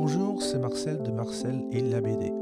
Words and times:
Bonjour, 0.00 0.40
c'est 0.40 0.60
Marcel 0.60 1.02
de 1.02 1.10
Marcel 1.10 1.64
et 1.72 1.80
la 1.80 2.00
BD. 2.00 2.32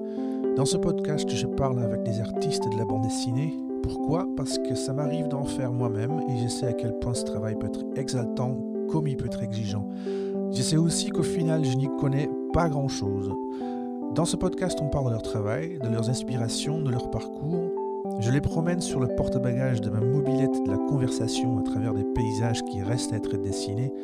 Dans 0.58 0.66
ce 0.66 0.76
podcast, 0.76 1.26
je 1.30 1.46
parle 1.46 1.82
avec 1.82 2.02
des 2.02 2.20
artistes 2.20 2.70
de 2.70 2.76
la 2.76 2.84
bande 2.84 3.04
dessinée. 3.04 3.54
Pourquoi? 3.82 4.28
Parce 4.36 4.58
que 4.58 4.74
ça 4.74 4.92
m'arrive 4.92 5.28
d'en 5.28 5.44
faire 5.44 5.72
moi-même 5.72 6.20
et 6.28 6.36
je 6.36 6.48
sais 6.48 6.66
à 6.66 6.74
quel 6.74 6.98
point 6.98 7.14
ce 7.14 7.24
travail 7.24 7.56
peut 7.58 7.68
être 7.68 7.80
exaltant 7.96 8.58
comme 8.90 9.06
il 9.06 9.16
peut 9.16 9.24
être 9.24 9.42
exigeant. 9.42 9.88
Je 10.52 10.60
sais 10.60 10.76
aussi 10.76 11.08
qu'au 11.08 11.22
final, 11.22 11.64
je 11.64 11.78
n'y 11.78 11.88
connais 11.98 12.28
pas 12.52 12.68
grand-chose. 12.68 13.32
Dans 14.14 14.26
ce 14.26 14.36
podcast, 14.36 14.78
on 14.82 14.90
parle 14.90 15.06
de 15.06 15.12
leur 15.12 15.22
travail, 15.22 15.78
de 15.82 15.88
leurs 15.88 16.10
inspirations, 16.10 16.82
de 16.82 16.90
leur 16.90 17.10
parcours. 17.10 17.70
Je 18.20 18.30
les 18.30 18.42
promène 18.42 18.82
sur 18.82 19.00
le 19.00 19.08
porte-bagages 19.16 19.80
de 19.80 19.88
ma 19.88 20.00
mobilette 20.00 20.62
de 20.62 20.70
la 20.70 20.76
conversation 20.76 21.58
à 21.58 21.62
travers 21.62 21.94
des 21.94 22.04
paysages 22.04 22.62
qui 22.64 22.82
restent 22.82 23.14
à 23.14 23.16
être 23.16 23.38
dessinés. 23.38 23.94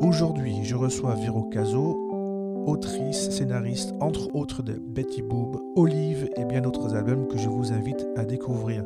Aujourd'hui, 0.00 0.64
je 0.64 0.76
reçois 0.76 1.14
Vero 1.14 1.44
Caso, 1.44 2.19
autrice, 2.66 3.30
scénariste, 3.30 3.92
entre 4.00 4.34
autres 4.34 4.62
de 4.62 4.74
Betty 4.74 5.22
Boob, 5.22 5.60
Olive 5.76 6.28
et 6.36 6.44
bien 6.44 6.60
d'autres 6.60 6.94
albums 6.94 7.26
que 7.28 7.38
je 7.38 7.48
vous 7.48 7.72
invite 7.72 8.06
à 8.16 8.24
découvrir. 8.24 8.84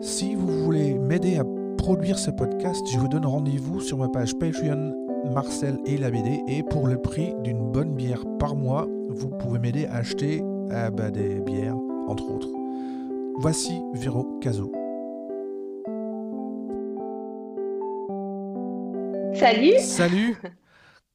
Si 0.00 0.34
vous 0.34 0.64
voulez 0.64 0.94
m'aider 0.94 1.38
à 1.38 1.44
produire 1.78 2.18
ce 2.18 2.30
podcast, 2.30 2.84
je 2.92 2.98
vous 2.98 3.08
donne 3.08 3.26
rendez-vous 3.26 3.80
sur 3.80 3.98
ma 3.98 4.08
page 4.08 4.34
Patreon 4.38 4.94
Marcel 5.32 5.78
et 5.86 5.96
la 5.96 6.10
BD 6.10 6.42
et 6.48 6.62
pour 6.62 6.86
le 6.86 7.00
prix 7.00 7.34
d'une 7.42 7.70
bonne 7.70 7.94
bière 7.94 8.24
par 8.38 8.56
mois, 8.56 8.88
vous 9.08 9.28
pouvez 9.28 9.58
m'aider 9.58 9.86
à 9.86 9.96
acheter 9.96 10.42
ah 10.70 10.90
bah, 10.90 11.10
des 11.10 11.40
bières, 11.40 11.76
entre 12.08 12.30
autres. 12.30 12.48
Voici 13.36 13.80
Vero 13.94 14.38
Caso. 14.40 14.72
Salut 19.34 19.78
Salut 19.78 20.36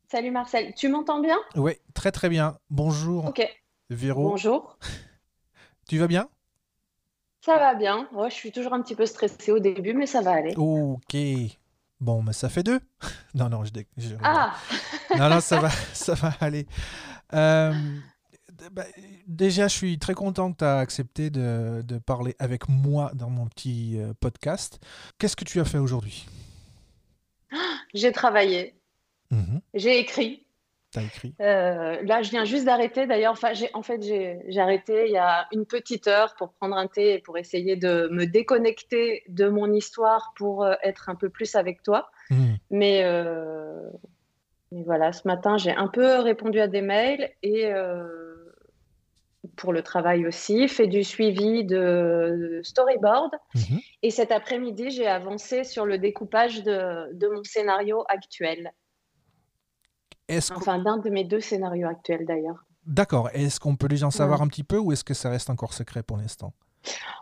Salut 0.10 0.32
Marcel, 0.32 0.74
tu 0.74 0.88
m'entends 0.88 1.20
bien? 1.20 1.38
Oui, 1.58 1.74
très 1.94 2.14
très 2.14 2.30
bien. 2.30 2.58
Bonjour. 2.70 3.26
Ok. 3.26 3.46
Véro. 3.90 4.30
Bonjour. 4.30 4.78
Tu 5.90 5.98
vas 5.98 6.08
bien? 6.08 6.30
Ça 7.42 7.58
va 7.58 7.76
bien. 7.76 8.08
Ouais, 8.14 8.30
je 8.30 8.36
suis 8.36 8.54
toujours 8.54 8.74
un 8.74 8.82
petit 8.82 8.96
peu 8.96 9.06
stressée 9.06 9.52
au 9.52 9.60
début, 9.60 9.94
mais 9.94 10.06
ça 10.06 10.22
va 10.22 10.32
aller. 10.32 10.56
Ok. 10.56 11.18
Bon, 12.00 12.24
mais 12.24 12.32
ça 12.32 12.48
fait 12.48 12.64
deux. 12.64 12.80
non, 13.36 13.50
non, 13.50 13.66
je, 13.66 13.72
je... 13.98 14.16
Ah 14.24 14.56
Non, 15.18 15.30
non, 15.30 15.42
ça 15.42 15.60
va, 15.60 15.70
ça 15.94 16.14
va 16.14 16.32
aller. 16.40 16.68
Euh, 17.34 17.74
bah, 18.72 18.86
déjà, 19.28 19.68
je 19.68 19.76
suis 19.76 20.00
très 20.00 20.14
content 20.14 20.54
que 20.54 20.60
tu 20.60 20.64
as 20.64 20.80
accepté 20.80 21.30
de, 21.30 21.82
de, 21.86 21.98
parler 21.98 22.34
avec 22.40 22.70
moi 22.70 23.12
dans 23.14 23.30
mon 23.30 23.48
petit 23.48 24.00
euh, 24.00 24.14
podcast. 24.22 24.80
Qu'est-ce 25.18 25.36
que 25.36 25.44
tu 25.44 25.60
as 25.60 25.66
fait 25.66 25.80
aujourd'hui? 25.80 26.26
J'ai 27.94 28.14
travaillé. 28.14 28.77
Mmh 29.32 29.58
j'ai 29.74 30.00
écrit. 30.00 30.44
T'as 30.92 31.02
écrit. 31.02 31.36
Euh, 31.42 32.02
là, 32.04 32.22
je 32.22 32.30
viens 32.30 32.46
juste 32.46 32.66
d'arrêter. 32.66 33.06
D'ailleurs, 33.06 33.34
enfin, 33.34 33.52
en 33.74 33.82
fait, 33.84 34.02
j'ai 34.02 34.60
arrêté 34.60 35.06
il 35.08 35.12
y 35.12 35.18
a 35.18 35.48
une 35.52 35.66
petite 35.66 36.08
heure 36.08 36.36
pour 36.36 36.54
prendre 36.54 36.78
un 36.78 36.88
thé 36.88 37.16
et 37.16 37.20
pour 37.20 37.38
essayer 37.38 37.76
de 37.76 38.08
me 38.12 38.26
déconnecter 38.26 39.24
de 39.28 39.50
mon 39.50 39.74
histoire 39.74 40.34
pour 40.38 40.64
euh, 40.64 40.76
être 40.84 41.10
un 41.10 41.16
peu 41.16 41.30
plus 41.30 41.56
avec 41.56 41.84
toi. 41.84 42.10
Mmh. 42.30 42.54
Mais, 42.72 43.04
euh, 43.04 43.90
mais, 44.72 44.84
voilà, 44.84 45.12
ce 45.12 45.28
matin, 45.28 45.58
j'ai 45.58 45.72
un 45.72 45.88
peu 45.88 46.20
répondu 46.20 46.60
à 46.60 46.68
des 46.68 46.82
mails 46.82 47.32
et 47.44 47.70
pour 49.56 49.74
le 49.74 49.82
travail 49.82 50.26
aussi, 50.28 50.68
fait 50.68 50.88
du 50.88 51.04
suivi 51.04 51.64
de 51.66 52.62
storyboard. 52.64 53.32
Mmh 53.56 53.78
et 54.04 54.12
cet 54.12 54.32
après-midi, 54.32 54.92
j'ai 54.92 55.08
avancé 55.08 55.64
sur 55.64 55.86
le 55.86 55.98
découpage 55.98 56.64
de, 56.64 57.12
de 57.14 57.28
mon 57.28 57.44
scénario 57.44 58.06
actuel. 58.08 58.72
Enfin, 60.30 60.80
d'un 60.80 60.98
de 60.98 61.10
mes 61.10 61.24
deux 61.24 61.40
scénarios 61.40 61.88
actuels 61.88 62.26
d'ailleurs. 62.26 62.66
D'accord. 62.86 63.30
Est-ce 63.34 63.60
qu'on 63.60 63.76
peut 63.76 63.88
déjà 63.88 64.08
en 64.08 64.12
savoir 64.12 64.42
un 64.42 64.48
petit 64.48 64.64
peu 64.64 64.78
ou 64.78 64.92
est-ce 64.92 65.04
que 65.04 65.14
ça 65.14 65.30
reste 65.30 65.50
encore 65.50 65.74
secret 65.74 66.04
pour 66.04 66.18
l'instant? 66.18 66.54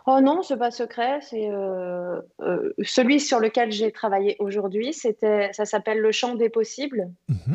Oh 0.06 0.20
non, 0.20 0.42
c'est 0.42 0.56
pas 0.56 0.70
secret. 0.70 1.20
C'est 1.22 1.50
euh, 1.50 2.20
euh, 2.40 2.72
celui 2.84 3.18
sur 3.18 3.40
lequel 3.40 3.72
j'ai 3.72 3.90
travaillé 3.90 4.36
aujourd'hui. 4.38 4.92
C'était, 4.92 5.52
ça 5.52 5.64
s'appelle 5.64 5.98
Le 5.98 6.12
Champ 6.12 6.34
des 6.34 6.48
possibles. 6.48 7.10
Mmh 7.28 7.54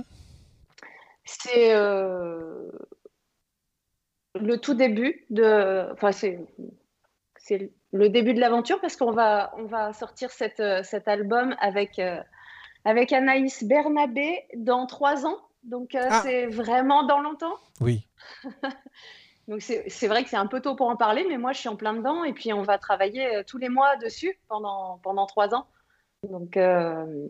c'est 1.24 1.74
euh, 1.76 2.72
le 4.34 4.58
tout 4.58 4.74
début 4.74 5.24
de. 5.30 5.90
Enfin, 5.94 6.12
c'est 6.12 6.40
c'est 7.38 7.72
le 7.92 8.10
début 8.10 8.34
de 8.34 8.40
l'aventure 8.40 8.82
parce 8.82 8.98
qu'on 8.98 9.12
va 9.12 9.54
on 9.58 9.66
va 9.66 9.94
sortir 9.94 10.32
cette, 10.32 10.64
cet 10.84 11.08
album 11.08 11.56
avec 11.62 12.02
avec 12.86 13.14
Anaïs 13.14 13.64
Bernabé 13.64 14.46
dans 14.56 14.86
trois 14.88 15.26
ans. 15.26 15.38
Donc, 15.64 15.94
euh, 15.96 16.02
Ah. 16.10 16.22
c'est 16.24 16.48
vraiment 16.48 17.04
dans 17.04 17.20
longtemps. 17.20 17.56
Oui. 17.80 18.08
Donc, 19.48 19.62
c'est 19.62 20.08
vrai 20.08 20.24
que 20.24 20.30
c'est 20.30 20.38
un 20.38 20.48
peu 20.48 20.62
tôt 20.62 20.76
pour 20.76 20.88
en 20.88 20.96
parler, 20.96 21.26
mais 21.28 21.38
moi, 21.38 21.52
je 21.52 21.60
suis 21.60 21.70
en 21.70 21.76
plein 21.76 21.94
dedans. 21.94 22.24
Et 22.24 22.32
puis, 22.34 22.54
on 22.54 22.62
va 22.64 22.78
travailler 22.78 23.36
euh, 23.36 23.44
tous 23.46 23.58
les 23.58 23.70
mois 23.70 23.96
dessus 23.98 24.40
pendant, 24.48 25.00
pendant 25.04 25.26
trois 25.26 25.54
ans. 25.54 25.66
Donc, 26.24 26.56
euh, 26.58 27.28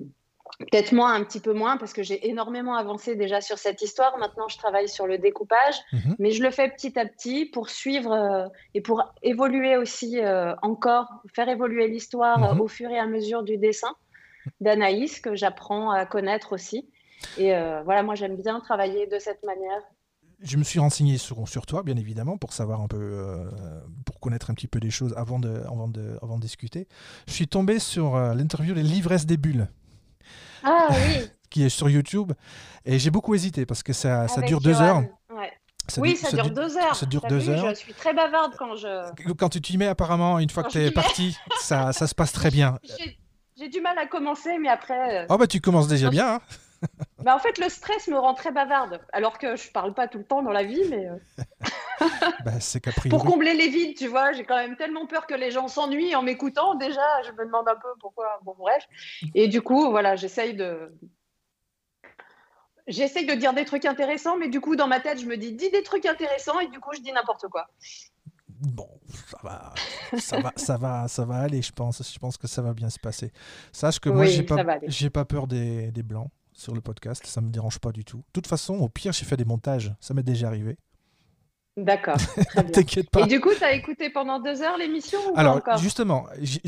peut-être 0.59 0.91
moins, 0.91 1.13
un 1.13 1.23
petit 1.23 1.39
peu 1.39 1.53
moins, 1.53 1.77
parce 1.77 1.93
que 1.93 2.03
j'ai 2.03 2.29
énormément 2.29 2.75
avancé 2.75 3.15
déjà 3.15 3.41
sur 3.41 3.57
cette 3.57 3.81
histoire. 3.81 4.17
Maintenant, 4.17 4.47
je 4.49 4.57
travaille 4.57 4.87
sur 4.89 5.07
le 5.07 5.17
découpage, 5.17 5.79
Mhm. 5.93 6.15
mais 6.19 6.31
je 6.31 6.43
le 6.43 6.51
fais 6.51 6.69
petit 6.69 6.99
à 6.99 7.05
petit 7.05 7.45
pour 7.45 7.69
suivre 7.69 8.11
euh, 8.11 8.47
et 8.75 8.81
pour 8.81 9.03
évoluer 9.23 9.77
aussi 9.77 10.19
encore, 10.61 11.07
faire 11.33 11.49
évoluer 11.49 11.87
l'histoire 11.87 12.53
Mhm. 12.55 12.61
au 12.61 12.67
fur 12.67 12.89
et 12.91 12.99
à 12.99 13.07
mesure 13.07 13.43
du 13.43 13.57
dessin 13.57 13.95
d'Anaïs, 14.59 15.19
que 15.19 15.35
j'apprends 15.35 15.91
à 15.91 16.05
connaître 16.05 16.53
aussi. 16.53 16.89
Et 17.37 17.53
euh, 17.53 17.81
voilà, 17.83 18.03
moi, 18.03 18.15
j'aime 18.15 18.35
bien 18.35 18.59
travailler 18.59 19.07
de 19.07 19.19
cette 19.19 19.43
manière. 19.43 19.81
Je 20.41 20.57
me 20.57 20.63
suis 20.63 20.79
renseigné 20.79 21.19
sur, 21.19 21.47
sur 21.47 21.67
toi, 21.67 21.83
bien 21.83 21.95
évidemment, 21.97 22.35
pour 22.37 22.51
savoir 22.53 22.81
un 22.81 22.87
peu, 22.87 22.97
euh, 22.97 23.47
pour 24.05 24.19
connaître 24.19 24.49
un 24.49 24.55
petit 24.55 24.67
peu 24.67 24.79
des 24.79 24.89
choses 24.89 25.13
avant 25.15 25.37
de, 25.37 25.61
avant 25.67 25.87
de, 25.87 26.17
avant 26.23 26.37
de 26.37 26.41
discuter. 26.41 26.87
Je 27.27 27.33
suis 27.33 27.47
tombé 27.47 27.77
sur 27.77 28.15
euh, 28.15 28.33
l'interview 28.33 28.73
Les 28.73 28.81
Livresses 28.81 29.27
des 29.27 29.37
Bulles, 29.37 29.67
Ah 30.63 30.87
oui, 30.91 31.27
qui 31.51 31.63
est 31.63 31.69
sur 31.69 31.89
YouTube, 31.89 32.31
et 32.85 32.97
j'ai 32.97 33.11
beaucoup 33.11 33.35
hésité 33.35 33.67
parce 33.67 33.83
que 33.83 33.93
ça, 33.93 34.27
ça 34.27 34.41
dure 34.41 34.61
deux 34.61 34.81
heures. 34.81 35.01
Johan. 35.29 35.37
Ouais. 35.39 35.51
Ça 35.87 36.01
oui, 36.01 36.15
ça 36.15 36.31
dure 36.31 36.49
deux 36.49 36.75
heures. 36.77 36.95
ça 36.95 37.05
dure 37.05 37.21
T'as 37.21 37.27
deux 37.29 37.37
vu, 37.37 37.49
heures. 37.51 37.69
Je 37.69 37.75
suis 37.75 37.93
très 37.93 38.13
bavarde 38.13 38.53
quand 38.57 38.75
je. 38.75 39.33
Quand 39.33 39.49
tu 39.49 39.61
t'y 39.61 39.77
mets, 39.77 39.87
apparemment, 39.87 40.39
une 40.39 40.49
fois 40.49 40.63
Quand 40.63 40.69
que 40.69 40.73
tu 40.73 40.79
es 40.83 40.89
parti, 40.91 41.37
ça, 41.59 41.91
ça 41.93 42.07
se 42.07 42.15
passe 42.15 42.31
très 42.31 42.49
bien. 42.51 42.79
J'ai- 42.83 43.17
J'ai 43.57 43.69
du 43.69 43.81
mal 43.81 43.97
à 43.97 44.07
commencer, 44.07 44.57
mais 44.59 44.69
après. 44.69 45.25
Oh 45.29 45.37
bah 45.37 45.47
tu 45.47 45.61
commences 45.61 45.87
déjà 45.87 46.09
bien. 46.09 46.35
hein. 46.35 46.41
bah, 47.19 47.35
en 47.35 47.39
fait, 47.39 47.57
le 47.59 47.69
stress 47.69 48.07
me 48.07 48.17
rend 48.17 48.33
très 48.33 48.51
bavarde. 48.51 49.01
Alors 49.13 49.37
que 49.37 49.55
je 49.55 49.71
parle 49.71 49.93
pas 49.93 50.07
tout 50.07 50.17
le 50.17 50.23
temps 50.25 50.41
dans 50.41 50.51
la 50.51 50.63
vie, 50.63 50.83
mais. 50.89 51.07
euh, 51.07 51.17
Bah, 52.45 52.59
c'est 52.59 52.81
Pour 53.09 53.23
combler 53.25 53.53
les 53.53 53.67
vides, 53.67 53.95
tu 53.95 54.07
vois, 54.07 54.31
j'ai 54.31 54.43
quand 54.43 54.55
même 54.55 54.75
tellement 54.75 55.05
peur 55.05 55.27
que 55.27 55.35
les 55.35 55.51
gens 55.51 55.67
s'ennuient 55.67 56.15
en 56.15 56.23
m'écoutant. 56.23 56.73
Déjà, 56.75 57.01
je 57.23 57.31
me 57.33 57.45
demande 57.45 57.67
un 57.67 57.75
peu 57.75 57.89
pourquoi. 57.99 58.39
Bon, 58.43 58.55
bref. 58.57 58.83
Et 59.35 59.47
du 59.47 59.61
coup, 59.61 59.91
voilà, 59.91 60.15
j'essaye 60.15 60.55
de. 60.55 60.91
J'essaye 62.87 63.27
de 63.27 63.33
dire 63.35 63.53
des 63.53 63.63
trucs 63.65 63.85
intéressants, 63.85 64.37
mais 64.37 64.47
du 64.49 64.59
coup, 64.59 64.75
dans 64.75 64.87
ma 64.87 64.99
tête, 64.99 65.19
je 65.19 65.27
me 65.27 65.37
dis, 65.37 65.53
dis 65.53 65.69
des 65.69 65.83
trucs 65.83 66.05
intéressants, 66.07 66.59
et 66.59 66.67
du 66.67 66.79
coup, 66.79 66.89
je 66.95 67.01
dis 67.01 67.11
n'importe 67.11 67.47
quoi. 67.47 67.67
Bon, 68.61 68.87
ça 69.27 69.37
va, 69.43 69.73
ça 70.19 70.39
va, 70.39 70.53
ça 70.55 70.77
va, 70.77 71.07
ça 71.07 71.25
va 71.25 71.37
aller, 71.37 71.61
je 71.61 71.71
pense. 71.71 72.13
Je 72.13 72.19
pense 72.19 72.37
que 72.37 72.47
ça 72.47 72.61
va 72.61 72.73
bien 72.73 72.89
se 72.89 72.99
passer. 72.99 73.31
Sache 73.71 73.99
que 73.99 74.09
moi, 74.09 74.25
j'ai 74.25 74.43
pas, 74.43 74.63
j'ai 74.87 75.09
pas 75.09 75.25
peur 75.25 75.47
des, 75.47 75.91
des 75.91 76.03
blancs 76.03 76.29
sur 76.53 76.75
le 76.75 76.81
podcast. 76.81 77.25
Ça 77.25 77.41
me 77.41 77.49
dérange 77.49 77.79
pas 77.79 77.91
du 77.91 78.05
tout. 78.05 78.17
De 78.17 78.23
toute 78.33 78.47
façon, 78.47 78.75
au 78.75 78.87
pire, 78.89 79.13
j'ai 79.13 79.25
fait 79.25 79.37
des 79.37 79.45
montages. 79.45 79.93
Ça 79.99 80.13
m'est 80.13 80.23
déjà 80.23 80.47
arrivé. 80.47 80.77
D'accord. 81.77 82.17
T'inquiète 82.73 83.09
pas. 83.09 83.21
Et 83.21 83.27
du 83.27 83.39
coup, 83.39 83.49
tu 83.57 83.63
as 83.63 83.73
écouté 83.73 84.09
pendant 84.09 84.39
deux 84.39 84.61
heures 84.61 84.77
l'émission 84.77 85.19
ou 85.29 85.33
pas 85.33 85.39
Alors, 85.39 85.55
encore? 85.57 85.77
justement, 85.77 86.25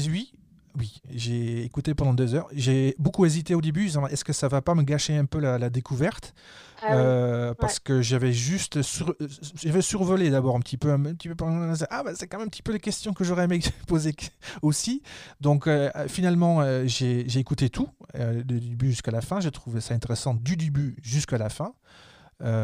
oui, 0.10 0.34
oui, 0.78 1.02
j'ai 1.10 1.64
écouté 1.64 1.94
pendant 1.94 2.14
deux 2.14 2.34
heures. 2.36 2.48
J'ai 2.54 2.96
beaucoup 2.98 3.26
hésité 3.26 3.54
au 3.56 3.62
début. 3.62 3.90
Est-ce 4.10 4.24
que 4.26 4.34
ça 4.34 4.48
va 4.48 4.62
pas 4.62 4.74
me 4.76 4.84
gâcher 4.84 5.16
un 5.16 5.26
peu 5.26 5.40
la, 5.40 5.58
la 5.58 5.70
découverte? 5.70 6.34
Ah. 6.82 6.96
Euh, 6.96 7.54
Parce 7.54 7.80
que 7.80 8.02
j'avais 8.02 8.34
juste 8.34 8.82
sur- 8.82 9.16
j'avais 9.56 9.82
survolé 9.82 10.30
d'abord 10.30 10.56
un 10.56 10.60
petit 10.60 10.78
peu, 10.78 10.92
un 10.92 11.00
petit 11.02 11.30
peu 11.30 11.36
pendant- 11.36 11.74
ah 11.90 12.04
bah, 12.04 12.12
c'est 12.16 12.28
quand 12.28 12.40
même 12.40 12.48
un 12.48 12.50
petit 12.50 12.62
peu 12.64 12.74
les 12.74 12.80
questions 12.80 13.14
que 13.14 13.24
j'aurais 13.24 13.46
aimé 13.46 13.60
poser 13.88 14.14
aussi. 14.62 15.02
Donc 15.40 15.68
euh, 15.68 15.90
finalement 16.10 16.62
euh, 16.62 16.84
j'ai 16.88 17.24
j'ai 17.30 17.40
écouté 17.40 17.70
tout 17.70 17.88
du 18.16 18.60
début 18.60 18.90
jusqu'à 18.90 19.12
la 19.12 19.22
fin. 19.22 19.40
J'ai 19.40 19.52
trouvé 19.52 19.80
ça 19.80 19.94
intéressant 19.94 20.34
du 20.34 20.58
début 20.58 20.96
jusqu'à 21.02 21.38
la 21.38 21.50
fin. 21.50 21.74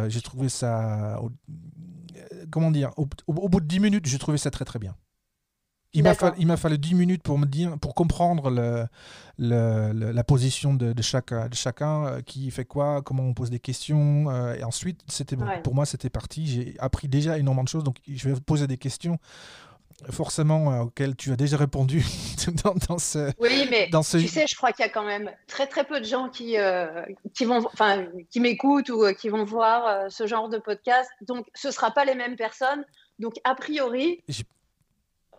J'ai 0.10 0.22
trouvé 0.22 0.50
ça, 0.50 1.22
comment 2.52 2.72
dire, 2.72 2.92
au, 2.98 3.08
au- 3.28 3.34
au 3.34 3.48
bout 3.50 3.62
de 3.62 3.66
10 3.66 3.80
minutes, 3.80 4.06
j'ai 4.08 4.18
trouvé 4.20 4.38
ça 4.38 4.52
très 4.52 4.66
très 4.66 4.78
bien. 4.80 4.94
Il 5.94 6.04
m'a 6.04 6.14
fallu, 6.14 6.46
fallu 6.58 6.78
10 6.78 6.94
minutes 6.94 7.24
pour 7.24 7.38
me 7.40 7.46
dire, 7.48 7.78
pour 7.80 7.96
comprendre 7.96 8.52
le, 8.52 8.86
le- 9.40 9.92
le- 9.92 10.12
la 10.12 10.24
position 10.24 10.74
de, 10.76 10.94
de 10.94 11.02
chaque, 11.02 11.34
de 11.34 11.56
chacun, 11.56 12.06
euh, 12.06 12.22
qui 12.22 12.52
fait 12.52 12.66
quoi, 12.66 13.02
comment 13.02 13.24
on 13.24 13.34
pose 13.34 13.50
des 13.50 13.60
questions. 13.60 14.30
euh, 14.30 14.54
et 14.56 14.64
ensuite, 14.64 15.02
c'était 15.08 15.36
bon. 15.36 15.46
Ouais. 15.48 15.62
Pour 15.62 15.74
moi, 15.74 15.86
c'était 15.88 16.10
parti. 16.12 16.46
J'ai 16.46 16.76
appris 16.80 17.08
déjà 17.08 17.38
énormément 17.40 17.64
de 17.64 17.70
choses. 17.70 17.84
Donc, 17.84 17.98
je 18.08 18.28
vais 18.28 18.34
vous 18.36 18.42
poser 18.42 18.68
des 18.68 18.78
questions 18.78 19.18
forcément 20.12 20.72
euh, 20.72 20.80
auquel 20.84 21.16
tu 21.16 21.32
as 21.32 21.36
déjà 21.36 21.58
répondu 21.58 22.06
dans, 22.88 23.00
ce. 23.00 23.32
Oui, 23.40 23.68
mais 23.70 23.90
dans 23.90 24.02
tu 24.02 24.28
sais, 24.28 24.46
je 24.48 24.56
crois 24.56 24.72
qu'il 24.72 24.86
y 24.86 24.88
a 24.88 24.92
quand 24.92 25.04
même 25.06 25.32
très 25.48 25.68
très 25.68 25.84
peu 25.84 26.00
de 26.00 26.06
gens 26.06 26.30
qui 26.30 26.58
euh, 26.58 27.04
qui 27.34 27.46
vont, 27.46 27.66
enfin, 27.66 28.06
qui 28.30 28.40
m'écoutent 28.40 28.90
ou 28.90 29.06
qui 29.20 29.28
vont 29.30 29.44
voir 29.44 30.10
ce 30.12 30.28
genre 30.28 30.50
de 30.50 30.58
podcast. 30.58 31.10
Donc, 31.28 31.48
ce 31.54 31.72
sera 31.72 31.92
pas 31.92 32.06
les 32.06 32.16
mêmes 32.16 32.36
personnes. 32.36 32.86
Donc, 33.18 33.34
a 33.44 33.56
priori, 33.56 34.24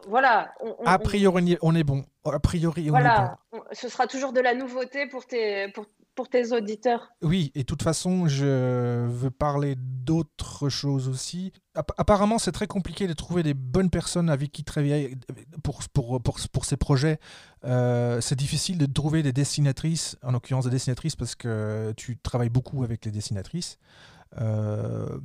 voilà. 0.08 0.52
a 0.84 0.98
priori, 0.98 1.56
on 1.62 1.74
est 1.74 1.84
bon. 1.84 2.04
A 2.24 2.38
priori, 2.38 2.90
on 2.90 2.96
est 2.96 3.02
bon. 3.02 3.60
ce 3.72 3.88
sera 3.88 4.06
toujours 4.06 4.32
de 4.32 4.40
la 4.40 4.54
nouveauté 4.54 5.06
pour 5.06 5.26
tes 5.26 5.68
pour 5.68 5.86
pour 6.14 6.28
tes 6.28 6.52
auditeurs. 6.52 7.12
Oui, 7.22 7.50
et 7.54 7.60
de 7.60 7.64
toute 7.64 7.82
façon, 7.82 8.26
je 8.26 9.06
veux 9.06 9.30
parler 9.30 9.74
d'autres 9.78 10.68
choses 10.68 11.08
aussi. 11.08 11.52
Apparemment, 11.74 12.38
c'est 12.38 12.52
très 12.52 12.66
compliqué 12.66 13.06
de 13.06 13.12
trouver 13.12 13.42
des 13.42 13.54
bonnes 13.54 13.90
personnes 13.90 14.28
avec 14.28 14.52
qui 14.52 14.64
travailler 14.64 15.16
pour, 15.62 15.80
pour, 15.92 16.20
pour, 16.20 16.38
pour 16.52 16.64
ces 16.64 16.76
projets. 16.76 17.18
Euh, 17.64 18.20
c'est 18.20 18.36
difficile 18.36 18.76
de 18.76 18.86
trouver 18.86 19.22
des 19.22 19.32
dessinatrices, 19.32 20.18
en 20.22 20.32
l'occurrence 20.32 20.64
des 20.64 20.70
dessinatrices, 20.70 21.16
parce 21.16 21.34
que 21.34 21.94
tu 21.96 22.18
travailles 22.18 22.50
beaucoup 22.50 22.84
avec 22.84 23.04
les 23.04 23.12
dessinatrices. 23.12 23.78
Euh, 24.38 25.18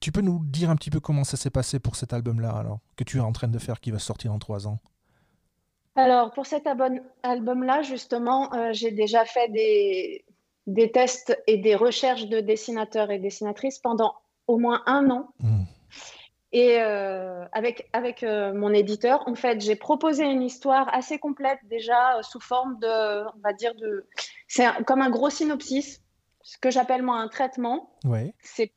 tu 0.00 0.12
peux 0.12 0.20
nous 0.20 0.40
dire 0.44 0.70
un 0.70 0.76
petit 0.76 0.90
peu 0.90 1.00
comment 1.00 1.24
ça 1.24 1.36
s'est 1.36 1.50
passé 1.50 1.78
pour 1.78 1.96
cet 1.96 2.12
album-là, 2.12 2.50
alors, 2.50 2.80
que 2.96 3.04
tu 3.04 3.18
es 3.18 3.20
en 3.20 3.32
train 3.32 3.48
de 3.48 3.58
faire, 3.58 3.80
qui 3.80 3.90
va 3.90 3.98
sortir 3.98 4.32
en 4.32 4.38
trois 4.38 4.66
ans? 4.66 4.78
Alors, 5.94 6.30
pour 6.32 6.44
cet 6.44 6.66
album-là, 6.66 7.82
justement, 7.82 8.52
euh, 8.52 8.72
j'ai 8.72 8.90
déjà 8.90 9.24
fait 9.24 9.48
des, 9.48 10.24
des, 10.66 10.92
tests 10.92 11.42
et 11.46 11.56
des 11.56 11.74
recherches 11.74 12.26
de 12.26 12.40
dessinateurs 12.40 13.10
et 13.10 13.18
dessinatrices 13.18 13.78
pendant 13.78 14.14
au 14.46 14.58
moins 14.58 14.82
un 14.86 15.08
an. 15.10 15.30
Mmh. 15.40 15.62
Et 16.52 16.78
euh, 16.80 17.44
avec, 17.52 17.88
avec 17.92 18.22
euh, 18.22 18.52
mon 18.52 18.72
éditeur, 18.72 19.26
en 19.26 19.34
fait, 19.34 19.60
j'ai 19.60 19.74
proposé 19.74 20.24
une 20.24 20.42
histoire 20.42 20.92
assez 20.94 21.18
complète 21.18 21.58
déjà 21.64 22.20
sous 22.22 22.40
forme 22.40 22.78
de, 22.78 23.26
on 23.34 23.40
va 23.42 23.52
dire, 23.54 23.74
de, 23.74 24.06
c'est 24.46 24.66
comme 24.86 25.00
un 25.00 25.10
gros 25.10 25.30
synopsis, 25.30 26.02
ce 26.46 26.58
que 26.58 26.70
j'appelle 26.70 27.02
moi 27.02 27.16
un 27.16 27.26
traitement. 27.26 27.90
Ouais. 28.04 28.32
C'est 28.40 28.72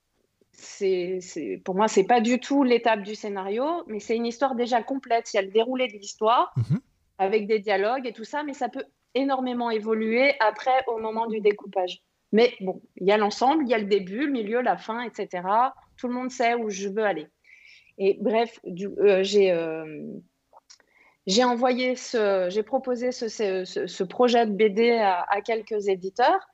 c'est, 0.51 1.61
pour 1.63 1.75
moi, 1.75 1.87
c'est 1.87 2.03
pas 2.03 2.19
du 2.19 2.41
tout 2.41 2.65
l'étape 2.65 3.03
du 3.03 3.15
scénario, 3.15 3.83
mais 3.87 4.01
c'est 4.01 4.17
une 4.17 4.25
histoire 4.25 4.55
déjà 4.55 4.83
complète. 4.83 5.31
Il 5.33 5.37
y 5.37 5.39
a 5.39 5.43
le 5.43 5.51
déroulé 5.51 5.87
de 5.87 5.93
l'histoire, 5.93 6.51
mmh 6.57 6.77
avec 7.21 7.47
des 7.47 7.59
dialogues 7.59 8.07
et 8.07 8.13
tout 8.13 8.23
ça, 8.23 8.43
mais 8.43 8.53
ça 8.53 8.69
peut 8.69 8.85
énormément 9.13 9.69
évoluer 9.69 10.35
après 10.39 10.85
au 10.87 10.99
moment 10.99 11.27
du 11.27 11.41
découpage. 11.41 12.01
Mais 12.31 12.53
bon, 12.61 12.81
il 12.95 13.07
y 13.07 13.11
a 13.11 13.17
l'ensemble, 13.17 13.65
il 13.65 13.69
y 13.69 13.73
a 13.73 13.77
le 13.77 13.87
début, 13.87 14.25
le 14.25 14.31
milieu, 14.31 14.61
la 14.61 14.77
fin, 14.77 15.01
etc. 15.01 15.43
Tout 15.97 16.07
le 16.07 16.13
monde 16.13 16.31
sait 16.31 16.55
où 16.55 16.69
je 16.69 16.87
veux 16.87 17.03
aller. 17.03 17.27
Et 17.97 18.17
bref, 18.21 18.61
euh, 18.65 19.21
j'ai 19.21 19.51
euh, 19.51 20.13
j'ai 21.27 21.43
envoyé 21.43 21.97
ce, 21.97 22.47
j'ai 22.49 22.63
proposé 22.63 23.11
ce, 23.11 23.27
ce, 23.27 24.03
projet 24.03 24.45
de 24.45 24.51
BD 24.51 24.91
à, 24.91 25.41
quelques 25.41 25.87
éditeurs. 25.89 26.48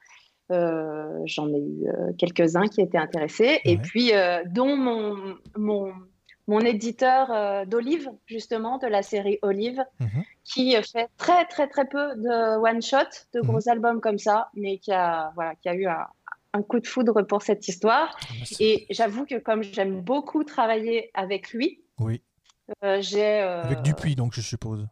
Euh, 0.51 1.21
j'en 1.25 1.47
ai 1.49 1.59
eu 1.59 1.87
quelques-uns 2.17 2.67
qui 2.67 2.81
étaient 2.81 2.97
intéressés, 2.97 3.59
et 3.63 3.77
puis 3.77 4.11
dont 4.45 4.75
mon, 4.75 5.35
mon 5.57 5.91
mon 6.47 6.59
éditeur 6.59 7.31
euh, 7.31 7.65
d'Olive, 7.65 8.09
justement, 8.27 8.77
de 8.77 8.87
la 8.87 9.01
série 9.01 9.39
Olive, 9.41 9.83
mhm. 9.99 10.23
qui 10.43 10.75
fait 10.83 11.09
très, 11.17 11.45
très, 11.45 11.67
très 11.67 11.87
peu 11.87 12.15
de 12.15 12.57
one-shot, 12.59 12.97
de 13.33 13.39
mhm. 13.39 13.47
gros 13.47 13.69
albums 13.69 14.01
comme 14.01 14.19
ça, 14.19 14.49
mais 14.53 14.77
qui 14.77 14.91
a, 14.91 15.31
voilà, 15.35 15.55
qui 15.55 15.69
a 15.69 15.75
eu 15.75 15.87
un, 15.87 16.05
coup 16.69 16.79
de 16.79 16.87
foudre 16.87 17.21
pour 17.23 17.41
cette 17.41 17.67
histoire. 17.67 18.15
Ah, 18.21 18.27
bah, 18.39 18.45
Et 18.59 18.85
j'avoue 18.89 19.25
que 19.25 19.37
comme 19.39 19.61
j'aime 19.63 20.01
beaucoup 20.01 20.43
travailler 20.43 21.11
avec 21.13 21.51
lui, 21.51 21.81
oui. 21.99 22.21
Euh, 22.83 22.99
j'ai... 23.01 23.41
Euh, 23.41 23.63
avec 23.63 23.81
Dupuis, 23.81 24.15
donc, 24.15 24.33
je 24.33 24.41
suppose. 24.41 24.87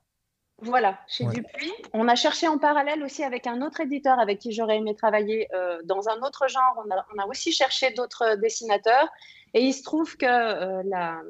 Voilà, 0.63 0.99
chez 1.07 1.25
Dupuis. 1.25 1.73
On 1.93 2.07
a 2.07 2.15
cherché 2.15 2.47
en 2.47 2.57
parallèle 2.57 3.03
aussi 3.03 3.23
avec 3.23 3.47
un 3.47 3.61
autre 3.61 3.81
éditeur 3.81 4.19
avec 4.19 4.39
qui 4.39 4.51
j'aurais 4.51 4.77
aimé 4.77 4.95
travailler 4.95 5.47
dans 5.83 6.09
un 6.09 6.21
autre 6.21 6.47
genre. 6.47 6.83
On 6.85 6.91
a, 6.91 7.05
on 7.15 7.19
a 7.19 7.27
aussi 7.27 7.51
cherché 7.51 7.91
d'autres 7.91 8.35
dessinateurs. 8.35 9.09
Et 9.53 9.61
il 9.61 9.73
se 9.73 9.83
trouve 9.83 10.17
que 10.17 10.25
euh, 10.25 10.81
la... 10.85 11.21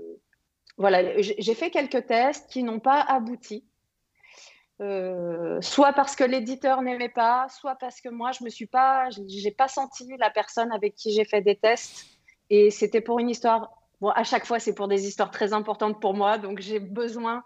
voilà, 0.78 1.22
j'ai 1.22 1.54
fait 1.56 1.70
quelques 1.70 2.06
tests 2.08 2.50
qui 2.50 2.64
n'ont 2.64 2.80
pas 2.80 3.02
abouti. 3.02 3.66
Euh, 4.82 5.62
soit 5.62 5.94
parce 5.94 6.16
que 6.16 6.24
l'éditeur 6.24 6.82
n'aimait 6.82 7.10
pas, 7.10 7.48
soit 7.50 7.76
parce 7.76 8.02
que 8.02 8.10
moi 8.10 8.32
je 8.32 8.44
me 8.44 8.50
suis 8.50 8.66
pas, 8.66 9.10
j'ai 9.28 9.52
pas 9.52 9.68
senti 9.68 10.18
la 10.18 10.30
personne 10.30 10.72
avec 10.72 10.96
qui 10.96 11.12
j'ai 11.14 11.26
fait 11.26 11.42
des 11.42 11.56
tests. 11.56 12.06
Et 12.50 12.72
c'était 12.72 13.02
pour 13.02 13.20
une 13.20 13.30
histoire. 13.30 13.72
Bon, 14.02 14.10
à 14.10 14.24
chaque 14.24 14.46
fois, 14.46 14.60
c'est 14.60 14.76
pour 14.76 14.88
des 14.88 15.08
histoires 15.08 15.32
très 15.32 15.54
importantes 15.54 16.02
pour 16.02 16.14
moi, 16.14 16.38
donc 16.38 16.60
j'ai 16.60 16.80
besoin 16.80 17.44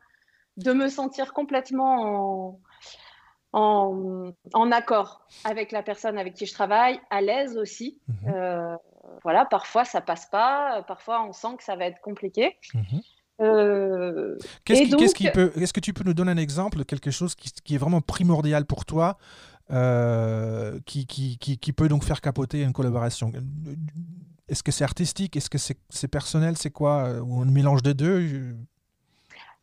de 0.58 0.74
me 0.74 0.90
sentir 0.90 1.34
complètement 1.34 2.60
en, 3.54 4.32
en, 4.54 4.72
accord 4.72 5.26
avec 5.46 5.72
la 5.72 5.84
personne 5.84 6.18
avec 6.18 6.34
qui 6.34 6.46
je 6.46 6.54
travaille, 6.54 7.00
à 7.10 7.22
l'aise 7.22 7.58
aussi. 7.58 8.00
Mhm. 8.08 8.34
Euh, 8.34 8.76
voilà, 9.24 9.46
parfois 9.46 9.86
ça 9.86 10.02
passe 10.02 10.26
pas, 10.26 10.84
parfois 10.88 11.26
on 11.26 11.32
sent 11.32 11.56
que 11.58 11.64
ça 11.64 11.76
va 11.76 11.86
être 11.86 12.02
compliqué. 12.02 12.58
Mhm. 12.74 13.02
Euh, 13.40 14.36
qu'est-ce 14.66 15.14
qui, 15.14 15.30
peut, 15.30 15.52
est-ce 15.56 15.72
que 15.72 15.80
tu 15.80 15.94
peux 15.94 16.04
nous 16.04 16.16
donner 16.16 16.32
un 16.32 16.38
exemple 16.38 16.80
de 16.80 16.84
quelque 16.84 17.12
chose 17.12 17.36
qui, 17.36 17.76
est 17.76 17.78
vraiment 17.78 18.02
primordial 18.02 18.66
pour 18.66 18.84
toi, 18.84 19.18
euh, 19.70 20.80
qui, 20.88 21.06
qui, 21.06 21.38
qui, 21.38 21.74
peut 21.74 21.88
donc 21.88 22.04
faire 22.04 22.20
capoter 22.20 22.64
une 22.64 22.74
collaboration? 22.74 23.32
Est-ce 24.50 24.64
que 24.64 24.72
c'est 24.72 24.84
artistique? 24.84 25.36
Est-ce 25.36 25.52
que 25.52 25.60
c'est 25.60 26.08
personnel? 26.08 26.58
C'est 26.58 26.72
quoi? 26.72 27.22
Ou 27.22 27.42
un 27.42 27.46
mélange 27.46 27.84
des 27.84 27.94
deux? 27.94 28.56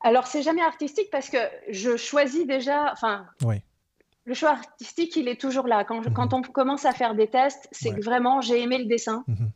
Alors, 0.05 0.29
c'est 0.29 0.43
jamais 0.43 0.63
artistique 0.63 1.09
parce 1.11 1.29
que 1.29 1.39
je 1.71 1.97
choisis 1.97 2.47
déjà. 2.47 2.93
Enfin, 2.93 3.27
oui 3.43 3.61
le 4.25 4.35
choix 4.35 4.51
artistique, 4.51 5.17
il 5.17 5.29
est 5.29 5.41
toujours 5.41 5.67
là. 5.67 5.85
Quand, 5.85 6.03
quand 6.13 6.33
mhm. 6.33 6.39
on 6.39 6.43
commence 6.43 6.85
à 6.85 6.93
faire 6.93 7.15
des 7.15 7.29
tests, 7.29 7.69
c'est 7.73 7.95
que 7.95 8.01
vraiment, 8.01 8.41
j'ai 8.41 8.61
aimé 8.63 8.79
le 8.79 8.87
dessin. 8.87 9.25
Mhm. 9.27 9.51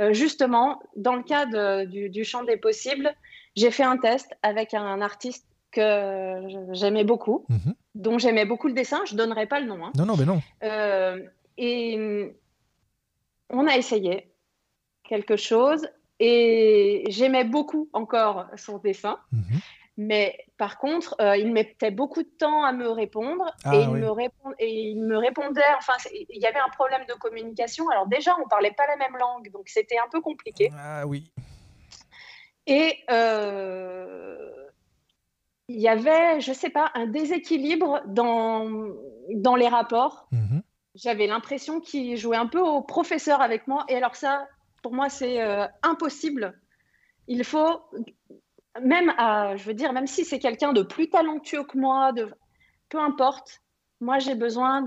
Euh, 0.00 0.12
justement, 0.12 0.80
dans 0.96 1.14
le 1.14 1.22
cas 1.22 1.46
du, 1.86 2.10
du, 2.10 2.24
champ 2.24 2.44
des 2.44 2.56
possibles, 2.56 3.14
j'ai 3.56 3.70
fait 3.70 3.84
un 3.84 3.96
test 3.96 4.32
avec 4.42 4.74
un 4.74 5.00
artiste 5.00 5.46
que 5.70 6.42
j'aimais 6.72 7.04
beaucoup, 7.04 7.44
mhm. 7.48 7.74
dont 7.94 8.18
j'aimais 8.18 8.44
beaucoup 8.44 8.68
le 8.68 8.74
dessin. 8.74 9.02
Je 9.06 9.14
ne 9.14 9.18
donnerai 9.18 9.46
pas 9.46 9.60
le 9.60 9.66
nom. 9.66 9.84
Hein. 9.84 9.92
Non, 9.96 10.06
non, 10.06 10.16
mais 10.16 10.24
non. 10.24 10.40
Euh, 10.62 11.20
et 11.58 12.32
on 13.50 13.66
a 13.66 13.76
essayé 13.76 14.32
quelque 15.04 15.36
chose 15.36 15.86
et 16.20 17.04
j'aimais 17.08 17.44
beaucoup 17.44 17.88
encore 17.92 18.46
son 18.56 18.78
dessin. 18.78 19.18
Mais 19.96 20.36
par 20.58 20.78
contre, 20.78 21.14
euh, 21.20 21.36
il 21.36 21.52
mettait 21.52 21.92
beaucoup 21.92 22.22
de 22.22 22.28
temps 22.38 22.64
à 22.64 22.72
me 22.72 22.88
répondre 22.88 23.44
ah 23.64 23.76
et, 23.76 23.82
il 23.82 23.90
me 23.90 24.10
et 24.58 24.90
il 24.90 25.00
me 25.00 25.16
répondait. 25.16 25.62
Enfin, 25.78 25.92
il 26.12 26.40
y 26.40 26.46
avait 26.46 26.58
un 26.58 26.70
problème 26.70 27.04
de 27.08 27.14
communication. 27.14 27.88
Alors 27.90 28.08
déjà, 28.08 28.34
on 28.44 28.48
parlait 28.48 28.72
pas 28.72 28.86
la 28.88 28.96
même 28.96 29.16
langue, 29.16 29.50
donc 29.52 29.68
c'était 29.68 29.98
un 29.98 30.08
peu 30.10 30.20
compliqué. 30.20 30.70
Ah 30.76 31.06
oui. 31.06 31.30
Et 32.66 33.04
euh, 33.10 34.66
il 35.68 35.80
y 35.80 35.88
avait, 35.88 36.40
je 36.40 36.52
sais 36.52 36.70
pas, 36.70 36.90
un 36.94 37.06
déséquilibre 37.06 38.02
dans 38.06 38.68
dans 39.30 39.54
les 39.54 39.68
rapports. 39.68 40.26
Mhm. 40.32 40.62
J'avais 40.96 41.28
l'impression 41.28 41.80
qu'il 41.80 42.16
jouait 42.16 42.36
un 42.36 42.46
peu 42.46 42.60
au 42.60 42.82
professeur 42.82 43.40
avec 43.40 43.68
moi. 43.68 43.84
Et 43.88 43.96
alors 43.96 44.16
ça, 44.16 44.46
pour 44.82 44.92
moi, 44.92 45.08
c'est 45.08 45.40
euh, 45.40 45.66
impossible. 45.82 46.58
Il 47.26 47.44
faut 47.44 47.80
même 48.80 49.12
à, 49.18 49.56
je 49.56 49.64
veux 49.64 49.74
dire, 49.74 49.92
même 49.92 50.06
si 50.06 50.24
c'est 50.24 50.38
quelqu'un 50.38 50.72
de 50.72 50.82
plus 50.82 51.08
talentueux 51.08 51.64
que 51.64 51.78
moi, 51.78 52.12
de, 52.12 52.32
peu 52.88 52.98
importe, 52.98 53.60
moi 54.00 54.18
j'ai 54.18 54.34
besoin 54.34 54.82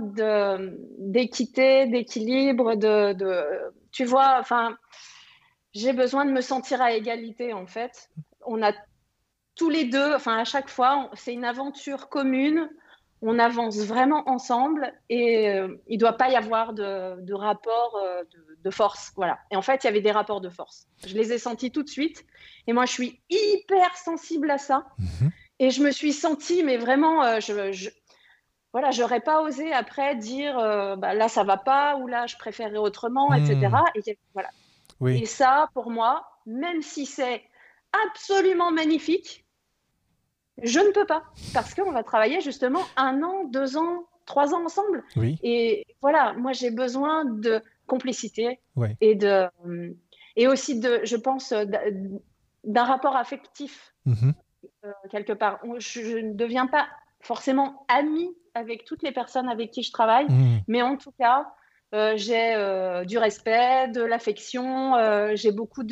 d'équité, 0.97 1.87
d'équilibre, 1.87 2.75
de, 2.75 3.13
de, 3.13 3.43
tu 3.91 4.05
vois, 4.05 4.37
enfin, 4.39 4.77
j'ai 5.73 5.93
besoin 5.93 6.25
de 6.25 6.31
me 6.31 6.41
sentir 6.41 6.81
à 6.81 6.91
égalité 6.91 7.53
en 7.53 7.65
fait. 7.65 8.09
On 8.45 8.61
a 8.61 8.73
tous 9.55 9.69
les 9.69 9.85
deux, 9.85 10.13
enfin 10.13 10.37
à 10.37 10.43
chaque 10.43 10.69
fois, 10.69 11.09
c'est 11.13 11.33
une 11.33 11.45
aventure 11.45 12.09
commune 12.09 12.69
on 13.21 13.39
avance 13.39 13.77
vraiment 13.79 14.29
ensemble 14.29 14.93
et 15.09 15.49
euh, 15.49 15.75
il 15.87 15.95
ne 15.95 15.99
doit 15.99 16.13
pas 16.13 16.29
y 16.29 16.35
avoir 16.35 16.73
de, 16.73 17.33
rapport 17.33 17.95
euh, 18.03 18.23
de, 18.63 18.69
force. 18.69 19.11
Voilà. 19.15 19.39
Et 19.51 19.55
en 19.55 19.61
fait, 19.61 19.83
il 19.83 19.87
y 19.87 19.89
avait 19.89 20.01
des 20.01 20.11
rapports 20.11 20.41
de 20.41 20.49
force. 20.49 20.87
Je 21.05 21.15
les 21.15 21.33
ai 21.33 21.37
sentis 21.37 21.71
tout 21.71 21.83
de 21.83 21.89
suite. 21.89 22.25
Et 22.67 22.73
moi, 22.73 22.85
je 22.85 22.91
suis 22.91 23.21
hyper 23.29 23.97
sensible 23.97 24.51
à 24.51 24.57
ça. 24.57 24.85
Mhm. 24.99 25.31
Et 25.59 25.71
je 25.71 25.81
me 25.81 25.89
suis 25.89 26.13
sentie, 26.13 26.63
mais 26.63 26.77
vraiment, 26.77 27.23
euh, 27.23 27.39
je, 27.39 27.71
je, 27.71 27.89
voilà, 28.71 28.91
j'aurais 28.91 29.21
pas 29.21 29.41
osé 29.41 29.73
après 29.73 30.15
dire 30.15 30.55
bah, 30.97 31.15
là, 31.15 31.27
ça 31.27 31.43
va 31.43 31.57
pas 31.57 31.97
ou 31.97 32.05
là, 32.07 32.27
je 32.27 32.35
préférerais 32.37 32.77
autrement, 32.77 33.33
etc. 33.33 33.55
Mhm. 33.55 34.01
Et, 34.05 34.17
voilà. 34.33 34.49
et 35.07 35.25
ça, 35.25 35.69
pour 35.73 35.89
moi, 35.89 36.27
même 36.45 36.83
si 36.83 37.07
c'est 37.07 37.41
absolument 38.11 38.71
magnifique, 38.71 39.46
je 40.63 40.79
ne 40.79 40.91
peux 40.91 41.05
pas, 41.05 41.23
parce 41.53 41.73
qu'on 41.73 41.91
va 41.91 42.03
travailler 42.03 42.41
justement 42.41 42.81
un 42.95 43.21
an, 43.21 43.45
deux 43.45 43.77
ans, 43.77 44.05
trois 44.25 44.53
ans 44.53 44.65
ensemble. 44.65 45.03
Et 45.43 45.85
voilà, 46.01 46.33
moi 46.33 46.51
j'ai 46.51 46.71
besoin 46.71 47.25
de 47.25 47.61
complicité 47.85 48.59
et 49.01 49.15
de 49.15 49.47
et 50.35 50.47
aussi 50.47 50.79
de, 50.79 50.99
je 51.03 51.15
pense, 51.15 51.53
d'un 52.63 52.83
rapport 52.83 53.15
affectif. 53.15 53.93
Mhm. 54.05 54.33
quelque 55.11 55.33
part. 55.33 55.59
Je, 55.79 56.19
ne 56.19 56.33
deviens 56.33 56.67
pas 56.67 56.87
forcément 57.19 57.85
amie 57.87 58.29
avec 58.53 58.85
toutes 58.85 59.03
les 59.03 59.11
personnes 59.11 59.49
avec 59.49 59.71
qui 59.71 59.83
je 59.83 59.91
travaille, 59.91 60.25
mmh. 60.25 60.61
mais 60.67 60.81
en 60.81 60.97
tout 60.97 61.11
cas, 61.19 61.47
j'ai 62.15 62.55
du 63.05 63.17
respect, 63.17 63.89
de 63.89 64.01
l'affection, 64.01 65.33
j'ai 65.35 65.51
beaucoup 65.51 65.83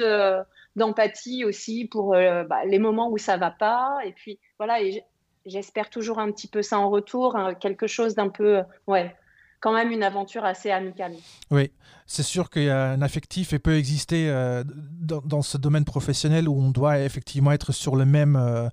d'empathie 0.75 1.45
aussi 1.45 1.85
pour 1.85 2.11
bah, 2.11 2.65
les 2.65 2.79
moments 2.79 3.09
où 3.09 3.17
ça 3.17 3.37
va 3.37 3.51
pas. 3.51 3.99
Et 4.05 4.11
puis 4.11 4.39
voilà, 4.57 4.81
et 4.81 5.03
j'espère 5.45 5.89
toujours 5.89 6.19
un 6.19 6.31
petit 6.31 6.47
peu 6.47 6.61
ça 6.61 6.79
en 6.79 6.89
retour, 6.89 7.35
hein, 7.35 7.53
quelque 7.53 7.87
chose 7.87 8.15
d'un 8.15 8.29
peu, 8.29 8.61
ouais, 8.87 9.15
quand 9.59 9.73
même 9.73 9.91
une 9.91 10.03
aventure 10.03 10.43
assez 10.43 10.71
amicale. 10.71 11.13
Oui, 11.51 11.71
c'est 12.05 12.23
sûr 12.23 12.49
qu'il 12.49 12.63
y 12.63 12.69
a 12.69 12.91
un 12.91 13.01
affectif 13.01 13.53
et 13.53 13.59
peut 13.59 13.77
exister 13.77 14.29
euh, 14.29 14.63
dans, 15.01 15.41
ce 15.41 15.57
domaine 15.57 15.85
professionnel 15.85 16.47
où 16.47 16.55
on 16.55 16.71
doit 16.71 16.99
effectivement 16.99 17.51
être 17.51 17.71
sur 17.71 17.95
le 17.95 18.05
même, 18.05 18.35
euh, 18.35 18.69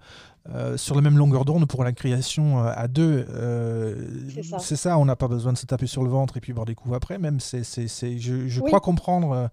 euh, 0.51 0.77
sur 0.77 0.95
la 0.95 1.01
même 1.03 1.17
longueur 1.17 1.45
d'onde 1.45 1.67
pour 1.67 1.85
la 1.85 1.93
création 1.93 2.59
à 2.59 2.89
deux. 2.89 3.27
c'est 4.59 4.77
ça. 4.77 4.99
on 4.99 5.05
n'a 5.05 5.17
pas 5.17 5.29
besoin 5.29 5.53
de 5.53 5.59
se 5.59 5.67
taper 5.67 5.87
sur 5.87 6.03
le 6.03 6.11
ventre 6.11 6.37
et 6.37 6.41
puis 6.41 6.53
boire 6.53 6.67
des 6.67 6.75
coups 6.75 6.95
après. 6.95 7.19
Même, 7.19 7.41
c'est, 7.41 7.65
c'est, 7.65 8.19
je, 8.19 8.49
je 8.49 8.61
crois 8.61 8.81
comprendre. 8.81 9.51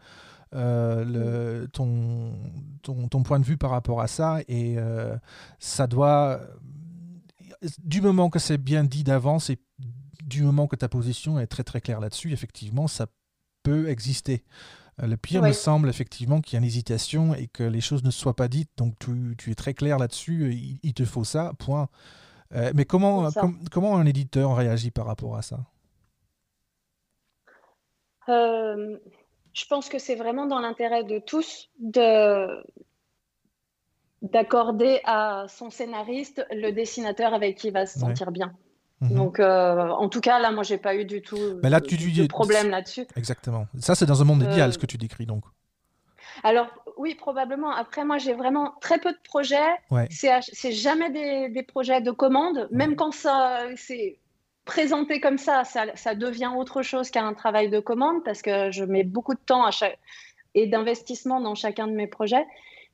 Le, 0.51 1.67
ton, 1.71 2.33
ton, 2.81 3.07
ton, 3.07 3.23
point 3.23 3.39
de 3.39 3.45
vue 3.45 3.57
par 3.57 3.71
rapport 3.71 4.01
à 4.01 4.07
ça 4.07 4.39
et 4.47 4.77
ça 5.59 5.87
doit 5.87 6.41
du 7.83 8.01
moment 8.01 8.29
que 8.29 8.39
c'est 8.39 8.57
bien 8.57 8.83
dit 8.83 9.03
d'avance 9.03 9.49
et 9.49 9.59
du 10.23 10.43
moment 10.43 10.67
que 10.67 10.75
ta 10.75 10.87
position 10.87 11.39
est 11.39 11.47
très 11.47 11.63
très 11.63 11.81
claire 11.81 11.99
là-dessus, 11.99 12.31
effectivement, 12.31 12.87
ça 12.87 13.07
peut 13.63 13.89
exister. 13.89 14.43
Euh, 15.01 15.07
le 15.07 15.17
pire 15.17 15.41
me 15.41 15.51
semble 15.51 15.89
effectivement 15.89 16.41
qu'il 16.41 16.53
y 16.53 16.57
a 16.57 16.59
une 16.59 16.65
hésitation 16.65 17.33
et 17.33 17.47
que 17.47 17.63
les 17.63 17.81
choses 17.81 18.03
ne 18.03 18.11
soient 18.11 18.35
pas 18.35 18.47
dites. 18.47 18.71
Donc 18.77 18.95
tu, 18.99 19.35
es 19.47 19.55
très 19.55 19.73
clair 19.73 19.97
là-dessus, 19.97 20.79
il, 20.83 20.93
te 20.93 21.03
faut 21.03 21.23
ça, 21.23 21.53
point. 21.57 21.89
Euh, 22.53 22.71
mais 22.75 22.85
comment, 22.85 23.29
comment 23.71 23.97
un 23.97 24.05
éditeur 24.05 24.55
réagit 24.55 24.91
par 24.91 25.05
rapport 25.05 25.35
à 25.35 25.41
ça? 25.41 25.59
Euh, 28.29 28.97
Je 29.53 29.65
pense 29.65 29.89
que 29.89 29.99
c'est 29.99 30.15
vraiment 30.15 30.45
dans 30.45 30.59
l'intérêt 30.59 31.03
de 31.03 31.19
tous 31.19 31.69
de 31.79 32.47
d'accorder 34.21 34.99
à 35.05 35.45
son 35.47 35.69
scénariste 35.69 36.45
le 36.51 36.71
dessinateur 36.71 37.33
avec 37.33 37.57
qui 37.57 37.67
il 37.67 37.73
va 37.73 37.85
se 37.85 37.99
sentir 37.99 38.31
bien. 38.31 38.53
Mhm. 39.01 39.15
Donc, 39.15 39.39
euh, 39.39 39.89
en 39.89 40.09
tout 40.09 40.19
cas, 40.19 40.39
là, 40.39 40.51
moi, 40.51 40.63
j'ai 40.63 40.77
pas 40.77 40.95
eu 40.95 41.05
du 41.05 41.21
tout 41.21 41.37
là, 41.63 41.79
tu, 41.79 41.95
de, 41.95 42.27
problème 42.27 42.69
là-dessus. 42.69 43.07
Exactement. 43.15 43.65
Ça, 43.79 43.95
c'est 43.95 44.05
dans 44.05 44.21
un 44.21 44.25
monde 44.25 44.43
idéal, 44.43 44.69
euh, 44.69 44.71
ce 44.73 44.77
que 44.77 44.85
tu 44.85 44.97
décris, 44.97 45.25
donc. 45.25 45.43
Alors, 46.43 46.67
oui, 46.97 47.15
probablement. 47.15 47.71
Après, 47.71 48.03
moi, 48.03 48.17
j'ai 48.17 48.33
vraiment 48.33 48.73
très 48.81 48.99
peu 48.99 49.11
de 49.11 49.17
projets. 49.23 49.57
Ouais. 49.89 50.07
C'est 50.09 50.71
jamais 50.73 51.11
des, 51.11 51.49
des, 51.49 51.63
projets 51.63 52.01
de 52.01 52.11
commande. 52.11 52.67
Même 52.71 52.95
quand 52.95 53.11
ça 53.11 53.59
c'est 53.77 54.19
présenté 54.69 55.19
comme 55.19 55.39
ça, 55.39 55.63
ça, 55.63 55.85
ça 55.95 56.13
devient 56.13 56.51
autre 56.55 56.83
chose 56.83 57.09
qu'un 57.09 57.33
travail 57.33 57.69
de 57.71 57.79
commande 57.79 58.23
parce 58.23 58.43
que 58.43 58.69
je 58.69 58.83
mets 58.83 59.03
beaucoup 59.03 59.33
de 59.33 59.39
temps 59.39 59.65
à 59.65 59.71
chaque... 59.71 59.97
et 60.53 60.67
d'investissement 60.67 61.41
dans 61.41 61.55
chacun 61.55 61.87
de 61.87 61.93
mes 61.93 62.05
projets. 62.05 62.45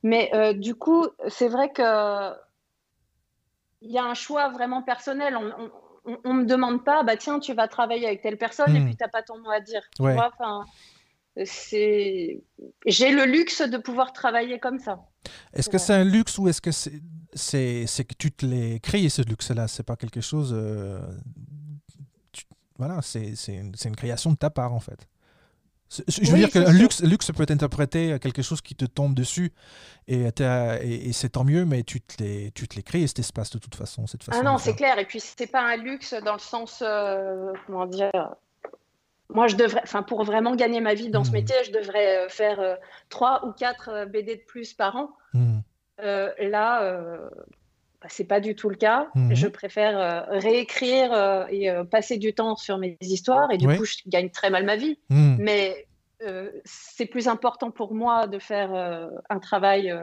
Mais 0.02 0.30
euh, 0.32 0.54
du 0.54 0.74
coup, 0.74 1.06
c'est 1.28 1.48
vrai 1.48 1.70
que 1.70 2.32
il 3.82 3.90
y 3.90 3.98
a 3.98 4.04
un 4.04 4.14
choix 4.14 4.48
vraiment 4.48 4.82
personnel. 4.82 5.36
On, 6.24 6.32
ne 6.32 6.40
me 6.40 6.46
demande 6.46 6.82
pas, 6.82 7.02
bah 7.02 7.18
tiens, 7.18 7.40
tu 7.40 7.52
vas 7.52 7.68
travailler 7.68 8.06
avec 8.06 8.22
telle 8.22 8.38
personne 8.38 8.74
et 8.74 8.80
hmm. 8.80 8.84
puis 8.86 8.96
tu 8.96 9.04
n'as 9.04 9.10
pas 9.10 9.22
ton 9.22 9.38
mot 9.38 9.50
à 9.50 9.60
dire. 9.60 9.82
J'ai 11.36 12.42
le 12.86 13.24
luxe 13.24 13.60
de 13.62 13.76
pouvoir 13.76 14.12
travailler 14.12 14.58
comme 14.58 14.78
ça. 14.78 15.04
Est-ce 15.52 15.68
que 15.68 15.78
c'est 15.78 15.92
un 15.92 16.04
luxe 16.04 16.38
ou 16.38 16.48
est-ce 16.48 16.60
que 16.60 16.70
c'est, 16.70 18.04
que 18.04 18.14
tu 18.18 18.32
te 18.32 18.46
l'es 18.46 18.80
créé 18.80 19.08
ce 19.08 19.22
luxe-là? 19.22 19.68
C'est 19.68 19.82
pas 19.82 19.96
quelque 19.96 20.20
chose. 20.20 20.52
Euh, 20.56 20.98
voilà, 22.78 23.00
c'est, 23.02 23.34
une, 23.48 23.96
création 23.96 24.30
de 24.32 24.36
ta 24.36 24.50
part 24.50 24.72
en 24.72 24.80
fait. 24.80 25.08
Je 26.08 26.30
veux 26.32 26.38
dire 26.38 26.50
que 26.50 26.58
luxe, 26.58 27.00
luxe 27.02 27.30
peut 27.30 27.46
interpréter 27.48 28.18
quelque 28.18 28.42
chose 28.42 28.60
qui 28.60 28.74
te 28.74 28.86
tombe 28.86 29.14
dessus 29.14 29.52
et, 30.08 30.26
et, 30.26 31.12
c'est 31.12 31.28
tant 31.28 31.44
mieux, 31.44 31.64
mais 31.64 31.84
tu 31.84 32.00
te 32.00 32.22
l'es, 32.22 32.52
créé 32.82 33.06
cet 33.06 33.20
espace 33.20 33.50
de 33.50 33.58
toute 33.58 33.76
façon. 33.76 34.06
Cette 34.06 34.24
façon 34.24 34.40
ah 34.40 34.44
non, 34.44 34.58
c'est 34.58 34.74
clair. 34.74 34.98
Et 34.98 35.04
puis 35.04 35.20
c'est 35.20 35.46
pas 35.46 35.62
un 35.62 35.76
luxe 35.76 36.14
dans 36.24 36.32
le 36.32 36.40
sens, 36.40 36.82
euh, 36.82 37.52
comment 37.66 37.86
dire. 37.86 38.10
Moi, 39.32 39.48
je 39.48 39.56
devrais, 39.56 39.80
enfin, 39.82 40.02
pour 40.02 40.24
vraiment 40.24 40.54
gagner 40.54 40.80
ma 40.80 40.94
vie 40.94 41.10
dans 41.10 41.24
ce 41.24 41.30
mmh. 41.30 41.34
métier, 41.34 41.56
je 41.64 41.72
devrais 41.72 42.24
euh, 42.24 42.28
faire 42.28 42.60
euh, 42.60 42.76
trois 43.08 43.44
ou 43.46 43.52
quatre 43.52 44.06
BD 44.06 44.36
de 44.36 44.42
plus 44.46 44.72
par 44.72 44.96
an. 44.96 45.10
Mmh. 45.34 45.58
là, 45.98 47.08
bah, 48.00 48.08
c'est 48.08 48.24
pas 48.24 48.40
du 48.40 48.54
tout 48.54 48.68
le 48.68 48.76
cas. 48.76 49.08
Mmh. 49.14 49.34
Je 49.34 49.46
préfère 49.48 50.26
réécrire 50.28 51.46
et 51.50 51.70
passer 51.90 52.18
du 52.18 52.32
temps 52.32 52.56
sur 52.56 52.78
mes 52.78 52.96
histoires 53.00 53.50
et 53.50 53.58
du 53.58 53.66
coup, 53.66 53.84
je 53.84 53.96
gagne 54.06 54.30
très 54.30 54.50
mal 54.50 54.64
ma 54.64 54.76
vie. 54.76 54.98
Mais 55.10 55.86
euh, 56.22 56.50
c'est 56.64 57.06
plus 57.06 57.28
important 57.28 57.70
pour 57.70 57.94
moi 57.94 58.26
de 58.26 58.38
faire 58.38 58.74
euh, 58.74 59.08
un 59.28 59.38
travail 59.38 59.90
euh, 59.90 60.00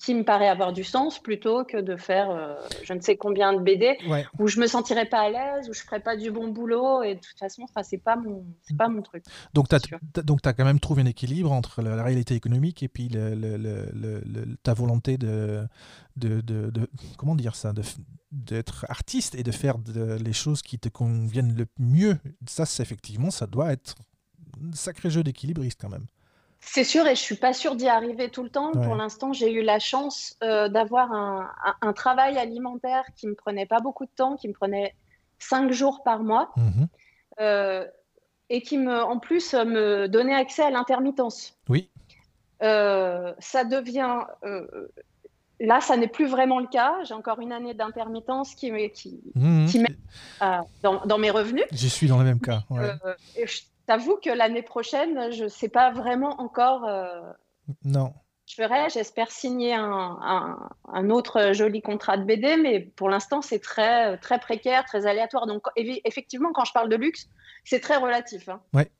qui 0.00 0.14
me 0.14 0.24
paraît 0.24 0.48
avoir 0.48 0.72
du 0.72 0.82
sens 0.82 1.18
plutôt 1.18 1.64
que 1.64 1.76
de 1.76 1.96
faire 1.96 2.56
je 2.84 2.92
ne 2.92 3.00
sais 3.00 3.16
combien 3.16 3.52
de 3.52 3.60
BD 3.60 3.98
où 4.38 4.48
je 4.48 4.58
me 4.58 4.66
sentirais 4.66 5.06
pas 5.06 5.20
à 5.20 5.30
l'aise, 5.30 5.68
où 5.68 5.74
je 5.74 5.82
ferais 5.82 6.00
pas 6.00 6.16
du 6.16 6.30
bon 6.30 6.48
boulot 6.48 7.02
et 7.02 7.14
de 7.14 7.20
toute 7.20 7.38
façon, 7.38 7.66
ça 7.74 7.82
c'est 7.82 7.98
pas 7.98 8.16
mon 8.16 8.44
pas 8.78 8.88
mon 8.88 9.02
truc. 9.02 9.24
Donc 9.54 9.68
tu 9.68 9.74
as, 9.74 10.22
donc 10.22 10.46
as 10.46 10.52
quand 10.52 10.64
même 10.64 10.80
trouvé 10.80 11.02
un 11.02 11.06
équilibre 11.06 11.52
entre 11.52 11.82
la, 11.82 12.02
réalité 12.02 12.34
économique 12.34 12.82
et 12.82 12.88
puis 12.88 13.08
le, 13.10 14.56
ta 14.62 14.74
volonté 14.74 15.18
de 15.18 15.66
de, 16.16 16.40
de, 16.40 16.70
de, 16.70 16.88
comment 17.16 17.34
dire 17.34 17.54
ça 17.54 17.72
d'être 18.30 18.86
artiste 18.88 19.34
et 19.34 19.42
de 19.42 19.50
faire 19.50 19.76
les 19.94 20.32
choses 20.32 20.62
qui 20.62 20.78
te 20.78 20.88
conviennent 20.88 21.54
le 21.54 21.66
mieux. 21.78 22.18
Ça, 22.46 22.66
c'est 22.66 22.82
effectivement, 22.82 23.30
ça 23.30 23.46
doit 23.46 23.72
être 23.72 23.94
sacré 24.72 25.10
jeu 25.10 25.22
d'équilibriste 25.22 25.80
quand 25.80 25.88
même. 25.88 26.06
C'est 26.60 26.84
sûr, 26.84 27.06
et 27.06 27.14
je 27.14 27.20
suis 27.20 27.36
pas 27.36 27.52
sûre 27.52 27.74
d'y 27.74 27.88
arriver 27.88 28.28
tout 28.28 28.42
le 28.42 28.50
temps. 28.50 28.70
Pour 28.72 28.94
l'instant, 28.94 29.32
j'ai 29.32 29.50
eu 29.50 29.62
la 29.62 29.78
chance 29.78 30.36
euh, 30.44 30.68
d'avoir 30.68 31.12
un, 31.12 31.92
travail 31.94 32.36
alimentaire 32.38 33.04
qui 33.16 33.26
me 33.26 33.34
prenait 33.34 33.66
pas 33.66 33.80
beaucoup 33.80 34.04
de 34.04 34.10
temps, 34.14 34.36
qui 34.36 34.46
me 34.46 34.52
prenait 34.52 34.94
cinq 35.38 35.72
jours 35.72 36.02
par 36.04 36.22
mois, 36.22 36.50
mhm. 36.56 36.86
euh, 37.40 37.86
et 38.50 38.60
qui 38.60 38.76
me, 38.76 39.02
en 39.02 39.18
plus, 39.18 39.54
me 39.54 40.06
donnait 40.06 40.34
accès 40.34 40.62
à 40.62 40.70
l'intermittence. 40.70 41.58
Oui. 41.68 41.90
Euh, 42.62 43.32
ça 43.38 43.64
devient 43.64 44.20
Là, 45.62 45.82
ça 45.82 45.98
n'est 45.98 46.08
plus 46.08 46.26
vraiment 46.26 46.58
le 46.58 46.68
cas. 46.68 46.94
J'ai 47.04 47.12
encore 47.12 47.38
une 47.40 47.52
année 47.52 47.74
d'intermittence 47.74 48.54
qui, 48.54 48.72
qui, 48.92 49.20
mhm. 49.34 49.66
qui 49.66 49.78
met 49.78 49.96
dans, 50.82 51.04
dans, 51.04 51.18
mes 51.18 51.30
revenus. 51.30 51.64
Je 51.70 51.86
suis 51.86 52.06
dans 52.06 52.18
le 52.18 52.24
même 52.24 52.40
cas. 52.40 52.62
Ouais 52.70 52.88
t'avoue 53.86 54.16
que 54.16 54.30
l'année 54.30 54.62
prochaine, 54.62 55.32
je 55.32 55.44
ne 55.44 55.48
sais 55.48 55.68
pas 55.68 55.90
vraiment 55.90 56.40
encore. 56.40 56.84
Euh, 56.84 57.20
non. 57.84 58.14
Je 58.46 58.56
ferai, 58.56 58.90
j'espère 58.90 59.30
signer 59.30 59.74
un, 59.74 60.58
un, 60.88 61.10
autre 61.10 61.52
joli 61.52 61.82
contrat 61.82 62.16
de 62.16 62.24
BD, 62.24 62.56
mais 62.56 62.80
pour 62.80 63.08
l'instant, 63.08 63.42
c'est 63.42 63.60
très, 63.60 64.18
très 64.18 64.40
précaire, 64.40 64.84
très 64.84 65.06
aléatoire. 65.06 65.46
Donc, 65.46 65.66
effectivement, 65.76 66.50
quand 66.52 66.64
je 66.64 66.72
parle 66.72 66.88
de 66.88 66.96
luxe, 66.96 67.28
c'est 67.64 67.78
très 67.78 67.96
relatif. 67.96 68.48
Hein. 68.48 68.60
Ouais. 68.72 68.90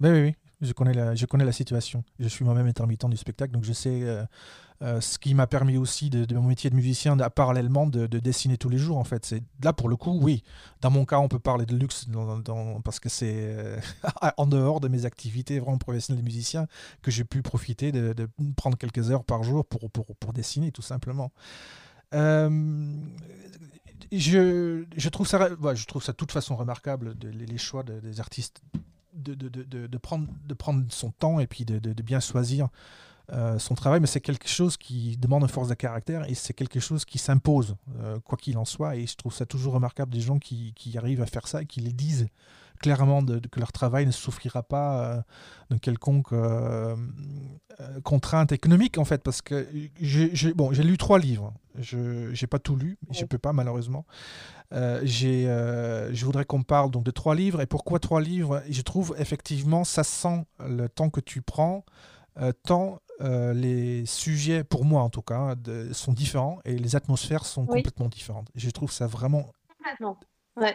Oui, 0.00 0.10
oui, 0.10 0.20
oui. 0.22 0.36
Je 0.60 0.72
connais 0.72 0.92
la, 0.92 1.52
situation. 1.52 2.02
Je 2.18 2.28
suis 2.28 2.44
moi-même 2.44 2.66
intermittent 2.66 3.08
du 3.08 3.16
spectacle, 3.16 3.52
donc 3.52 3.64
je 3.64 3.72
sais. 3.72 4.02
Euh, 4.02 4.24
euh, 4.80 5.00
ce 5.00 5.18
qui 5.18 5.34
m'a 5.34 5.48
permis 5.48 5.76
aussi 5.76 6.08
de, 6.08 6.32
mon 6.36 6.46
métier 6.46 6.70
de 6.70 6.76
musicien 6.76 7.16
parallèlement 7.16 7.88
de, 7.88 8.06
dessiner 8.06 8.58
tous 8.58 8.68
les 8.68 8.78
jours 8.78 8.98
en 8.98 9.02
fait 9.02 9.26
c'est 9.26 9.42
là 9.60 9.72
pour 9.72 9.88
le 9.88 9.96
coup 9.96 10.16
oui 10.22 10.44
dans 10.82 10.90
mon 10.92 11.04
cas 11.04 11.18
on 11.18 11.26
peut 11.26 11.40
parler 11.40 11.66
de 11.66 11.74
luxe 11.74 12.06
parce 12.84 13.00
que 13.00 13.08
c'est 13.08 13.34
euh, 13.34 13.80
en 14.36 14.46
dehors 14.46 14.78
de 14.78 14.86
mes 14.86 15.04
activités 15.04 15.58
vraiment 15.58 15.78
professionnelles 15.78 16.22
de 16.22 16.24
musicien 16.24 16.68
que 17.02 17.10
j'ai 17.10 17.24
pu 17.24 17.42
profiter 17.42 17.90
de, 17.90 18.14
prendre 18.54 18.78
quelques 18.78 19.10
heures 19.10 19.24
par 19.24 19.42
jour 19.42 19.66
pour, 19.66 19.90
pour, 19.90 20.32
dessiner 20.32 20.70
tout 20.70 20.82
simplement 20.82 21.32
je, 22.12 22.94
je, 24.96 25.08
trouve 25.08 25.26
ça, 25.26 25.48
je 25.74 25.86
trouve 25.86 26.04
ça 26.04 26.12
de 26.12 26.16
toute 26.16 26.30
façon 26.30 26.54
remarquable 26.54 27.16
les, 27.20 27.58
choix 27.58 27.82
des 27.82 28.20
artistes 28.20 28.62
de, 29.18 29.98
prendre, 29.98 30.28
son 30.90 31.10
temps 31.10 31.40
et 31.40 31.46
puis 31.46 31.64
de, 31.64 32.02
bien 32.02 32.20
choisir 32.20 32.68
euh, 33.30 33.58
son 33.58 33.74
travail, 33.74 34.00
mais 34.00 34.06
c'est 34.06 34.22
quelque 34.22 34.48
chose 34.48 34.78
qui 34.78 35.18
demande 35.18 35.42
une 35.42 35.48
force 35.48 35.68
de 35.68 35.74
caractère 35.74 36.28
et 36.30 36.34
c'est 36.34 36.54
quelque 36.54 36.80
chose 36.80 37.04
qui 37.04 37.18
s'impose, 37.18 37.76
euh, 38.00 38.18
quoi 38.20 38.38
qu'il 38.38 38.56
en 38.56 38.64
soit. 38.64 38.96
Et 38.96 39.06
je 39.06 39.16
trouve 39.16 39.34
ça 39.34 39.44
toujours 39.44 39.74
remarquable 39.74 40.12
des 40.12 40.20
gens 40.20 40.38
qui, 40.38 40.72
arrivent 40.96 41.20
à 41.20 41.26
faire 41.26 41.46
ça 41.46 41.62
et 41.62 41.66
qui 41.66 41.80
les 41.80 41.92
disent 41.92 42.28
clairement 42.78 43.24
que 43.24 43.60
leur 43.60 43.72
travail 43.72 44.06
ne 44.06 44.10
souffrira 44.10 44.62
pas 44.62 45.02
euh, 45.02 45.22
de 45.70 45.76
quelconque 45.78 46.32
contrainte 48.02 48.52
économique, 48.52 48.98
en 48.98 49.04
fait, 49.04 49.22
parce 49.22 49.42
que 49.42 49.68
j'ai 50.00 50.52
bon, 50.54 50.70
lu 50.70 50.98
trois 50.98 51.18
livres. 51.18 51.52
Je 51.78 52.30
n'ai 52.30 52.46
pas 52.48 52.58
tout 52.58 52.76
lu, 52.76 52.98
je 53.10 53.22
ne 53.22 53.26
peux 53.26 53.38
pas 53.38 53.52
malheureusement. 53.52 54.04
je 54.72 56.24
voudrais 56.24 56.44
qu'on 56.44 56.62
parle 56.62 56.90
donc 56.90 57.04
de 57.04 57.10
trois 57.10 57.34
livres. 57.34 57.60
Et 57.60 57.66
pourquoi 57.66 57.98
trois 57.98 58.20
livres? 58.20 58.62
Je 58.68 58.82
trouve 58.82 59.14
effectivement, 59.18 59.84
ça 59.84 60.02
sent 60.04 60.44
le 60.66 60.88
temps 60.88 61.10
que 61.10 61.20
tu 61.20 61.42
prends. 61.42 61.84
tant 62.64 63.00
les 63.20 64.06
sujets, 64.06 64.64
pour 64.64 64.84
moi 64.84 65.02
en 65.02 65.10
tout 65.10 65.22
cas, 65.22 65.54
sont 65.92 66.12
différents 66.12 66.58
et 66.64 66.76
les 66.76 66.96
atmosphères 66.96 67.44
sont 67.44 67.66
complètement 67.66 68.08
différentes. 68.08 68.48
Je 68.54 68.70
trouve 68.70 68.90
ça 68.90 69.06
vraiment 69.06 69.52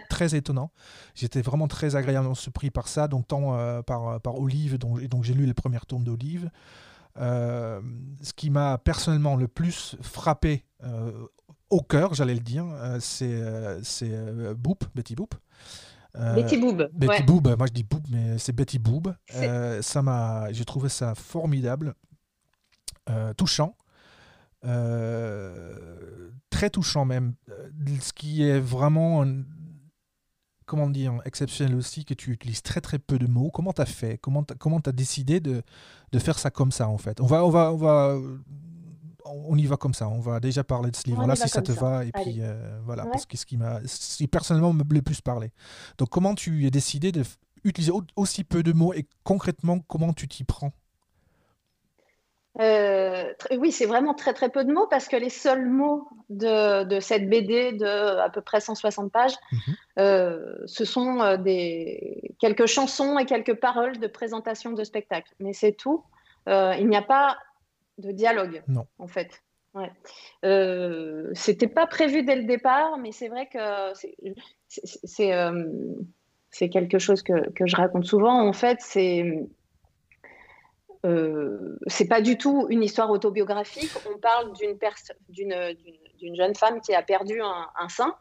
très 0.10 0.36
étonnant. 0.36 0.72
J'étais 1.16 1.42
vraiment 1.42 1.68
très 1.68 1.96
agréablement 1.96 2.36
surpris 2.36 2.72
par 2.72 2.88
ça, 2.88 3.08
donc 3.08 3.28
tant 3.28 3.84
par, 3.84 4.20
par 4.22 4.40
Olive, 4.40 4.78
dont, 4.78 4.98
donc 5.10 5.24
j'ai 5.24 5.34
lu 5.34 5.46
les 5.46 5.54
premières 5.54 5.86
tomes 5.86 6.04
d'Olive. 6.04 6.50
ce 7.18 8.34
qui 8.36 8.50
m'a 8.50 8.78
personnellement 8.78 9.36
le 9.36 9.48
plus 9.48 9.96
frappé 10.02 10.66
au 11.70 11.82
cœur, 11.82 12.14
j'allais 12.14 12.36
le 12.36 12.40
dire, 12.40 12.66
c'est 13.00 13.42
c'est 13.84 14.54
Boop, 14.56 14.86
Betty 14.96 15.16
Boop. 15.16 15.36
Euh, 16.16 16.36
Betty 16.36 16.58
Boob. 16.58 16.90
Betty 16.94 17.24
Boob, 17.24 17.56
moi 17.58 17.68
je 17.68 17.74
dis 17.74 17.84
Boob, 17.84 18.04
mais 18.10 18.38
c'est 18.38 18.54
Betty 18.54 18.80
Boob. 18.80 19.16
Euh, 19.36 19.82
ça 19.82 20.02
m'a, 20.02 20.52
j'ai 20.52 20.66
trouvé 20.66 20.90
ça 20.90 21.16
formidable, 21.16 21.96
euh, 23.10 23.34
touchant, 23.34 23.76
très 26.50 26.70
touchant 26.72 27.06
même. 27.06 27.34
Ce 28.02 28.14
qui 28.14 28.44
est 28.44 28.60
vraiment, 28.60 29.26
comment 30.66 30.90
dire, 30.90 31.20
exceptionnel 31.26 31.76
aussi, 31.76 32.06
que 32.06 32.14
tu 32.14 32.32
utilises 32.32 32.62
très 32.62 32.82
très 32.82 33.00
peu 33.00 33.18
de 33.20 33.28
mots. 33.28 33.52
Comment 33.52 33.74
t'as 33.74 33.86
fait? 33.86 34.18
Comment 34.18 34.44
t'as, 34.44 34.56
comment 34.56 34.80
as 34.86 34.92
décidé 34.92 35.40
de, 35.40 35.64
de 36.12 36.20
faire 36.20 36.40
ça 36.40 36.50
comme 36.50 36.72
ça 36.72 36.88
en 36.90 36.98
fait? 36.98 37.20
On 37.22 37.26
va, 37.26 37.46
on 37.46 37.50
va, 37.50 37.72
on 37.72 37.78
va 37.78 38.18
on 39.26 39.58
y 39.58 39.66
va 39.66 39.78
comme 39.78 39.94
ça. 39.94 40.08
On 40.10 40.20
va 40.20 40.40
déjà 40.40 40.64
parler 40.64 40.92
de 40.92 40.96
ce 40.96 41.06
livre-là 41.06 41.36
si 41.36 41.48
ça 41.50 41.62
te 41.62 41.72
va. 41.72 42.06
Et 42.06 42.12
puis 42.12 42.38
euh, 42.40 42.80
voilà, 42.86 43.06
parce 43.06 43.26
que 43.26 43.38
ce 43.38 43.46
qui 43.46 43.58
m'a 43.58 43.80
personnellement 44.32 44.74
me 44.74 44.84
le 44.84 45.02
plus 45.02 45.22
parlé. 45.22 45.52
Donc 45.98 46.10
comment 46.10 46.36
tu 46.36 46.66
as 46.66 46.70
décidé 46.70 47.12
d'utiliser 47.12 47.92
aussi 48.16 48.44
peu 48.44 48.64
de 48.64 48.74
mots 48.74 48.94
et 48.94 49.08
concrètement 49.24 49.80
comment 49.80 50.14
tu 50.14 50.28
t'y 50.28 50.44
prends? 50.44 50.74
Euh, 52.60 53.34
oui, 53.58 53.72
c'est 53.72 53.86
vraiment 53.86 54.14
très 54.14 54.34
très 54.34 54.50
peu 54.50 54.64
de 54.64 54.72
mots 54.72 54.88
parce 54.88 55.08
que 55.08 55.16
les 55.16 55.30
seuls 55.30 55.68
mots 55.68 56.08
de, 56.30 57.00
cette 57.00 57.28
BD 57.28 57.72
de 57.72 57.86
à 58.20 58.30
peu 58.30 58.42
près 58.42 58.60
160 58.60 59.12
pages, 59.12 59.36
mhm. 59.52 59.60
euh, 60.00 60.56
ce 60.66 60.86
sont 60.86 61.38
des 61.38 62.36
quelques 62.40 62.68
chansons 62.68 63.18
et 63.18 63.26
quelques 63.26 63.56
paroles 63.56 63.98
de 64.00 64.08
présentation 64.08 64.72
de 64.72 64.84
spectacle. 64.84 65.34
Mais 65.40 65.54
c'est 65.54 65.74
tout. 65.74 66.04
il 66.48 66.88
n'y 66.88 66.98
a 66.98 67.02
pas 67.02 67.38
de 67.98 68.12
dialogue, 68.12 68.64
non. 68.68 68.86
en 69.00 69.08
fait. 69.08 69.42
Ouais. 69.74 69.92
Euh, 70.46 71.32
c'était 71.34 71.68
pas 71.68 71.88
prévu 71.88 72.24
dès 72.24 72.36
le 72.36 72.44
départ, 72.44 72.98
mais 73.00 73.12
c'est 73.12 73.28
vrai 73.28 73.48
que 73.48 73.94
c'est 74.68 75.34
euh, 75.34 75.66
quelque 76.52 77.00
chose 77.00 77.24
que, 77.24 77.50
que, 77.52 77.66
je 77.66 77.76
raconte 77.76 78.06
souvent. 78.06 78.48
En 78.48 78.54
fait, 78.54 78.78
c'est 78.82 79.48
euh, 81.06 81.78
c'est 81.88 82.08
pas 82.08 82.22
du 82.22 82.38
tout 82.38 82.68
une 82.70 82.82
histoire 82.82 83.10
autobiographique. 83.10 83.92
On 84.10 84.18
parle 84.18 84.54
d'une 84.54 86.36
jeune 86.36 86.56
femme 86.56 86.80
qui 86.82 86.96
a 86.96 87.02
perdu 87.02 87.42
un, 87.42 87.90
sein 87.90 88.16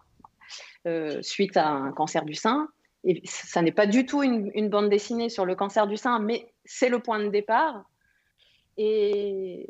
euh, 0.86 1.22
suite 1.22 1.56
à 1.56 1.68
un 1.68 1.92
cancer 1.92 2.24
du 2.24 2.34
sein. 2.34 2.68
Et 3.04 3.20
ça 3.24 3.62
n'est 3.62 3.72
pas 3.72 3.86
du 3.86 4.06
tout 4.06 4.22
une, 4.22 4.50
une, 4.54 4.68
bande 4.68 4.88
dessinée 4.88 5.28
sur 5.28 5.44
le 5.44 5.54
cancer 5.54 5.86
du 5.86 5.96
sein, 5.96 6.20
mais 6.20 6.52
c'est 6.64 6.88
le 6.88 7.00
point 7.00 7.18
de 7.18 7.28
départ. 7.28 7.84
Et, 8.76 9.68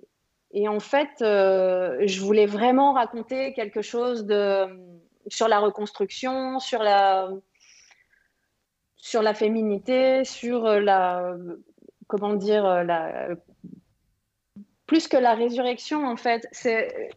en 0.66 0.81
fait, 0.81 1.23
euh, 1.23 1.99
je 2.04 2.21
voulais 2.21 2.47
vraiment 2.47 2.92
raconter 2.92 3.54
quelque 3.54 3.81
chose 3.83 4.26
de, 4.26 4.66
sur 5.28 5.49
la 5.49 5.61
reconstruction, 5.61 6.61
sur 6.61 6.83
la, 6.83 7.31
sur 8.97 9.23
la 9.23 9.35
féminité, 9.35 10.25
sur 10.25 10.64
la. 10.64 11.37
Comment 12.12 12.35
dire 12.35 12.85
la, 12.85 13.28
Plus 14.85 15.09
que 15.09 15.16
la 15.16 15.33
résurrection, 15.35 16.07
en 16.07 16.16
fait, 16.16 16.47
c'est. 16.52 17.09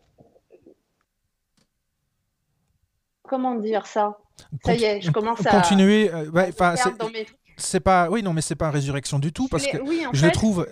Comment 3.24 3.56
dire 3.56 3.88
ça? 3.88 4.18
Ça 4.64 4.74
y 4.74 4.86
est, 4.86 5.02
je 5.02 5.12
commence 5.12 5.46
à. 5.46 5.50
Continuer. 5.50 6.10
Euh, 6.14 6.48
c'est 7.58 7.82
pas. 7.82 8.10
Oui, 8.10 8.24
non, 8.24 8.32
mais 8.32 8.40
c'est 8.40 8.56
pas 8.56 8.72
résurrection 8.72 9.20
du 9.20 9.34
tout, 9.34 9.50
parce 9.50 9.68
que 9.68 9.80
je 10.14 10.28
trouve 10.28 10.66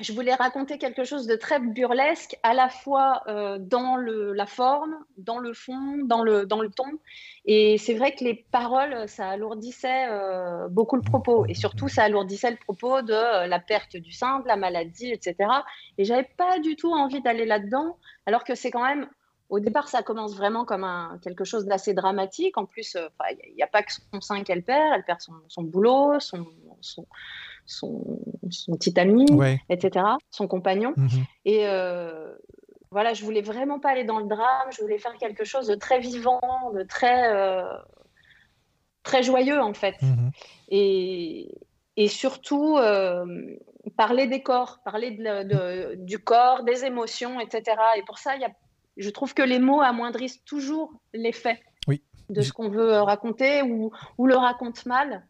je 0.00 0.12
voulais 0.12 0.34
raconter 0.34 0.78
quelque 0.78 1.04
chose 1.04 1.26
de 1.26 1.36
très 1.36 1.60
burlesque, 1.60 2.36
à 2.42 2.52
la 2.52 2.68
fois 2.68 3.22
euh, 3.28 3.58
dans 3.60 3.96
le, 3.96 4.32
la 4.32 4.46
forme, 4.46 4.96
dans 5.18 5.38
le 5.38 5.54
fond, 5.54 5.98
dans 6.04 6.22
le, 6.22 6.46
dans 6.46 6.60
le 6.60 6.68
ton. 6.68 6.98
Et 7.44 7.78
c'est 7.78 7.94
vrai 7.94 8.12
que 8.14 8.24
les 8.24 8.34
paroles, 8.50 9.08
ça 9.08 9.28
alourdissait 9.28 10.08
euh, 10.08 10.68
beaucoup 10.68 10.96
le 10.96 11.02
propos. 11.02 11.46
Et 11.46 11.54
surtout, 11.54 11.88
ça 11.88 12.02
alourdissait 12.02 12.50
le 12.50 12.56
propos 12.56 13.02
de 13.02 13.12
euh, 13.12 13.46
la 13.46 13.60
perte 13.60 13.96
du 13.96 14.10
sein, 14.10 14.40
de 14.40 14.48
la 14.48 14.56
maladie, 14.56 15.12
etc. 15.12 15.36
Et 15.96 16.04
j'avais 16.04 16.28
pas 16.36 16.58
du 16.58 16.74
tout 16.74 16.92
envie 16.92 17.20
d'aller 17.20 17.46
là-dedans, 17.46 17.96
alors 18.26 18.42
que 18.42 18.56
c'est 18.56 18.72
quand 18.72 18.84
même. 18.84 19.06
Au 19.54 19.60
départ, 19.60 19.88
ça 19.88 20.02
commence 20.02 20.34
vraiment 20.34 20.64
comme 20.64 20.84
un, 20.84 21.18
quelque 21.22 21.44
chose 21.44 21.64
d'assez 21.64 21.94
dramatique. 21.94 22.58
En 22.58 22.66
plus, 22.66 22.96
il 22.96 23.54
n'y 23.54 23.62
a, 23.62 23.66
pas 23.68 23.82
que 23.82 23.92
son 23.92 24.20
sein 24.20 24.42
qu'elle 24.42 24.64
perd, 24.64 24.94
elle 24.96 25.04
perd 25.04 25.20
son, 25.20 25.34
son 25.48 25.62
boulot, 25.62 26.18
son, 26.18 26.44
son 26.80 27.06
son, 27.66 28.18
petit 28.78 28.98
ami, 28.98 29.26
etc., 29.68 30.04
son 30.30 30.46
compagnon. 30.48 30.92
Mhm. 30.96 31.24
Et 31.44 31.66
euh, 31.66 32.34
voilà, 32.90 33.14
je 33.14 33.24
voulais 33.24 33.42
vraiment 33.42 33.80
pas 33.80 33.90
aller 33.90 34.04
dans 34.04 34.18
le 34.18 34.26
drame, 34.26 34.70
je 34.70 34.80
voulais 34.80 34.98
faire 34.98 35.16
quelque 35.18 35.44
chose 35.44 35.66
de 35.66 35.74
très 35.74 35.98
vivant, 35.98 36.40
de 36.74 36.82
très, 36.82 37.32
euh, 37.32 37.62
très 39.02 39.22
joyeux 39.22 39.60
en 39.60 39.74
fait. 39.74 40.00
Mhm. 40.02 40.30
Et, 40.68 41.58
et, 41.96 42.08
surtout 42.08 42.76
euh, 42.76 43.24
parler 43.96 44.26
des 44.26 44.42
corps, 44.42 44.80
parler 44.84 45.12
de, 45.12 45.94
du 45.96 46.18
corps, 46.18 46.64
des 46.64 46.84
émotions, 46.84 47.40
etc. 47.40 47.76
Et 47.96 48.02
pour 48.02 48.18
ça, 48.18 48.36
y 48.36 48.44
a, 48.44 48.50
je 48.96 49.10
trouve 49.10 49.34
que 49.34 49.42
les 49.42 49.58
mots 49.58 49.80
amoindrissent 49.80 50.44
toujours 50.44 50.92
l'effet 51.12 51.60
oui. 51.88 52.02
de 52.30 52.42
ce 52.42 52.52
qu'on 52.52 52.68
veut 52.68 52.92
raconter 53.00 53.62
ou, 53.62 53.92
ou 54.18 54.26
le 54.26 54.36
raconte 54.36 54.86
mal. 54.86 55.24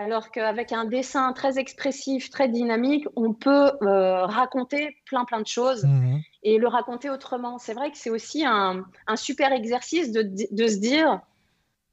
Alors 0.00 0.30
qu'avec 0.30 0.72
un 0.72 0.86
dessin 0.86 1.32
très 1.34 1.58
expressif, 1.58 2.30
très 2.30 2.48
dynamique, 2.48 3.06
on 3.16 3.34
peut 3.34 3.70
euh, 3.82 4.24
raconter 4.24 4.96
plein 5.04 5.26
plein 5.26 5.42
de 5.42 5.46
choses 5.46 5.84
mhm. 5.84 6.22
et 6.42 6.56
le 6.56 6.68
raconter 6.68 7.10
autrement. 7.10 7.58
C'est 7.58 7.74
vrai 7.74 7.90
que 7.90 7.98
c'est 7.98 8.08
aussi 8.08 8.46
un, 8.46 8.86
super 9.16 9.52
exercice 9.52 10.10
de, 10.10 10.22
se 10.22 10.78
dire, 10.78 11.20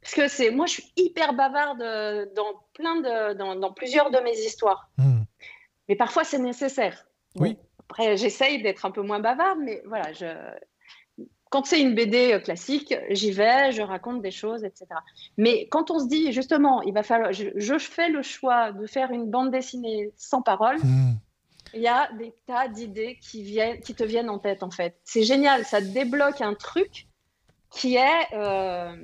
parce 0.01 0.13
que 0.13 0.27
c'est, 0.29 0.51
moi 0.51 0.67
je 0.67 0.73
suis 0.73 0.93
hyper 0.95 1.33
bavarde 1.33 1.79
dans 2.33 2.53
plein 2.73 2.95
de, 3.01 3.33
dans, 3.33 3.73
plusieurs 3.73 4.09
de 4.09 4.19
mes 4.19 4.37
histoires, 4.39 4.89
mhm. 4.97 5.25
mais 5.89 5.97
parfois 5.97 6.23
c'est 6.23 6.39
nécessaire. 6.39 7.05
Oui. 7.35 7.57
après, 7.81 8.15
j'essaye 8.15 8.61
d'être 8.61 8.85
un 8.85 8.91
peu 8.91 9.01
moins 9.01 9.19
bavarde, 9.19 9.59
mais 9.59 9.83
voilà, 9.85 10.13
je, 10.13 10.27
quand 11.49 11.65
c'est 11.65 11.81
une 11.81 11.95
BD 11.95 12.33
euh, 12.33 12.39
classique, 12.39 12.95
j'y 13.09 13.31
vais, 13.31 13.71
je 13.71 13.81
raconte 13.81 14.21
des 14.21 14.31
choses, 14.31 14.63
etc. 14.63 14.85
Mais 15.37 15.67
quand 15.69 15.91
on 15.91 15.99
se 15.99 16.07
dit 16.07 16.31
justement, 16.31 16.81
il 16.81 16.93
va 16.93 17.03
falloir, 17.03 17.31
je, 17.33 17.77
fais 17.77 18.09
le 18.09 18.21
choix 18.21 18.71
de 18.71 18.85
faire 18.85 19.11
une 19.11 19.29
bande 19.29 19.51
dessinée 19.51 20.11
sans 20.17 20.41
parole, 20.41 20.77
hmm. 20.77 21.15
il 21.73 21.81
y 21.81 21.87
a 21.87 22.09
des 22.13 22.33
tas 22.45 22.67
d'idées 22.67 23.17
qui 23.21 23.43
viennent, 23.43 23.79
qui 23.79 23.95
te 23.95 24.03
viennent 24.03 24.29
en 24.29 24.39
tête 24.39 24.63
en 24.63 24.71
fait. 24.71 24.97
C'est 25.03 25.23
génial, 25.23 25.65
ça 25.65 25.81
débloque 25.81 26.41
un 26.41 26.53
truc 26.53 27.07
qui 27.69 27.95
est 27.95 28.33
euh, 28.33 28.95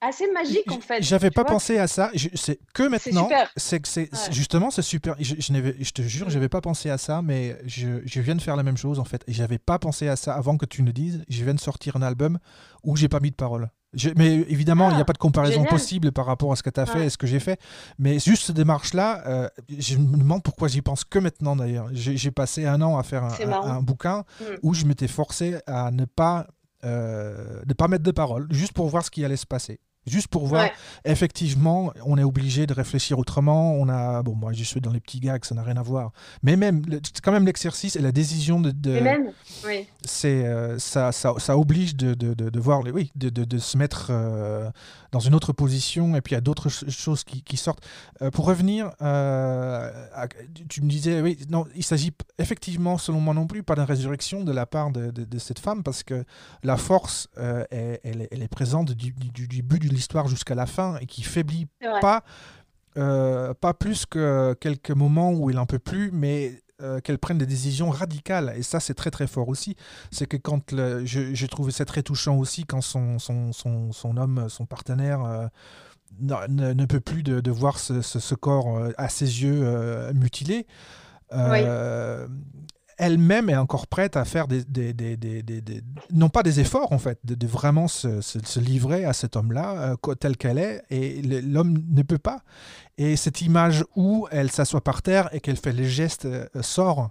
assez 0.00 0.30
magique 0.30 0.70
en 0.70 0.80
fait. 0.80 1.02
J'avais 1.02 1.30
pas 1.30 1.44
pensé 1.44 1.78
à 1.78 1.86
ça. 1.86 2.10
C'est 2.34 2.58
que 2.74 2.84
maintenant. 2.84 3.28
C'est 3.56 3.86
c'est 3.86 4.10
justement 4.30 4.70
c'est 4.70 4.82
super. 4.82 5.14
Je, 5.18 5.34
je, 5.38 5.90
te 5.92 6.02
jure, 6.02 6.30
j'avais 6.30 6.48
pas 6.48 6.60
pensé 6.60 6.90
à 6.90 6.98
ça, 6.98 7.22
mais 7.22 7.56
je, 7.66 8.00
je, 8.04 8.20
viens 8.20 8.34
de 8.34 8.42
faire 8.42 8.56
la 8.56 8.62
même 8.62 8.76
chose 8.76 8.98
en 8.98 9.04
fait. 9.04 9.22
Et 9.26 9.32
j'avais 9.32 9.58
pas 9.58 9.78
pensé 9.78 10.08
à 10.08 10.16
ça 10.16 10.34
avant 10.34 10.56
que 10.56 10.66
tu 10.66 10.82
ne 10.82 10.90
dises. 10.90 11.24
Je 11.28 11.44
viens 11.44 11.54
de 11.54 11.60
sortir 11.60 11.96
un 11.96 12.02
album 12.02 12.38
où 12.82 12.96
j'ai 12.96 13.08
pas 13.08 13.20
mis 13.20 13.30
de 13.30 13.36
paroles. 13.36 13.70
mais 14.16 14.36
évidemment, 14.48 14.88
il 14.90 14.94
n'y 14.94 15.00
a 15.00 15.02
ah, 15.02 15.04
pas 15.04 15.12
de 15.12 15.18
comparaison 15.18 15.64
possible 15.64 16.12
par 16.12 16.26
rapport 16.26 16.52
à 16.52 16.56
ce 16.56 16.62
que 16.62 16.70
tu 16.70 16.80
as 16.80 16.86
fait 16.86 17.06
et 17.06 17.10
ce 17.10 17.18
que 17.18 17.26
j'ai 17.26 17.40
fait. 17.40 17.60
Mais 17.98 18.18
juste 18.18 18.46
cette 18.46 18.56
démarche-là, 18.56 19.22
euh, 19.26 19.48
je 19.78 19.96
me 19.96 20.16
demande 20.16 20.42
pourquoi 20.42 20.68
j'y 20.68 20.82
pense 20.82 21.04
que 21.04 21.18
maintenant 21.18 21.56
d'ailleurs. 21.56 21.88
J'ai 21.92 22.30
passé 22.30 22.66
un 22.66 22.80
an 22.82 22.98
à 22.98 23.02
faire 23.02 23.24
un, 23.24 23.50
un, 23.50 23.82
bouquin 23.82 24.24
hmm. 24.40 24.44
où 24.62 24.74
je 24.74 24.84
m'étais 24.84 25.08
forcé 25.08 25.56
à 25.66 25.90
ne 25.90 26.04
pas, 26.04 26.46
euh, 26.84 27.60
ne 27.66 27.74
pas 27.74 27.88
mettre 27.88 28.04
de 28.04 28.10
paroles, 28.12 28.46
juste 28.50 28.72
pour 28.72 28.88
voir 28.88 29.04
ce 29.04 29.10
qui 29.10 29.24
allait 29.24 29.36
se 29.36 29.46
passer. 29.46 29.80
Juste 30.06 30.28
pour 30.28 30.46
voir, 30.46 30.70
effectivement, 31.04 31.92
on 32.06 32.16
est 32.16 32.22
obligé 32.22 32.66
de 32.66 32.72
réfléchir 32.72 33.18
autrement. 33.18 33.74
On 33.74 33.86
a, 33.90 34.22
bon, 34.22 34.34
moi, 34.34 34.54
je 34.54 34.64
suis 34.64 34.80
dans 34.80 34.92
les 34.92 35.00
petits 35.00 35.20
gags, 35.20 35.44
ça 35.44 35.54
n'a 35.54 35.62
rien 35.62 35.76
à 35.76 35.82
voir. 35.82 36.12
Mais 36.42 36.56
même, 36.56 36.82
c'est 36.90 37.20
quand 37.20 37.32
même 37.32 37.44
l'exercice 37.44 37.96
et 37.96 38.00
la 38.00 38.10
décision 38.10 38.60
de. 38.60 38.70
de 38.70 38.98
même, 38.98 39.32
oui. 39.66 39.86
C'est, 40.06 40.46
euh, 40.46 40.78
ça, 40.78 41.12
ça, 41.12 41.34
ça, 41.36 41.58
oblige 41.58 41.96
de, 41.96 42.14
de, 42.14 42.32
de, 42.32 42.60
voir, 42.60 42.82
les, 42.82 42.90
oui, 42.90 43.12
de, 43.14 43.28
de, 43.28 43.58
se 43.58 43.76
mettre 43.76 44.06
euh, 44.08 44.70
dans 45.12 45.20
une 45.20 45.34
autre 45.34 45.52
position 45.52 46.16
et 46.16 46.22
puis 46.22 46.32
il 46.32 46.36
y 46.36 46.38
a 46.38 46.40
d'autres 46.40 46.70
choses 46.70 47.22
qui, 47.22 47.42
qui 47.42 47.58
sortent. 47.58 47.86
Euh, 48.22 48.30
pour 48.30 48.46
revenir, 48.46 48.92
tu 50.70 50.82
me 50.82 50.88
disais, 50.88 51.20
oui, 51.20 51.38
non, 51.50 51.66
il 51.74 51.84
s'agit 51.84 52.12
effectivement, 52.38 52.96
selon 52.96 53.20
moi 53.20 53.34
non 53.34 53.46
plus, 53.46 53.62
pas 53.62 53.74
d'une 53.74 53.84
résurrection 53.84 54.44
de 54.44 54.52
la 54.52 54.64
part 54.64 54.90
de, 54.90 55.38
cette 55.38 55.58
femme 55.58 55.82
parce 55.82 56.02
que 56.02 56.24
la 56.62 56.78
force, 56.78 57.28
elle, 57.36 57.98
elle, 58.02 58.42
est 58.42 58.48
présente 58.48 58.92
du, 58.92 59.12
du, 59.12 59.46
du 59.46 59.62
but 59.62 59.78
du 59.78 59.89
l'histoire 59.92 60.28
jusqu'à 60.28 60.54
la 60.54 60.66
fin 60.66 60.96
et 61.00 61.06
qui 61.06 61.22
faiblit 61.22 61.66
pas 62.00 62.22
pas 62.94 63.74
plus 63.78 64.04
que 64.04 64.54
quelques 64.60 64.90
moments 64.90 65.32
où 65.32 65.48
il 65.48 65.58
en 65.58 65.66
peut 65.66 65.78
plus, 65.78 66.10
mais 66.12 66.62
qu'elle 67.04 67.18
prenne 67.18 67.38
des 67.38 67.46
décisions 67.46 67.90
radicales. 67.90 68.52
Et 68.56 68.62
ça, 68.62 68.80
c'est 68.80 68.94
très 68.94 69.10
très 69.10 69.26
fort 69.26 69.48
aussi. 69.48 69.76
C'est 70.10 70.26
que 70.26 70.36
quand 70.36 70.74
j'ai 71.04 71.48
trouvé 71.48 71.72
ça 71.72 71.84
très 71.84 72.02
touchant 72.02 72.36
aussi 72.36 72.64
quand 72.64 72.80
son, 72.80 73.18
son, 73.18 73.52
son, 73.52 73.92
son 73.92 74.16
homme, 74.16 74.48
son 74.48 74.66
partenaire, 74.66 75.50
ne, 76.20 76.72
ne, 76.72 76.84
peut 76.84 77.00
plus 77.00 77.22
de, 77.22 77.40
de 77.40 77.50
voir 77.50 77.78
ce, 77.78 78.02
ce, 78.02 78.18
ce, 78.18 78.34
corps 78.34 78.80
à 78.98 79.08
ses 79.08 79.44
yeux 79.44 80.12
mutilé. 80.12 80.66
Oui 81.32 81.64
elle-même 83.00 83.48
est 83.48 83.56
encore 83.56 83.86
prête 83.86 84.16
à 84.16 84.26
faire 84.26 84.46
des, 84.46 84.62
des, 84.62 84.92
des, 84.92 85.16
des, 85.16 85.82
non 86.12 86.28
pas 86.28 86.42
des 86.42 86.60
efforts 86.60 86.92
en 86.92 86.98
fait, 86.98 87.18
de, 87.24 87.46
vraiment 87.46 87.88
se, 87.88 88.20
se, 88.20 88.60
livrer 88.60 89.06
à 89.06 89.14
cet 89.14 89.36
homme-là 89.36 89.96
euh, 90.06 90.14
tel 90.14 90.36
qu'elle 90.36 90.58
est, 90.58 90.82
et 90.90 91.22
l'homme 91.22 91.82
ne 91.90 92.02
peut 92.02 92.18
pas. 92.18 92.42
Et 92.98 93.16
cette 93.16 93.40
image 93.40 93.84
où 93.96 94.28
elle 94.30 94.50
s'assoit 94.50 94.82
par 94.82 95.00
terre 95.00 95.30
et 95.34 95.40
qu'elle 95.40 95.56
fait 95.56 95.72
les 95.72 95.88
gestes 95.88 96.26
euh, 96.26 96.46
sort, 96.60 97.10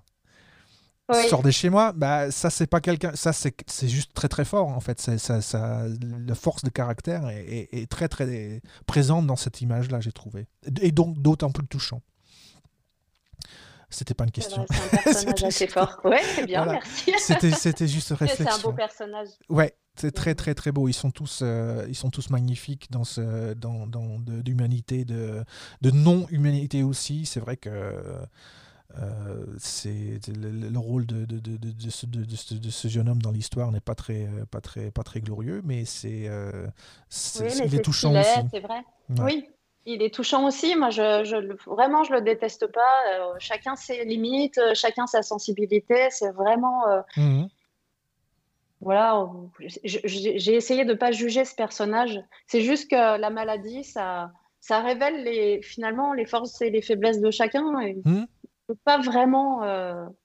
sort 1.27 1.41
de 1.41 1.49
chez 1.49 1.71
moi, 1.71 1.91
bah 1.91 2.29
ça 2.29 2.51
c'est 2.51 2.67
pas 2.67 2.81
quelqu'un, 2.81 3.13
ça 3.15 3.33
c'est 3.33 3.87
juste 3.87 4.13
très 4.13 4.27
très 4.27 4.45
fort 4.45 4.67
en 4.67 4.79
fait. 4.79 5.01
Ça, 5.01 5.41
ça, 5.41 5.85
la 6.27 6.35
force 6.35 6.63
de 6.63 6.69
caractère 6.69 7.27
est, 7.29 7.67
est 7.71 7.89
très 7.89 8.07
très 8.07 8.61
présente 8.85 9.25
dans 9.25 9.35
cette 9.35 9.61
image-là, 9.61 10.01
j'ai 10.01 10.11
trouvé, 10.11 10.45
et 10.81 10.91
donc 10.91 11.17
d'autant 11.19 11.49
plus 11.49 11.65
touchant. 11.65 12.03
C'était 13.89 14.13
pas 14.13 14.23
une 14.23 14.31
question. 14.31 14.65
C'est 14.69 14.97
un 14.97 15.01
personnage 15.03 15.43
assez 15.43 15.67
fort. 15.67 15.99
Ouais, 16.03 16.21
c'est 16.35 16.45
bien, 16.45 16.65
merci. 16.65 17.11
C'était 17.17 17.87
juste 17.87 18.09
réflexion. 18.09 18.45
C'est 18.45 18.51
un 18.51 18.59
beau 18.59 18.71
personnage. 18.71 19.29
Ouais, 19.49 19.75
c'est 19.95 20.11
très 20.11 20.35
très 20.35 20.53
très 20.53 20.71
beau. 20.71 20.87
Ils 20.87 20.93
sont 20.93 21.11
tous, 21.11 21.39
euh, 21.41 21.85
ils 21.87 21.95
sont 21.95 22.09
tous 22.09 22.29
magnifiques 22.29 22.91
dans 22.91 23.03
ce, 23.03 23.53
dans, 23.53 23.87
dans 23.87 24.19
d'humanité, 24.19 25.05
de, 25.05 25.43
de 25.81 25.91
non-humanité 25.91 26.83
aussi. 26.83 27.25
C'est 27.25 27.39
vrai 27.39 27.57
que 27.57 27.69
euh, 28.97 29.45
c'est 29.57 30.19
le, 30.27 30.77
rôle 30.77 31.05
de, 31.05 31.25
de, 31.25 31.39
de, 31.39 31.57
de, 31.57 31.89
ce, 31.89 32.05
de, 32.05 32.69
ce 32.69 32.87
jeune 32.87 33.07
homme 33.09 33.21
dans 33.21 33.31
l'histoire 33.31 33.71
n'est 33.71 33.79
pas 33.79 33.95
très, 33.95 34.27
pas 34.49 34.61
très, 34.61 34.91
pas 34.91 35.03
très 35.03 35.21
glorieux, 35.21 35.61
mais 35.63 35.85
c'est, 35.85 36.27
euh, 36.27 36.67
oui, 37.39 37.47
il 37.65 37.75
est 37.75 37.81
touchant 37.81 38.19
aussi. 38.19 38.29
C'est 38.51 38.61
vrai. 38.61 38.83
Oui, 39.19 39.47
il 39.85 40.01
est 40.01 40.13
touchant 40.13 40.45
aussi. 40.45 40.75
Moi, 40.75 40.89
je, 40.89 41.23
je, 41.23 41.69
vraiment, 41.69 42.03
je 42.03 42.13
le 42.13 42.21
déteste 42.21 42.67
pas. 42.67 42.81
Euh, 43.13 43.33
chacun 43.39 43.75
ses 43.75 44.05
limites, 44.05 44.57
euh, 44.57 44.73
chacun 44.73 45.07
sa 45.07 45.21
sensibilité. 45.21 46.07
C'est 46.11 46.31
vraiment. 46.31 46.87
Euh, 46.87 47.01
mhm. 47.17 47.49
Voilà, 48.81 49.27
j'ai 49.83 50.55
essayé 50.55 50.85
de 50.85 50.93
pas 50.93 51.11
juger 51.11 51.43
ce 51.43 51.53
personnage. 51.53 52.17
C'est 52.47 52.61
juste 52.61 52.89
que 52.89 53.19
la 53.19 53.29
maladie, 53.29 53.83
ça, 53.83 54.31
ça 54.61 54.79
révèle 54.79 55.25
les, 55.25 55.61
finalement 55.61 56.13
les 56.13 56.25
forces 56.25 56.61
et 56.61 56.69
les 56.69 56.81
faiblesses 56.81 57.19
de 57.19 57.29
chacun. 57.29 57.77
Et 57.81 57.97
mhm. 58.05 58.25
peut 58.67 58.77
pas 58.85 58.97
vraiment 59.01 59.63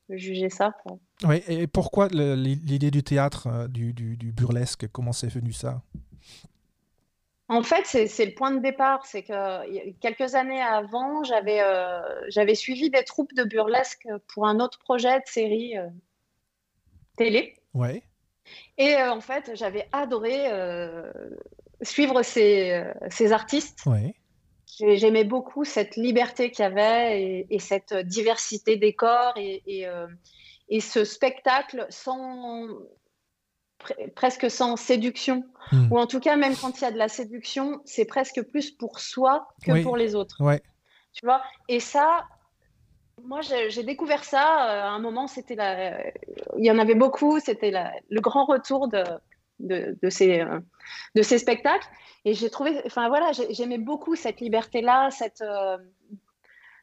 juger 0.08 0.50
ça. 0.50 0.72
Oui, 1.24 1.42
et 1.48 1.66
pourquoi 1.66 2.06
l'idée 2.06 2.92
du 2.92 3.02
théâtre, 3.02 3.66
du, 3.68 3.92
du, 3.92 4.16
du 4.16 4.30
burlesque 4.30 4.86
Comment 4.92 5.12
c'est 5.12 5.26
venu 5.26 5.52
ça? 5.52 5.82
En 7.48 7.62
fait, 7.62 7.84
c'est 7.84 8.24
le 8.24 8.34
point 8.34 8.52
de 8.52 8.60
départ. 8.60 9.04
C'est 9.06 9.22
que 9.22 9.90
quelques 10.00 10.34
années 10.34 10.62
avant, 10.62 11.22
euh, 11.30 12.00
j'avais 12.28 12.54
suivi 12.54 12.90
des 12.90 13.04
troupes 13.04 13.34
de 13.34 13.44
burlesque 13.44 14.08
pour 14.28 14.46
un 14.46 14.60
autre 14.60 14.78
projet 14.78 15.20
de 15.20 15.26
série 15.26 15.76
euh, 15.76 15.88
télé. 17.16 17.56
Ouais. 17.74 18.02
Et 18.78 18.94
euh, 18.94 19.12
en 19.12 19.20
fait, 19.20 19.50
j'avais 19.54 19.88
adoré 19.92 20.48
suivre 21.82 22.22
ces, 22.22 22.82
ces 23.10 23.32
artistes. 23.32 23.84
Ouais. 23.86 24.14
J'aimais 24.96 25.24
beaucoup 25.24 25.64
cette 25.64 25.96
liberté 25.96 26.50
qu'il 26.50 26.64
y 26.64 26.66
avait 26.66 27.46
et, 27.48 27.58
cette 27.58 27.94
diversité 27.94 28.76
des 28.76 28.94
corps 28.94 29.34
et, 29.36 29.86
et 30.68 30.80
ce 30.80 31.04
spectacle 31.04 31.86
sans, 31.90 32.68
presque 34.14 34.50
sans 34.50 34.76
séduction. 34.76 35.44
Hmm. 35.72 35.92
Ou 35.92 35.98
en 35.98 36.06
tout 36.06 36.20
cas, 36.20 36.36
même 36.36 36.54
quand 36.56 36.78
il 36.80 36.82
y 36.82 36.86
a 36.86 36.90
de 36.90 36.98
la 36.98 37.08
séduction, 37.08 37.80
c'est 37.84 38.04
presque 38.04 38.42
plus 38.42 38.70
pour 38.70 39.00
soi 39.00 39.48
que 39.64 39.82
pour 39.82 39.96
les 39.96 40.14
autres. 40.14 40.36
Ouais. 40.40 40.62
Tu 41.12 41.24
vois? 41.24 41.42
Et 41.68 41.80
ça, 41.80 42.24
moi, 43.22 43.40
j'ai 43.42 43.82
découvert 43.82 44.24
ça. 44.24 44.42
Euh, 44.42 44.82
à 44.82 44.90
un 44.90 44.98
moment, 44.98 45.26
c'était 45.26 45.54
la... 45.54 46.00
il 46.58 46.64
y 46.64 46.70
en 46.70 46.78
avait 46.78 46.94
beaucoup. 46.94 47.40
C'était 47.40 47.72
le 48.10 48.20
grand 48.20 48.44
retour 48.44 48.88
de, 48.88 49.04
de, 49.60 49.96
de, 50.02 50.10
ces, 50.10 50.40
euh, 50.40 50.60
de 51.14 51.22
ces 51.22 51.38
spectacles. 51.38 51.88
Et 52.26 52.34
j'ai 52.34 52.50
trouvé, 52.50 52.80
enfin 52.86 53.08
voilà, 53.08 53.32
j'aimais 53.50 53.78
beaucoup 53.78 54.16
cette 54.16 54.40
liberté-là, 54.40 55.10
cette, 55.10 55.42
euh, 55.42 55.76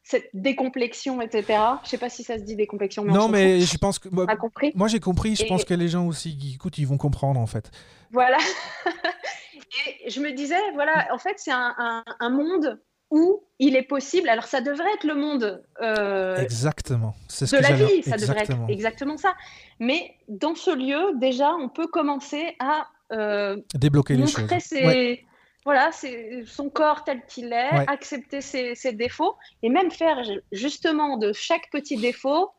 cette 0.03 0.29
décomplexion, 0.33 1.21
etc. 1.21 1.59
Je 1.83 1.89
sais 1.89 1.97
pas 1.97 2.09
si 2.09 2.23
ça 2.23 2.37
se 2.37 2.43
dit 2.43 2.55
décomplexion. 2.55 3.03
Mais 3.03 3.13
non, 3.13 3.27
mais 3.27 3.61
je 3.61 3.77
pense 3.77 3.99
que 3.99 4.09
moi, 4.09 4.25
compris. 4.35 4.71
moi 4.75 4.87
j'ai 4.87 4.99
compris. 4.99 5.35
Je 5.35 5.45
pense 5.45 5.63
que 5.63 5.73
les 5.73 5.87
gens 5.87 6.07
aussi 6.07 6.37
qui 6.37 6.55
écoutent, 6.55 6.77
ils 6.77 6.87
vont 6.87 6.97
comprendre 6.97 7.39
en 7.39 7.47
fait. 7.47 7.71
Voilà. 8.11 8.37
et 10.05 10.09
je 10.09 10.19
me 10.19 10.31
disais, 10.31 10.59
voilà, 10.73 11.07
en 11.13 11.17
fait, 11.17 11.35
c'est 11.37 11.51
un, 11.51 12.03
un, 12.19 12.29
monde 12.29 12.79
où 13.09 13.43
il 13.59 13.75
est 13.75 13.83
possible. 13.83 14.29
Alors, 14.29 14.45
ça 14.45 14.61
devrait 14.61 14.93
être 14.95 15.05
le 15.05 15.15
monde. 15.15 15.63
Euh, 15.81 16.37
exactement. 16.37 17.15
C'est 17.27 17.45
ce 17.45 17.57
de 17.57 17.61
la 17.61 17.73
vie. 17.73 18.03
Ça 18.03 18.17
devrait 18.17 18.43
être 18.43 18.57
exactement 18.69 19.17
ça. 19.17 19.33
Mais 19.79 20.15
dans 20.27 20.55
ce 20.55 20.71
lieu, 20.71 21.17
déjà, 21.19 21.53
on 21.53 21.69
peut 21.69 21.87
commencer 21.87 22.55
à 22.59 22.87
euh, 23.11 23.57
débloquer 23.75 24.15
les 24.15 24.27
choses. 24.27 24.49
Ses 24.59 25.25
voilà, 25.63 25.91
c'est 25.91 26.43
son 26.45 26.69
corps 26.69 27.03
tel 27.03 27.23
qu'il 27.25 27.53
est, 27.53 27.69
accepter 27.87 28.41
ses, 28.41 28.93
défauts 28.93 29.35
et 29.61 29.69
même 29.69 29.91
faire 29.91 30.21
justement 30.51 31.17
de 31.17 31.33
chaque 31.33 31.69
petit 31.71 31.97
défaut 31.97 32.51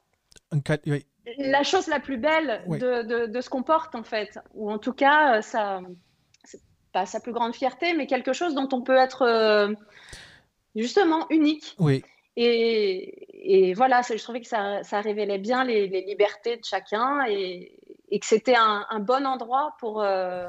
la 1.38 1.62
chose 1.62 1.86
la 1.86 2.00
plus 2.00 2.16
belle 2.18 2.64
de, 2.68 3.26
de, 3.26 3.40
ce 3.40 3.48
qu'on 3.48 3.62
porte 3.62 3.94
en 3.94 4.02
fait, 4.02 4.38
ou 4.54 4.70
en 4.70 4.78
tout 4.78 4.92
cas, 4.92 5.38
euh, 5.38 5.40
ça, 5.42 5.80
pas 6.92 7.06
sa 7.06 7.20
plus 7.20 7.32
grande 7.32 7.54
fierté, 7.54 7.94
mais 7.94 8.06
quelque 8.06 8.32
chose 8.32 8.54
dont 8.54 8.68
on 8.72 8.82
peut 8.82 8.96
être 8.96 9.22
euh, 9.22 9.72
justement 10.74 11.26
unique. 11.30 11.74
Oui. 11.78 12.04
Et, 12.36 13.68
et, 13.68 13.74
voilà, 13.74 14.00
je 14.02 14.22
trouvais 14.22 14.40
que 14.40 14.48
ça, 14.48 14.82
ça 14.82 15.00
révélait 15.00 15.38
bien 15.38 15.64
les, 15.64 15.86
libertés 15.86 16.56
de 16.56 16.64
chacun 16.64 17.24
et, 17.28 17.78
et 18.10 18.18
que 18.18 18.26
c'était 18.26 18.56
un, 18.56 18.86
un, 18.88 19.00
bon 19.00 19.26
endroit 19.26 19.74
pour, 19.78 20.02
euh, 20.02 20.48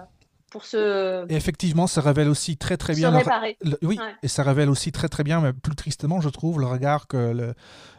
pour 0.53 0.65
se. 0.65 1.25
Et 1.29 1.35
effectivement, 1.35 1.87
ça 1.87 1.99
révèle 1.99 2.29
aussi 2.29 2.57
très 2.57 2.77
très 2.77 2.93
bien. 2.93 3.11
Le... 3.11 3.77
Oui, 3.81 3.99
et 4.21 4.27
ça 4.27 4.43
révèle 4.43 4.69
aussi 4.69 4.91
très 4.91 5.09
très 5.09 5.23
bien, 5.23 5.41
mais 5.41 5.51
plus 5.51 5.75
tristement, 5.75 6.21
je 6.21 6.29
trouve, 6.29 6.59
le 6.59 6.67
regard 6.67 7.07
que 7.07 7.17
le... 7.17 7.55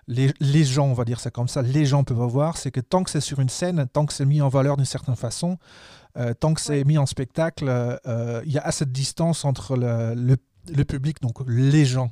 les, 0.06 0.32
les, 0.38 0.64
gens, 0.64 0.86
on 0.86 0.94
va 0.94 1.04
dire 1.04 1.18
ça 1.18 1.30
comme 1.32 1.48
ça, 1.48 1.62
les 1.62 1.84
gens 1.84 2.04
peuvent 2.04 2.22
avoir, 2.22 2.56
c'est 2.56 2.70
que 2.70 2.80
tant 2.80 3.02
que 3.02 3.10
c'est 3.10 3.20
sur 3.20 3.40
une 3.40 3.48
scène, 3.48 3.86
tant 3.92 4.06
que 4.06 4.12
c'est 4.12 4.24
mis 4.24 4.40
en 4.40 4.48
valeur 4.48 4.76
d'une 4.76 4.86
certaine 4.86 5.16
façon, 5.16 5.58
euh, 6.16 6.32
tant 6.32 6.54
que 6.54 6.60
c'est 6.60 6.84
mis 6.84 6.96
en 6.96 7.06
spectacle, 7.06 7.66
euh, 7.68 8.40
il 8.46 8.52
y 8.52 8.58
a 8.58 8.62
assez 8.62 8.84
de 8.84 8.92
distance 8.92 9.44
entre 9.44 9.76
le, 9.76 10.14
le 10.14 10.36
le 10.74 10.84
public, 10.84 11.20
donc 11.20 11.38
les 11.46 11.84
gens, 11.84 12.10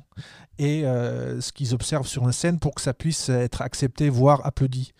et 0.59 0.85
euh, 0.85 1.41
ce 1.41 1.51
qu'ils 1.51 1.73
observent 1.73 2.07
sur 2.07 2.23
une 2.23 2.31
scène 2.31 2.59
pour 2.59 2.75
que 2.75 2.81
ça 2.81 2.93
puisse 2.93 3.29
être 3.29 3.61
accepté, 3.61 4.09
voire 4.09 4.45
applaudi. 4.45 4.93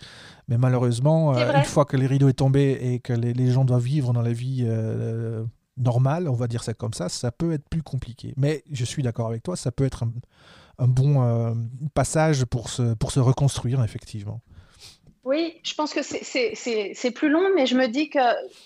Mais 0.47 0.57
malheureusement, 0.57 1.35
euh, 1.35 1.53
une 1.53 1.63
fois 1.63 1.85
que 1.85 1.95
les 1.97 2.07
rideaux 2.07 2.29
est 2.29 2.33
tombé 2.33 2.77
et 2.81 2.99
que 2.99 3.13
les, 3.13 3.51
gens 3.51 3.65
doivent 3.65 3.83
vivre 3.83 4.13
dans 4.13 4.21
la 4.21 4.33
vie 4.33 4.65
euh, 4.67 5.43
normale, 5.77 6.27
on 6.27 6.33
va 6.33 6.47
dire 6.47 6.63
ça 6.63 6.73
comme 6.73 6.93
ça, 6.93 7.09
ça 7.09 7.31
peut 7.31 7.53
être 7.53 7.67
plus 7.69 7.83
compliqué. 7.83 8.33
Mais 8.37 8.63
je 8.71 8.85
suis 8.85 9.03
d'accord 9.03 9.27
avec 9.27 9.43
toi, 9.43 9.55
ça 9.55 9.71
peut 9.71 9.85
être 9.85 10.03
un, 10.03 10.87
bon 10.87 11.55
passage 11.93 12.45
pour 12.45 12.69
se, 12.69 12.93
pour 12.95 13.11
se 13.11 13.19
reconstruire, 13.19 13.83
effectivement. 13.83 14.41
Oui, 15.23 15.61
je 15.63 15.73
pense 15.73 15.93
que 15.93 16.01
c'est 16.01 17.11
plus 17.11 17.29
long, 17.29 17.47
mais 17.55 17.65
je 17.65 17.77
me 17.77 17.87
dis 17.87 18.09
que 18.09 18.19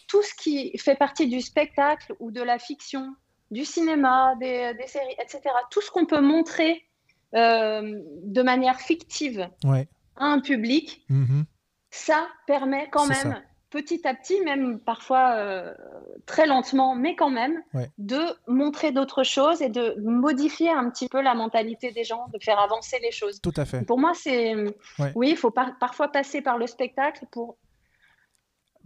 tout 0.07 0.23
ce 0.23 0.33
qui 0.33 0.75
fait 0.79 0.95
partie 0.95 1.27
du 1.27 1.41
spectacle 1.41 2.15
ou 2.19 2.31
de 2.31 2.41
la 2.41 2.57
fiction, 2.57 3.13
du 3.51 3.63
cinéma, 3.63 4.35
des, 4.39 4.73
séries, 4.87 5.15
etc. 5.21 5.41
Tout 5.69 5.81
ce 5.81 5.91
qu'on 5.91 6.05
peut 6.05 6.21
montrer 6.21 6.83
euh, 7.35 8.01
de 8.23 8.41
manière 8.41 8.79
fictive 8.79 9.49
à 9.63 10.25
un 10.25 10.39
public, 10.39 11.05
mhm. 11.09 11.45
Ça 11.97 12.27
permet 12.45 12.88
quand 12.91 13.07
même, 13.07 13.41
petit 13.69 14.07
à 14.07 14.13
petit, 14.13 14.39
même 14.41 14.79
parfois 14.79 15.33
euh, 15.33 15.73
très 16.25 16.45
lentement, 16.45 16.95
mais 16.95 17.15
quand 17.15 17.29
même, 17.29 17.62
de 17.97 18.21
montrer 18.47 18.91
d'autres 18.91 19.23
choses 19.23 19.62
et 19.62 19.69
de 19.69 19.95
modifier 19.99 20.69
un 20.69 20.89
petit 20.89 21.10
peu 21.10 21.21
la 21.21 21.33
mentalité 21.33 21.91
des 21.91 22.03
gens, 22.03 22.27
de 22.33 22.39
faire 22.41 22.60
avancer 22.60 22.99
les 23.01 23.12
choses. 23.12 23.41
Tout 23.41 23.53
à 23.57 23.65
fait. 23.65 23.83
Pour 23.86 23.99
moi, 23.99 24.13
c'est... 24.13 24.55
Oui, 25.15 25.29
il 25.31 25.38
faut 25.38 25.51
parfois 25.51 26.10
passer 26.10 26.41
par 26.41 26.57
le 26.57 26.67
spectacle 26.67 27.25
pour 27.31 27.57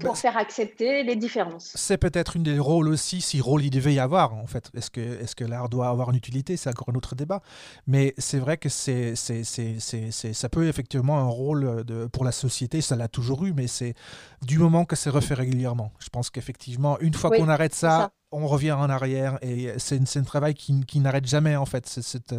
pour 0.02 0.18
faire 0.18 0.38
accepter 0.38 1.04
les 1.04 1.16
différences. 1.16 1.72
C'est 1.76 1.98
peut-être 1.98 2.36
une 2.36 2.44
des 2.44 2.60
rôles 2.60 2.88
aussi, 2.88 3.22
si 3.22 3.42
rôle 3.42 3.64
il 3.64 3.70
devait 3.70 3.94
y 3.94 4.00
avoir 4.00 4.34
en 4.34 4.48
fait. 4.48 4.70
Est-ce 4.76 4.90
que, 4.90 5.02
est 5.02 5.36
que 5.36 5.46
l'art 5.46 5.70
doit 5.70 5.90
avoir 5.90 6.10
une 6.10 6.16
utilité? 6.16 6.58
C'est 6.58 6.70
encore 6.70 6.90
un 6.90 6.96
autre 6.96 7.16
débat. 7.16 7.42
Mais 7.88 8.14
c'est 8.18 8.40
vrai 8.40 8.58
que 8.58 8.70
c'est, 8.70 9.16
c'est, 9.16 9.44
c'est, 9.44 9.80
c'est, 9.80 10.34
ça 10.34 10.50
peut 10.50 10.68
effectivement 10.68 11.20
un 11.20 11.28
rôle 11.28 11.84
de, 11.86 12.06
pour 12.08 12.26
la 12.26 12.32
société, 12.32 12.82
ça 12.82 12.96
l'a 12.96 13.08
toujours 13.08 13.46
eu, 13.46 13.54
mais 13.54 13.68
c'est 13.68 13.94
du 14.42 14.60
moment 14.60 14.86
que 14.86 14.96
c'est 14.96 15.10
refait 15.10 15.34
régulièrement. 15.34 15.92
Je 16.00 16.10
pense 16.10 16.30
qu'effectivement, 16.30 17.00
une 17.00 17.14
fois 17.14 17.30
qu'on 17.30 17.50
arrête 17.50 17.74
ça, 17.74 18.12
on 18.32 18.48
revient 18.48 18.72
en 18.72 18.90
arrière 18.90 19.38
et 19.42 19.74
c'est 19.78 20.18
un 20.18 20.24
travail 20.24 20.54
qui, 20.54 20.86
qui 20.86 21.00
n'arrête 21.00 21.28
jamais 21.28 21.56
en 21.56 21.66
fait. 21.66 21.86
C'est 21.88 22.02
cette, 22.02 22.36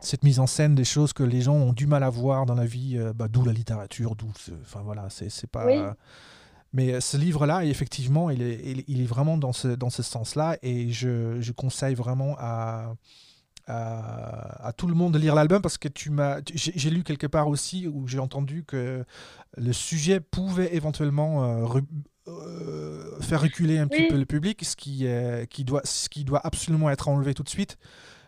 cette 0.00 0.22
mise 0.22 0.38
en 0.40 0.46
scène 0.46 0.74
des 0.74 0.84
choses 0.84 1.12
que 1.12 1.22
les 1.22 1.40
gens 1.40 1.54
ont 1.54 1.72
du 1.72 1.86
mal 1.86 2.02
à 2.02 2.10
voir 2.10 2.46
dans 2.46 2.54
la 2.54 2.66
vie, 2.66 2.98
bah, 3.14 3.28
d'où 3.28 3.44
la 3.44 3.52
littérature, 3.52 4.14
d'où, 4.14 4.30
enfin 4.62 4.82
voilà, 4.84 5.08
c'est 5.10 5.50
pas. 5.50 5.66
Mais 6.74 7.00
ce 7.00 7.16
livre-là, 7.16 7.64
effectivement, 7.64 8.30
il 8.30 8.42
est, 8.42 8.84
il, 8.88 9.00
est, 9.00 9.06
vraiment 9.06 9.38
dans 9.38 9.52
ce, 9.52 9.68
dans 9.68 9.90
ce 9.90 10.02
sens-là 10.02 10.58
et 10.62 10.90
je, 10.90 11.40
je, 11.40 11.52
conseille 11.52 11.94
vraiment 11.94 12.36
à, 12.38 12.94
à, 13.66 14.72
tout 14.76 14.86
le 14.86 14.94
monde 14.94 15.14
de 15.14 15.18
lire 15.18 15.34
l'album 15.34 15.62
parce 15.62 15.78
que 15.78 15.88
tu 15.88 16.10
m'as, 16.10 16.40
j'ai 16.52 16.90
lu 16.90 17.04
quelque 17.04 17.26
part 17.26 17.48
aussi 17.48 17.86
où 17.86 18.06
j'ai 18.06 18.18
entendu 18.18 18.64
que 18.64 19.04
le 19.56 19.72
sujet 19.72 20.20
pouvait 20.20 20.74
éventuellement 20.74 21.64
euh, 21.64 21.80
euh, 22.26 23.20
faire 23.20 23.40
reculer 23.40 23.78
un 23.78 23.86
petit 23.86 24.08
peu 24.08 24.18
le 24.18 24.26
public, 24.26 24.64
ce 24.64 24.74
qui, 24.74 25.06
qui, 25.50 25.64
doit, 25.64 25.82
ce 25.84 26.08
qui 26.08 26.24
doit 26.24 26.44
absolument 26.44 26.90
être 26.90 27.08
enlevé 27.08 27.34
tout 27.34 27.44
de 27.44 27.48
suite 27.48 27.78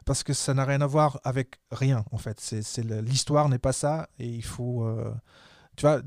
parce 0.07 0.23
que 0.23 0.33
ça 0.33 0.55
n'a 0.55 0.65
rien 0.65 0.81
à 0.81 0.87
voir 0.87 1.21
avec 1.25 1.61
rien 1.71 2.05
en 2.13 2.17
fait. 2.17 2.41
C'est, 2.41 2.85
l'histoire 3.03 3.51
n'est 3.51 3.59
pas 3.59 3.73
ça 3.73 4.09
et 4.19 4.29
il 4.29 4.45
faut 4.45 4.85
euh, 4.85 5.13
tu 5.77 5.83
vois, 5.83 6.01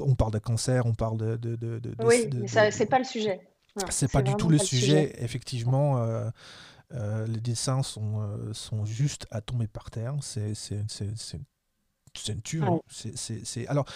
on 0.00 0.14
parle 0.14 0.32
de 0.32 0.38
cancer, 0.38 0.84
on 0.84 0.94
parle 0.94 1.16
de. 1.16 1.36
de, 1.36 1.56
de, 1.56 1.94
oui, 2.04 2.28
mais 2.34 2.48
ça, 2.48 2.70
c'est 2.70 2.86
pas 2.86 2.98
le 2.98 3.04
sujet. 3.04 3.40
c'est 3.88 4.10
pas 4.10 4.22
du 4.22 4.34
tout 4.34 4.48
le 4.48 4.58
sujet. 4.58 5.14
Effectivement, 5.18 5.98
euh, 5.98 6.28
euh, 6.94 7.26
les 7.26 7.40
dessins 7.40 7.82
sont, 7.82 8.20
euh, 8.20 8.52
sont 8.52 8.84
juste 8.84 9.26
à 9.30 9.40
tomber 9.40 9.68
par 9.68 9.90
terre. 9.90 10.14
C'est 10.20 10.54
une 12.28 12.42
tuerie. 12.42 12.80
C'est 12.88 13.66
alors. 13.68 13.86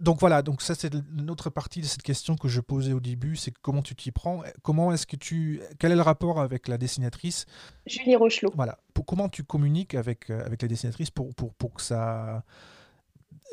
Donc 0.00 0.18
voilà, 0.18 0.40
donc 0.40 0.62
ça 0.62 0.74
c'est 0.74 0.94
une 0.94 1.30
autre 1.30 1.50
partie 1.50 1.82
de 1.82 1.86
cette 1.86 2.00
question 2.00 2.34
que 2.34 2.48
je 2.48 2.62
posais 2.62 2.94
au 2.94 3.00
début, 3.00 3.36
c'est 3.36 3.52
comment 3.60 3.82
tu 3.82 3.94
t'y 3.94 4.10
prends, 4.12 4.42
comment 4.62 4.94
est-ce 4.94 5.06
que 5.06 5.16
tu, 5.16 5.60
quel 5.78 5.92
est 5.92 5.94
le 5.94 6.00
rapport 6.00 6.40
avec 6.40 6.68
la 6.68 6.78
dessinatrice? 6.78 7.44
Julie 7.84 8.16
Rochelot. 8.16 8.50
Voilà, 8.54 8.78
pour, 8.94 9.04
comment 9.04 9.28
tu 9.28 9.44
communiques 9.44 9.94
avec 9.94 10.30
avec 10.30 10.62
la 10.62 10.68
dessinatrice 10.68 11.10
pour, 11.10 11.34
pour, 11.34 11.52
pour 11.52 11.74
que 11.74 11.82
ça 11.82 12.44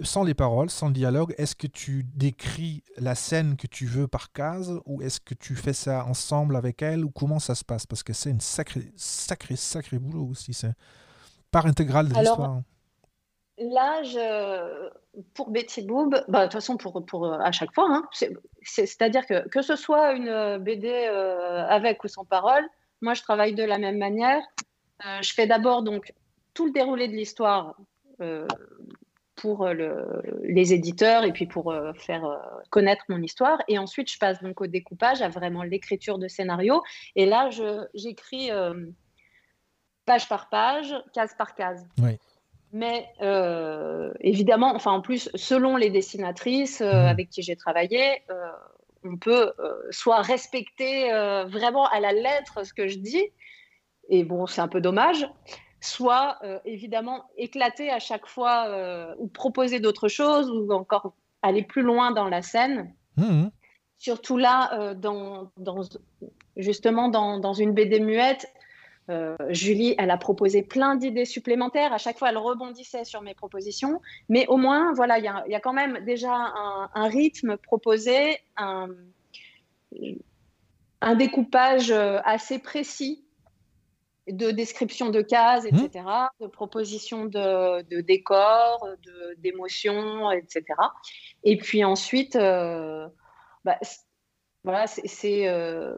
sans 0.02 0.24
les 0.24 0.34
paroles, 0.34 0.70
sans 0.70 0.88
le 0.88 0.94
dialogue, 0.94 1.34
est-ce 1.38 1.56
que 1.56 1.68
tu 1.68 2.06
décris 2.16 2.84
la 2.98 3.16
scène 3.16 3.56
que 3.58 3.68
tu 3.68 3.86
veux 3.86 4.08
par 4.08 4.32
case 4.32 4.80
ou 4.86 5.02
est-ce 5.02 5.20
que 5.20 5.34
tu 5.34 5.56
fais 5.56 5.74
ça 5.74 6.06
ensemble 6.06 6.56
avec 6.56 6.82
elle 6.82 7.04
ou 7.04 7.10
comment 7.10 7.40
ça 7.40 7.56
se 7.56 7.64
passe? 7.64 7.86
Parce 7.86 8.04
que 8.04 8.14
c'est 8.14 8.30
une 8.30 8.42
sacrée, 8.42 8.92
sacré, 8.96 9.56
sacré 9.56 10.00
boulot 10.00 10.28
aussi. 10.30 10.54
C'est 10.54 10.74
part 11.52 11.66
intégrale 11.66 12.10
de 12.10 12.14
l'histoire. 12.14 12.62
Là, 13.60 14.04
je, 14.04 14.90
pour 15.34 15.50
Betty 15.50 15.82
Boob, 15.82 16.24
bah, 16.28 16.42
de 16.42 16.44
toute 16.46 16.54
façon, 16.54 16.78
pour, 16.78 17.04
pour, 17.06 17.34
à 17.34 17.52
chaque 17.52 17.74
fois, 17.74 17.88
hein, 17.90 18.04
c'est-à-dire 18.62 19.26
que 19.26 19.48
que 19.50 19.64
ce 19.64 19.76
soit 19.76 20.14
une 20.14 20.60
BD 20.60 20.90
euh, 20.90 21.66
avec 21.68 22.04
ou 22.04 22.08
sans 22.08 22.24
parole, 22.24 22.64
moi, 23.02 23.14
je 23.16 23.24
travaille 23.24 23.56
de 23.56 23.64
la 23.64 23.80
même 23.80 23.98
manière. 23.98 24.44
Euh, 25.06 25.22
je 25.22 25.34
fais 25.34 25.48
d'abord 25.48 25.84
donc 25.84 26.14
tout 26.54 26.66
le 26.66 26.72
déroulé 26.72 27.08
de 27.08 27.14
l'histoire 27.14 27.76
euh, 28.22 28.48
pour 29.38 29.66
euh, 29.66 29.74
le, 29.74 30.22
les 30.44 30.74
éditeurs 30.74 31.24
et 31.24 31.32
puis 31.32 31.46
pour 31.46 31.72
euh, 31.72 31.94
faire 31.94 32.26
euh, 32.26 32.38
connaître 32.70 33.06
mon 33.08 33.22
histoire. 33.22 33.60
Et 33.70 33.78
ensuite, 33.78 34.12
je 34.12 34.18
passe 34.20 34.42
donc 34.42 34.60
au 34.60 34.68
découpage, 34.68 35.22
à 35.22 35.30
vraiment 35.30 35.64
l'écriture 35.64 36.18
de 36.18 36.28
scénario. 36.28 36.84
Et 37.16 37.26
là, 37.26 37.50
j'écris 37.94 38.50
page 40.06 40.28
par 40.28 40.50
page, 40.50 40.94
case 41.14 41.34
par 41.38 41.56
case. 41.56 41.88
Oui. 42.00 42.18
Mais 42.74 43.08
évidemment, 44.20 44.76
enfin 44.76 44.92
en 44.92 45.02
plus, 45.02 45.30
selon 45.36 45.78
les 45.78 45.90
dessinatrices 45.90 46.82
mmh. 46.82 46.84
avec 46.84 47.30
qui 47.30 47.42
j'ai 47.42 47.56
travaillé, 47.56 48.24
on 49.04 49.16
peut 49.16 49.54
soit 49.90 50.22
respecter 50.22 51.10
vraiment 51.48 51.88
à 51.88 52.00
la 52.02 52.12
lettre 52.12 52.66
ce 52.66 52.74
que 52.74 52.88
je 52.88 52.98
dis, 52.98 53.24
et 54.10 54.24
bon, 54.24 54.48
c'est 54.48 54.62
un 54.62 54.68
peu 54.68 54.82
dommage, 54.82 55.28
soit 55.88 56.38
euh, 56.44 56.60
évidemment 56.66 57.24
éclater 57.38 57.90
à 57.90 58.00
chaque 58.00 58.28
fois 58.28 58.68
euh, 58.68 59.14
ou 59.18 59.28
proposer 59.28 59.80
d'autres 59.80 60.08
choses 60.08 60.50
ou 60.50 60.72
encore 60.72 61.14
aller 61.42 61.64
plus 61.64 61.82
loin 61.82 62.12
dans 62.12 62.28
la 62.28 62.42
scène. 62.42 62.94
Mmh. 63.16 63.48
Surtout 63.98 64.38
là, 64.38 64.74
euh, 64.74 64.94
dans, 64.94 65.52
dans, 65.58 65.82
justement 66.56 67.10
dans, 67.10 67.40
dans, 67.40 67.54
une 67.54 67.74
BD 67.74 68.00
muette, 68.00 68.48
Julie, 69.48 69.96
elle 69.98 70.12
a 70.12 70.18
proposé 70.18 70.64
plein 70.64 70.98
d'idées 70.98 71.24
supplémentaires. 71.24 71.94
À 71.94 71.98
chaque 71.98 72.18
fois, 72.20 72.30
elle 72.30 72.38
rebondissait 72.38 73.06
sur 73.06 73.22
mes 73.22 73.34
propositions. 73.34 74.02
Mais 74.28 74.46
au 74.48 74.58
moins, 74.58 74.92
voilà, 74.94 75.18
il 75.18 75.24
y, 75.24 75.52
y, 75.52 75.56
a 75.56 75.60
quand 75.62 75.72
même 75.72 76.04
déjà 76.04 76.34
un, 76.34 76.90
un 76.94 77.08
rythme 77.08 77.56
proposé, 77.56 78.38
un, 78.58 78.90
un 81.00 81.16
découpage 81.16 81.92
assez 81.92 82.60
précis 82.60 83.24
de 84.28 84.52
description 84.52 85.10
de 85.10 85.22
cases, 85.22 85.66
etc., 85.66 86.06
mmh. 86.06 86.44
de 86.44 86.48
propositions 86.48 87.26
de, 87.26 87.82
de 87.84 88.02
décors, 88.02 88.88
d'émotions, 89.38 90.32
etc. 90.32 90.64
Et 91.44 91.58
puis 91.58 91.84
ensuite, 91.84 92.36
euh, 92.36 93.08
bah, 93.64 93.78
voilà, 94.64 94.88
c'est 94.88 95.48
euh, 95.48 95.96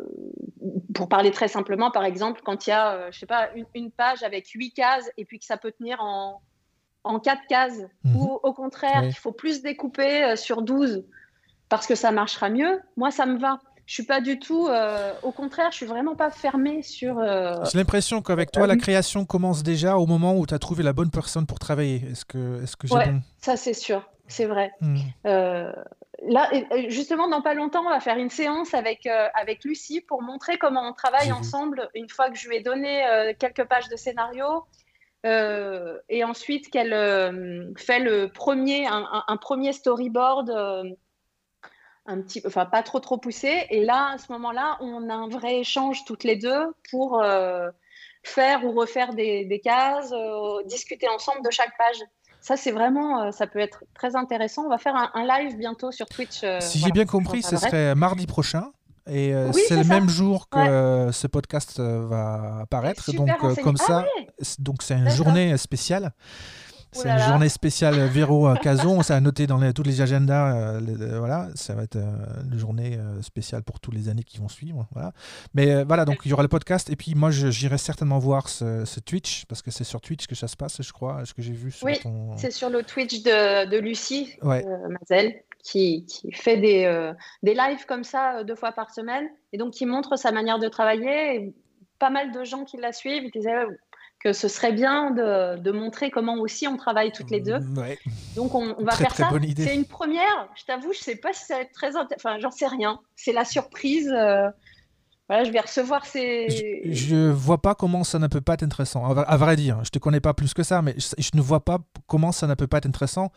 pour 0.94 1.10
parler 1.10 1.32
très 1.32 1.48
simplement, 1.48 1.92
par 1.92 2.06
exemple, 2.06 2.42
quand 2.44 2.68
il 2.68 2.72
y 2.72 2.74
a, 2.74 2.94
euh, 2.94 3.12
je 3.12 3.20
sais 3.20 3.26
pas, 3.26 3.50
une, 3.74 3.92
page 3.92 4.24
avec 4.24 4.48
huit 4.50 4.74
cases 4.74 5.10
et 5.18 5.26
puis 5.26 5.40
que 5.40 5.46
ça 5.46 5.58
peut 5.58 5.72
tenir 5.72 6.02
en, 6.02 6.42
en 7.04 7.20
quatre 7.20 7.46
cases, 7.48 7.82
mmh. 8.04 8.16
ou 8.16 8.40
au 8.44 8.54
contraire, 8.54 9.04
il 9.04 9.16
faut 9.16 9.32
plus 9.32 9.62
découper 9.62 10.36
sur 10.36 10.62
12 10.62 11.04
parce 11.70 11.86
que 11.86 11.96
ça 11.96 12.12
marchera 12.12 12.50
mieux, 12.50 12.82
moi, 12.98 13.12
ça 13.12 13.26
me 13.26 13.40
va 13.40 13.60
je 13.90 13.96
suis 13.96 14.04
pas 14.04 14.22
du 14.22 14.38
tout. 14.38 14.68
Euh, 14.68 15.14
au 15.24 15.32
contraire, 15.32 15.72
je 15.72 15.78
suis 15.78 15.88
vraiment 15.88 16.16
pas 16.16 16.30
fermée 16.30 16.84
sur. 16.84 17.18
Euh, 17.18 17.56
J'ai 17.72 17.80
l'impression 17.80 18.22
qu'avec 18.22 18.52
toi, 18.52 18.68
la 18.68 18.76
création 18.76 19.26
commence 19.26 19.64
déjà 19.64 19.98
au 19.98 20.06
moment 20.06 20.38
où 20.38 20.46
tu 20.46 20.54
as 20.54 20.60
trouvé 20.60 20.84
la 20.84 20.94
bonne 20.94 21.10
personne 21.10 21.48
pour 21.48 21.58
travailler. 21.58 22.04
Est-ce 22.12 22.24
que, 22.24 22.62
est-ce 22.62 22.78
que 22.78 22.86
j'ai 22.86 22.94
ouais, 22.94 23.16
Ça, 23.42 23.58
c'est 23.58 23.74
sûr. 23.74 24.08
C'est 24.28 24.46
vrai. 24.46 24.72
Hmm. 24.80 24.98
Euh, 25.26 25.74
là, 26.22 26.52
justement, 26.90 27.28
dans 27.30 27.42
pas 27.42 27.56
longtemps, 27.56 27.84
on 27.84 27.90
va 27.90 28.00
faire 28.00 28.18
une 28.18 28.30
séance 28.30 28.76
avec, 28.76 29.08
avec 29.08 29.64
Lucie 29.64 30.02
pour 30.02 30.22
montrer 30.22 30.60
comment 30.60 30.88
on 30.88 30.94
travaille 30.94 31.32
ensemble 31.32 31.90
une 31.96 32.10
fois 32.10 32.30
que 32.30 32.38
je 32.38 32.48
lui 32.48 32.58
ai 32.58 32.62
donné 32.62 33.34
quelques 33.40 33.66
pages 33.66 33.90
de 33.90 33.96
scénario. 33.96 34.66
et 35.24 36.24
ensuite 36.24 36.70
qu'elle 36.70 37.74
fait 37.76 38.00
le 38.00 38.28
premier, 38.28 38.86
un, 38.86 39.24
un 39.28 39.38
premier 39.38 39.74
storyboard 39.74 40.96
un 42.10 42.22
petit, 42.22 42.42
enfin 42.46 42.66
pas 42.66 42.84
trop 42.84 43.00
trop 43.00 43.18
poussé. 43.18 43.66
Et 43.70 43.84
là, 43.84 44.14
à 44.14 44.18
ce 44.18 44.32
moment-là, 44.32 44.78
on 44.82 45.10
a 45.10 45.14
un 45.14 45.30
vrai 45.30 45.60
échange 45.60 46.04
toutes 46.06 46.24
les 46.24 46.36
deux 46.36 46.74
pour 46.90 47.22
euh, 47.22 47.70
faire 48.24 48.66
ou 48.66 48.72
refaire 48.72 49.14
des, 49.14 49.62
cases, 49.64 50.12
euh, 50.12 50.64
discuter 50.66 51.08
ensemble 51.08 51.44
de 51.46 51.52
chaque 51.52 51.78
page. 51.78 51.98
Ça, 52.42 52.58
c'est 52.58 52.72
vraiment, 52.72 53.22
euh, 53.22 53.32
ça 53.32 53.48
peut 53.48 53.60
être 53.60 53.84
très 53.94 54.16
intéressant. 54.16 54.66
On 54.66 54.70
va 54.70 54.78
faire 54.78 54.96
un, 54.96 55.26
live 55.26 55.58
bientôt 55.58 55.92
sur 55.92 56.08
Twitch. 56.08 56.44
si 56.60 56.80
j'ai 56.80 56.92
bien 56.92 57.06
compris, 57.06 57.44
ce 57.44 57.58
serait 57.58 57.96
mardi 57.96 58.26
prochain. 58.26 58.72
Et 59.12 59.34
c'est 59.68 59.76
le 59.76 59.86
même 59.86 60.10
jour 60.10 60.50
que 60.50 61.10
ce 61.12 61.28
podcast 61.28 61.80
va 61.80 62.60
apparaître. 62.62 63.12
Donc, 63.14 63.30
comme 63.64 63.78
ah 63.80 63.84
ça, 63.84 64.06
donc 64.60 64.82
c'est 64.82 64.96
une 64.96 65.10
journée 65.10 65.58
spéciale. 65.58 66.12
C'est 66.92 67.10
une 67.10 67.20
journée 67.20 67.50
spéciale 67.50 67.96
Véro 68.08 68.54
Cazon. 68.62 69.02
ça 69.04 69.16
a 69.16 69.20
noté 69.20 69.48
dans 69.48 69.60
les, 69.60 69.74
tous 69.74 69.84
les 69.84 70.02
agendas. 70.02 70.56
Euh, 70.56 71.20
voilà, 71.20 71.50
ça 71.56 71.76
va 71.76 71.84
être 71.84 71.98
euh, 71.98 72.16
une 72.52 72.58
journée 72.58 72.98
euh, 72.98 73.22
spéciale 73.22 73.64
pour 73.64 73.80
tous 73.80 73.92
les 73.92 74.10
années 74.10 74.24
qui 74.24 74.40
vont 74.40 74.48
suivre. 74.48 74.88
Voilà. 74.94 75.14
Mais 75.54 75.84
voilà, 75.84 76.06
donc 76.06 76.20
il 76.26 76.30
y 76.30 76.34
aura 76.34 76.44
le 76.44 76.50
podcast. 76.50 76.90
Et 76.90 76.96
puis 76.96 77.14
moi, 77.16 77.30
j'irai 77.32 77.78
certainement 77.78 78.20
voir 78.20 78.50
ce, 78.50 79.00
Twitch, 79.00 79.46
parce 79.46 79.62
que 79.62 79.72
c'est 79.72 79.84
sur 79.84 80.02
Twitch 80.02 80.28
que 80.28 80.36
ça 80.36 80.48
se 80.48 80.58
passe, 80.58 80.82
je 80.82 80.92
crois, 80.92 81.26
ce 81.26 81.34
que 81.34 81.42
j'ai 81.42 81.54
vu 81.54 81.72
sur 81.72 81.86
oui, 81.86 82.00
c'est 82.38 82.52
sur 82.52 82.70
le 82.70 82.84
Twitch 82.84 83.24
de, 83.24 83.70
de 83.70 83.78
Lucie 83.78 84.36
Mazel. 84.42 85.44
Qui, 85.62 86.06
qui, 86.06 86.32
fait 86.32 86.56
des, 86.56 87.12
des 87.44 87.54
lives 87.54 87.86
comme 87.86 88.06
ça 88.06 88.46
deux 88.46 88.56
fois 88.56 88.72
par 88.72 88.92
semaine 88.92 89.28
et 89.52 89.58
donc 89.58 89.74
qui 89.74 89.86
montre 89.86 90.16
sa 90.16 90.32
manière 90.32 90.58
de 90.58 90.70
travailler. 90.70 91.36
Et 91.36 91.54
pas 92.00 92.10
mal 92.10 92.32
de 92.32 92.44
gens 92.46 92.64
qui 92.64 92.78
la 92.78 92.94
suivent 92.94 93.30
disaient 93.32 93.66
que 94.20 94.34
ce 94.34 94.48
serait 94.48 94.74
bien 94.74 95.12
de, 95.12 95.58
de, 95.58 95.72
montrer 95.72 96.12
comment 96.12 96.36
aussi 96.36 96.68
on 96.68 96.76
travaille 96.76 97.12
toutes 97.12 97.32
les 97.32 97.40
deux. 97.40 97.60
Ouais. 97.78 97.98
Donc 98.36 98.54
on, 98.54 98.74
va 98.84 98.92
faire 98.92 99.16
ça. 99.16 99.30
C'est 99.56 99.76
une 99.76 99.86
première. 99.86 100.50
Je 100.56 100.66
t'avoue, 100.66 100.92
je 100.94 101.00
sais 101.00 101.16
pas 101.16 101.32
si 101.32 101.46
ça 101.46 101.56
va 101.56 101.62
être 101.62 101.72
très, 101.72 101.96
enfin 101.96 102.38
j'en 102.40 102.52
sais 102.52 102.68
rien. 102.68 103.00
C'est 103.16 103.32
la 103.32 103.46
surprise. 103.46 104.12
Euh, 104.14 104.50
voilà, 105.30 105.44
je 105.44 105.52
vais 105.52 105.60
recevoir 105.60 106.06
ces. 106.06 106.50
Je, 106.50 106.92
je, 106.92 107.30
vois 107.30 107.62
pas 107.62 107.76
comment 107.76 108.04
ça 108.04 108.20
ne 108.20 108.28
peut 108.28 108.42
pas 108.42 108.56
être 108.56 108.64
intéressant. 108.64 109.06
À, 109.06 109.38
vrai 109.38 109.56
dire, 109.56 109.80
je 109.84 109.90
te 109.92 110.00
connais 110.00 110.20
pas 110.20 110.34
plus 110.34 110.54
que 110.54 110.64
ça, 110.64 110.82
mais 110.82 110.96
je, 110.98 111.30
ne 111.36 111.42
vois 111.42 111.64
pas 111.64 111.78
comment 112.08 112.32
ça 112.32 112.48
ne 112.48 112.56
peut 112.56 112.68
pas 112.68 112.80
être 112.80 112.88
intéressant. 112.88 113.32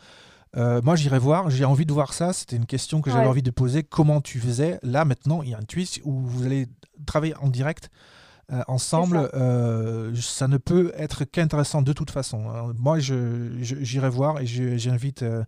Euh, 0.57 0.81
moi, 0.83 0.95
j'irai 0.95 1.19
voir. 1.19 1.49
J'ai 1.49 1.65
envie 1.65 1.85
de 1.85 1.93
voir 1.93 2.13
ça. 2.13 2.33
C'était 2.33 2.55
une 2.55 2.65
question 2.65 3.01
que 3.01 3.09
j'avais 3.09 3.27
envie 3.27 3.43
de 3.43 3.51
poser. 3.51 3.83
Comment 3.83 4.21
tu 4.21 4.39
faisais? 4.39 4.79
Là, 4.81 5.05
maintenant, 5.05 5.43
il 5.43 5.49
y 5.49 5.53
a 5.53 5.57
un 5.57 5.63
twist 5.63 6.01
où 6.03 6.19
vous 6.19 6.45
allez 6.45 6.67
travailler 7.05 7.35
en 7.37 7.47
direct. 7.47 7.89
Euh, 8.51 8.61
ensemble, 8.67 9.29
euh, 9.33 10.13
ça. 10.15 10.47
ne 10.47 10.57
peut 10.57 10.91
être 10.97 11.23
qu'intéressant 11.23 11.81
de 11.81 11.93
toute 11.93 12.11
façon. 12.11 12.49
Hein. 12.49 12.73
moi, 12.77 12.99
j'irai 12.99 14.09
voir 14.09 14.41
et 14.41 14.45
j'invite 14.45 15.23
euh, 15.23 15.43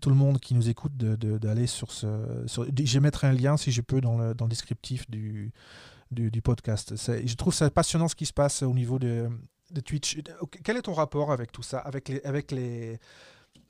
tout 0.00 0.10
le 0.10 0.16
monde 0.16 0.38
qui 0.38 0.54
nous 0.54 0.68
écoute 0.68 0.96
d'aller 0.96 1.66
sur 1.66 1.90
ce. 1.92 2.06
je 2.46 2.98
mettrai 2.98 3.28
un 3.28 3.32
lien, 3.32 3.56
si 3.56 3.72
je 3.72 3.80
peux, 3.80 4.00
dans 4.00 4.18
le, 4.18 4.34
dans 4.34 4.44
le 4.44 4.50
descriptif 4.50 5.10
du, 5.10 5.52
du, 6.10 6.42
podcast. 6.42 6.94
Je 6.96 7.34
trouve 7.34 7.54
ça 7.54 7.70
passionnant 7.70 8.08
ce 8.08 8.14
qui 8.14 8.26
se 8.26 8.34
passe 8.34 8.62
au 8.62 8.74
niveau 8.74 8.98
de, 8.98 9.30
de 9.70 9.80
Twitch. 9.80 10.18
Quel 10.62 10.76
est 10.76 10.82
ton 10.82 10.92
rapport 10.92 11.32
avec 11.32 11.52
tout 11.52 11.62
ça, 11.62 11.78
avec 11.78 12.10
les, 12.10 12.20
avec 12.22 12.52
les, 12.52 12.98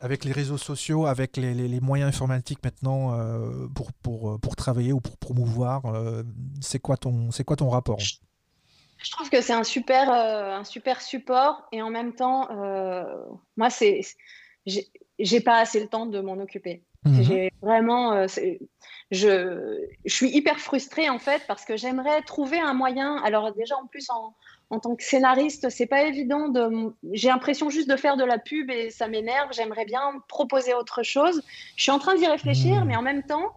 avec 0.00 0.24
les 0.24 0.33
réseaux 0.33 0.59
sociaux, 0.59 1.07
avec 1.07 1.37
les, 1.37 1.55
les, 1.55 1.81
moyens 1.81 2.09
informatiques 2.09 2.62
maintenant 2.62 3.12
euh, 3.12 3.66
pour, 3.74 3.92
pour, 3.92 4.38
pour, 4.40 4.57
travailler 4.57 4.92
ou 4.92 5.00
pour 5.00 5.16
promouvoir 5.16 5.87
euh, 5.87 6.22
C'est 6.61 6.79
quoi, 6.79 6.96
ton, 6.96 7.31
quoi 7.46 7.57
ton 7.57 7.70
rapport? 7.70 7.98
Je 8.98 9.11
trouve 9.11 9.30
que 9.30 9.40
c'est 9.40 9.52
un 9.52 9.64
super, 9.64 10.11
un 10.11 10.64
super 10.64 11.00
support 11.02 11.66
et 11.72 11.82
en 11.82 11.90
même 11.90 12.14
temps, 12.14 12.48
moi, 13.56 13.70
c'est, 13.70 14.00
j'ai 15.18 15.40
pas 15.40 15.59
assez 15.59 15.80
le 15.80 15.88
temps 15.88 16.06
de 16.06 16.20
m'en 16.20 16.38
occuper. 16.38 16.82
Mhm. 17.04 17.22
J'ai 17.22 17.52
vraiment, 17.62 18.26
je, 19.11 19.87
je 20.04 20.14
suis 20.14 20.30
hyper 20.30 20.59
frustrée 20.59 21.09
en 21.09 21.18
fait 21.18 21.42
parce 21.46 21.64
que 21.64 21.76
j'aimerais 21.76 22.22
trouver 22.22 22.59
un 22.59 22.74
moyen. 22.74 23.22
Alors 23.22 23.52
déjà 23.52 23.76
en 23.76 23.87
plus 23.87 24.11
en, 24.11 24.35
en 24.70 24.80
tant 24.80 24.96
que 24.96 25.04
scénariste, 25.04 25.70
c'est 25.70 25.87
pas 25.87 26.02
évident 26.02 26.48
de. 26.48 26.92
J'ai 27.12 27.28
l'impression 27.28 27.70
juste 27.70 27.88
de 27.88 27.96
faire 27.96 28.16
de 28.16 28.24
la 28.24 28.38
pub 28.38 28.70
et 28.70 28.90
ça 28.90 29.06
m'énerve. 29.06 29.50
J'aimerais 29.52 29.85
bien 29.85 30.20
proposer 30.28 30.74
autre 30.74 31.02
chose. 31.02 31.42
Je 31.76 31.82
suis 31.82 31.92
en 31.92 31.98
train 31.98 32.16
d'y 32.16 32.26
réfléchir, 32.26 32.85
mmh. 32.85 32.88
mais 32.88 32.96
en 32.96 33.02
même 33.02 33.22
temps, 33.22 33.54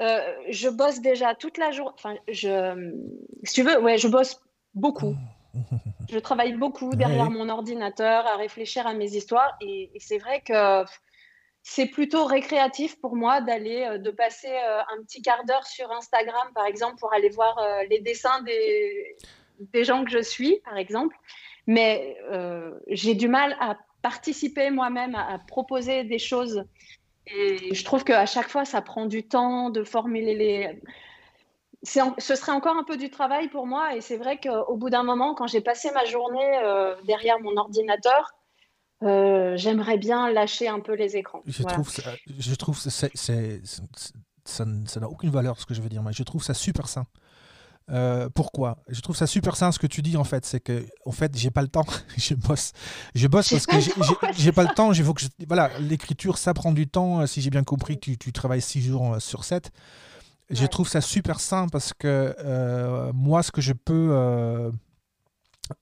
euh, 0.00 0.20
je 0.48 0.68
bosse 0.68 1.00
déjà 1.00 1.34
toute 1.34 1.58
la 1.58 1.70
journée. 1.70 1.92
Enfin, 1.94 2.14
je, 2.28 2.94
si 3.42 3.54
tu 3.54 3.62
veux, 3.62 3.78
ouais, 3.80 3.98
je 3.98 4.08
bosse 4.08 4.40
beaucoup. 4.78 5.16
Je 6.10 6.18
travaille 6.18 6.54
beaucoup 6.54 6.94
derrière 6.94 7.30
mon 7.30 7.48
ordinateur 7.48 8.26
à 8.26 8.36
réfléchir 8.36 8.86
à 8.86 8.94
mes 8.94 9.14
histoires 9.16 9.56
et, 9.60 9.90
c'est 9.98 10.18
vrai 10.18 10.40
que 10.40 10.84
c'est 11.62 11.86
plutôt 11.86 12.24
récréatif 12.24 12.98
pour 13.00 13.14
moi 13.14 13.40
d'aller, 13.42 13.84
euh, 13.84 13.98
de 13.98 14.10
passer 14.10 14.48
euh, 14.48 14.80
un 14.80 15.02
petit 15.02 15.20
quart 15.20 15.44
d'heure 15.44 15.66
sur 15.66 15.90
Instagram, 15.92 16.48
par 16.54 16.64
exemple, 16.64 16.96
pour 16.98 17.12
aller 17.12 17.28
voir 17.28 17.60
les 17.90 18.00
dessins 18.00 18.40
des, 18.42 19.16
des 19.60 19.84
gens 19.84 20.04
que 20.04 20.10
je 20.10 20.22
suis, 20.22 20.60
par 20.64 20.76
exemple. 20.76 21.16
Mais 21.66 22.16
euh, 22.30 22.72
j'ai 22.88 23.14
du 23.14 23.28
mal 23.28 23.56
à 23.60 23.76
participer 24.02 24.70
moi-même, 24.70 25.14
à, 25.14 25.38
proposer 25.38 26.04
des 26.04 26.18
choses. 26.18 26.64
Et 27.26 27.74
je 27.74 27.84
trouve 27.84 28.04
qu'à 28.04 28.24
chaque 28.24 28.48
fois, 28.48 28.64
ça 28.64 28.80
prend 28.80 29.06
du 29.06 29.26
temps 29.28 29.70
de 29.70 29.84
formuler 29.84 30.34
les. 30.34 30.80
Ce 31.82 32.34
serait 32.34 32.52
encore 32.52 32.76
un 32.76 32.84
peu 32.84 32.96
du 32.96 33.10
travail 33.10 33.48
pour 33.48 33.66
moi. 33.66 33.94
Et 33.96 34.00
c'est 34.00 34.16
vrai 34.16 34.38
qu'au 34.38 34.76
bout 34.76 34.90
d'un 34.90 35.04
moment, 35.04 35.34
quand 35.34 35.46
j'ai 35.46 35.60
passé 35.60 35.90
ma 35.92 36.04
journée 36.04 36.58
euh, 36.64 36.94
derrière 37.04 37.40
mon 37.40 37.56
ordinateur, 37.56 38.32
euh, 39.02 39.56
j'aimerais 39.56 39.98
bien 39.98 40.30
lâcher 40.30 40.68
un 40.68 40.80
peu 40.80 40.94
les 40.94 41.16
écrans. 41.16 41.42
Je 41.46 41.62
trouve, 41.62 41.88
ça, 41.88 42.10
je 42.26 42.54
trouve 42.54 42.78
c'est, 42.78 43.62
ça 44.44 44.64
n'a 44.64 45.08
aucune 45.08 45.30
valeur 45.30 45.60
ce 45.60 45.66
que 45.66 45.74
je 45.74 45.80
veux 45.80 45.88
dire, 45.88 46.02
mais 46.02 46.12
je 46.12 46.22
trouve 46.24 46.42
ça 46.42 46.54
super 46.54 46.88
sain. 46.88 47.06
Euh, 47.90 48.28
pourquoi? 48.28 48.76
Je 48.88 49.00
trouve 49.00 49.16
ça 49.16 49.26
super 49.26 49.56
sain 49.56 49.72
ce 49.72 49.78
que 49.78 49.86
tu 49.86 50.02
dis 50.02 50.18
en 50.18 50.24
fait, 50.24 50.44
c'est 50.44 50.60
que 50.60 50.84
en 51.06 51.12
fait 51.12 51.34
j'ai 51.38 51.50
pas 51.50 51.62
le 51.62 51.68
temps, 51.68 51.86
je 52.18 52.34
bosse, 52.34 52.72
je 53.14 53.26
bosse 53.28 53.48
parce 53.48 53.64
que 53.64 53.76
j'ai 54.36 54.52
pas 54.52 54.64
le 54.64 54.74
temps. 54.74 54.92
Il 54.92 55.02
faut 55.02 55.14
que 55.14 55.24
voilà, 55.46 55.70
l'écriture 55.78 56.36
ça 56.36 56.52
prend 56.52 56.72
du 56.72 56.86
temps. 56.86 57.24
Si 57.26 57.40
j'ai 57.40 57.50
bien 57.50 57.64
compris, 57.64 57.98
tu, 57.98 58.18
tu 58.18 58.32
travailles 58.32 58.60
six 58.60 58.82
jours 58.82 59.22
sur 59.22 59.44
7 59.44 59.72
Je 60.50 60.66
trouve 60.66 60.88
ça 60.88 61.00
super 61.00 61.40
sain 61.40 61.66
parce 61.68 61.92
que 61.92 62.34
euh, 62.38 63.12
moi 63.12 63.42
ce 63.42 63.52
que 63.52 63.60
je 63.60 63.72
peux 63.72 64.70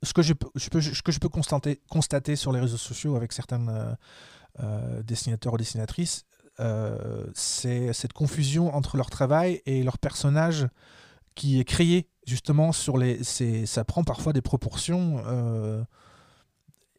ce 0.03 0.13
que 0.13 0.23
je, 0.23 0.33
je, 0.57 0.69
peux, 0.69 0.81
ce 0.81 1.03
que 1.03 1.13
je 1.13 1.21
peux 1.21 1.29
constater, 1.29 1.81
constater 1.89 2.35
sur 2.35 2.51
les 2.51 2.59
réseaux 2.59 2.77
sociaux 2.77 3.15
avec 3.15 3.33
certains 3.33 3.97
dessinateurs 5.05 5.55
ou 5.55 5.57
dessinatrices, 5.57 6.25
c'est 7.35 7.93
cette 7.93 8.13
confusion 8.13 8.75
entre 8.75 8.97
leur 8.97 9.11
travail 9.11 9.63
et 9.67 9.85
leur 9.85 9.99
personnage 9.99 10.67
qui 11.37 11.61
est 11.61 11.65
créé 11.65 12.09
justement 12.27 12.73
sur 12.73 12.99
les. 12.99 13.23
Ça 13.23 13.85
prend 13.85 14.03
parfois 14.03 14.33
des 14.33 14.43
proportions 14.43 15.23
euh, 15.27 15.85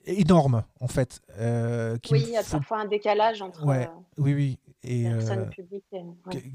énormes, 0.05 0.63
en 0.79 0.87
fait. 0.87 1.19
Euh, 1.37 1.97
oui, 2.09 2.23
il 2.25 2.33
y 2.33 2.37
a 2.37 2.43
parfois 2.43 2.79
un 2.79 2.85
décalage 2.85 3.41
entre. 3.41 3.65
Ouais, 3.65 3.89
oui, 4.17 4.33
oui. 4.33 4.59
Et, 4.83 5.07
euh, 5.07 5.19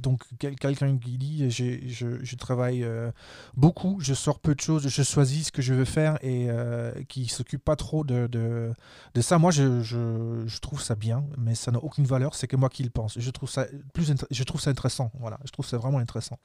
Donc, 0.00 0.22
quelqu'un 0.38 0.96
qui 0.96 1.18
dit 1.18 1.50
je, 1.50 2.18
je, 2.22 2.36
travaille 2.36 2.86
beaucoup, 3.56 3.98
je 4.00 4.14
sors 4.14 4.38
peu 4.38 4.54
de 4.54 4.60
choses, 4.60 4.88
je 4.88 5.02
choisis 5.02 5.48
ce 5.48 5.52
que 5.52 5.60
je 5.60 5.74
veux 5.74 5.84
faire 5.84 6.18
et 6.22 6.48
qui 7.08 7.26
s'occupe 7.26 7.64
pas 7.64 7.76
trop 7.76 8.04
de, 8.04 8.26
de, 8.28 8.72
de 9.14 9.20
ça. 9.20 9.38
Moi, 9.38 9.50
je, 9.50 9.82
je, 9.82 10.60
trouve 10.60 10.80
ça 10.80 10.94
bien, 10.94 11.24
mais 11.36 11.54
ça 11.54 11.72
n'a 11.72 11.78
aucune 11.82 12.04
valeur. 12.04 12.34
C'est 12.34 12.46
que 12.46 12.56
moi 12.56 12.68
qui 12.68 12.84
le 12.84 12.90
pense. 12.90 13.18
Je 13.18 13.30
trouve 13.30 13.50
ça, 13.50 13.66
plus 13.92 14.12
je 14.30 14.44
trouve 14.44 14.60
ça 14.60 14.70
intéressant. 14.70 15.10
Voilà, 15.18 15.38
je 15.44 15.50
trouve 15.50 15.66
ça 15.66 15.76
vraiment 15.76 15.98
intéressant. 15.98 16.38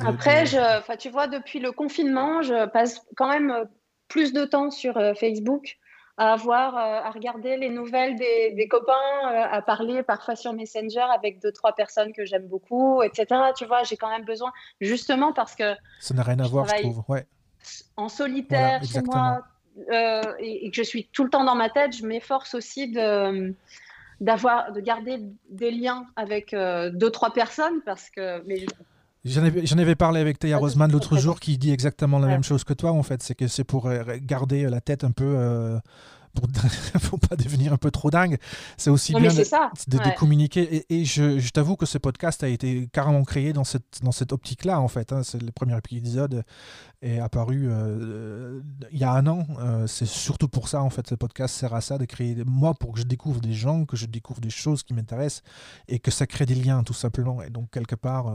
Après, 0.00 0.46
Je, 0.46 0.96
tu 0.96 1.10
vois, 1.10 1.28
depuis 1.28 1.60
le 1.60 1.72
confinement, 1.72 2.42
je 2.42 2.66
passe 2.68 3.00
quand 3.16 3.28
même 3.28 3.50
euh, 3.50 3.64
plus 4.08 4.32
de 4.32 4.44
temps 4.44 4.70
sur 4.70 4.96
euh, 4.96 5.14
Facebook 5.14 5.76
à 6.18 6.32
avoir, 6.32 6.76
euh, 6.76 7.06
à 7.06 7.10
regarder 7.10 7.56
les 7.56 7.68
nouvelles 7.68 8.16
des, 8.16 8.68
copains, 8.68 8.92
à 9.24 9.60
parler 9.62 10.02
parfois 10.02 10.34
sur 10.34 10.52
Messenger 10.52 11.04
avec 11.14 11.40
deux, 11.40 11.52
trois 11.52 11.74
personnes 11.74 12.12
que 12.12 12.24
j'aime 12.24 12.46
beaucoup, 12.46 13.02
etc. 13.02 13.26
Tu 13.56 13.66
vois, 13.66 13.82
j'ai 13.82 13.96
quand 13.96 14.10
même 14.10 14.24
besoin, 14.24 14.52
justement 14.80 15.32
parce 15.32 15.54
que. 15.54 15.74
Ça 16.00 16.14
n'a 16.14 16.22
rien 16.22 16.38
à 16.38 16.46
voir, 16.46 16.66
je 16.68 16.82
trouve. 16.82 17.02
Ouais. 17.08 17.26
En 17.96 18.08
solitaire 18.08 18.82
chez 18.84 19.02
moi 19.02 19.42
et, 20.38 20.70
que 20.70 20.76
je 20.76 20.82
suis 20.82 21.06
tout 21.12 21.24
le 21.24 21.30
temps 21.30 21.44
dans 21.44 21.56
ma 21.56 21.68
tête, 21.68 21.94
je 21.96 22.06
m'efforce 22.06 22.54
aussi 22.54 22.90
de 22.90 23.54
d'avoir 24.20 24.72
de 24.72 24.80
garder 24.80 25.18
des 25.50 25.70
liens 25.70 26.06
avec 26.16 26.52
deux 26.54 27.10
trois 27.10 27.32
personnes 27.32 27.82
parce 27.84 28.08
que 28.08 28.42
mais 28.46 28.64
J'en 29.26 29.78
avais, 29.78 29.96
parlé 29.96 30.20
avec 30.20 30.38
Théa 30.38 30.56
Roseman 30.56 30.90
l'autre 30.90 31.16
jour 31.16 31.40
qui 31.40 31.58
dit 31.58 31.72
exactement 31.72 32.18
la 32.18 32.28
même 32.28 32.44
chose 32.44 32.64
que 32.64 32.72
toi 32.72 32.92
en 32.92 33.02
fait. 33.02 33.22
C'est 33.22 33.34
que 33.34 33.48
c'est 33.48 33.64
pour 33.64 33.86
euh, 33.86 34.04
garder 34.20 34.68
la 34.68 34.80
tête 34.80 35.04
un 35.04 35.10
peu. 35.10 35.24
Euh, 35.36 35.78
pour 36.34 36.48
faut 37.00 37.16
pas 37.16 37.34
devenir 37.34 37.72
un 37.72 37.78
peu 37.78 37.90
trop 37.90 38.10
dingue. 38.10 38.36
C'est 38.76 38.90
aussi 38.90 39.14
bien 39.14 39.30
de, 39.30 40.18
communiquer. 40.18 40.84
Et, 40.90 41.06
je, 41.06 41.48
t'avoue 41.48 41.76
que 41.76 41.86
ce 41.86 41.96
podcast 41.96 42.44
a 42.44 42.48
été 42.48 42.88
carrément 42.92 43.24
créé 43.24 43.54
dans 43.54 43.64
cette, 43.64 44.02
dans 44.02 44.12
cette 44.12 44.34
optique-là, 44.34 44.78
en 44.78 44.88
fait. 44.88 45.12
Hein. 45.12 45.22
C'est 45.22 45.42
le 45.42 45.50
premier 45.50 45.78
épisode 45.78 46.44
est 47.00 47.20
apparu 47.20 47.68
euh, 47.70 48.60
il 48.90 48.98
y 48.98 49.04
a 49.04 49.12
un 49.12 49.26
an. 49.26 49.46
c'est 49.86 50.06
surtout 50.06 50.48
pour 50.48 50.68
ça, 50.68 50.82
en 50.82 50.90
fait. 50.90 51.08
Ce 51.08 51.14
podcast 51.14 51.54
sert 51.54 51.72
à 51.72 51.80
ça, 51.80 51.96
de 51.96 52.04
créer, 52.04 52.36
moi, 52.44 52.74
pour 52.74 52.92
que 52.92 53.00
je 53.00 53.06
découvre 53.06 53.40
des 53.40 53.54
gens, 53.54 53.86
que 53.86 53.96
je 53.96 54.04
découvre 54.04 54.42
des 54.42 54.50
choses 54.50 54.82
qui 54.82 54.92
m'intéressent 54.92 55.42
et 55.88 56.00
que 56.00 56.10
ça 56.10 56.26
crée 56.26 56.44
des 56.44 56.54
liens, 56.54 56.82
tout 56.82 56.92
simplement. 56.92 57.42
Et 57.42 57.48
donc, 57.48 57.70
quelque 57.70 57.96
part. 57.96 58.30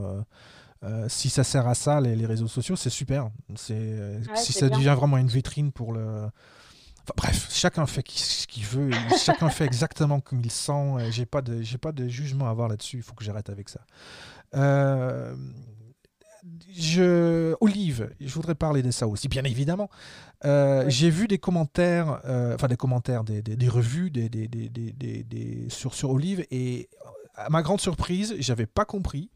Euh, 0.84 1.08
si 1.10 1.30
ça 1.30 1.44
sert 1.44 1.68
à 1.68 1.76
ça, 1.76 2.02
les, 2.02 2.26
réseaux 2.26 2.48
sociaux, 2.48 2.76
c'est 2.76 2.90
super. 2.90 3.30
C'est 3.56 4.20
si 4.36 4.54
ça 4.54 4.70
devient 4.70 4.96
vraiment 4.98 5.18
une 5.18 5.28
vitrine 5.28 5.72
pour 5.72 5.94
le. 5.94 6.28
bref, 7.16 7.50
chacun 7.52 7.86
fait 7.86 8.04
ce 8.10 8.48
qu'il 8.48 8.66
veut, 8.66 8.90
chacun 9.24 9.50
fait 9.50 9.66
exactement 9.66 10.20
comme 10.20 10.42
il 10.44 10.52
sent. 10.52 11.12
J'ai 11.12 11.26
pas 11.26 11.42
de, 11.42 11.62
j'ai 11.62 11.78
pas 11.78 11.92
de 11.92 12.08
jugement 12.08 12.48
à 12.48 12.50
avoir 12.50 12.68
là-dessus. 12.68 12.98
Il 12.98 13.04
faut 13.04 13.14
que 13.14 13.24
j'arrête 13.24 13.50
avec 13.50 13.70
ça. 13.70 13.82
Euh, 14.56 15.36
je, 16.74 17.56
Olive, 17.62 18.10
je 18.20 18.34
voudrais 18.34 18.56
parler 18.56 18.82
de 18.82 18.90
ça 18.90 19.08
aussi, 19.08 19.28
bien 19.28 19.44
évidemment. 19.44 19.90
Euh, 20.46 20.86
j'ai 20.88 21.12
vu 21.12 21.28
des 21.28 21.38
commentaires, 21.38 22.22
enfin 22.56 22.68
des 22.68 22.78
commentaires, 22.78 23.24
des, 23.24 23.44
des, 23.44 23.70
revues 23.70 24.10
des, 24.10 24.30
des, 24.30 25.66
sur, 25.70 25.94
sur 25.94 26.10
Olive, 26.10 26.44
et 26.50 26.90
à 27.36 27.50
ma 27.52 27.62
grande 27.62 27.82
surprise, 27.82 28.36
j'avais 28.40 28.66
pas 28.66 28.86
compris 28.86 29.30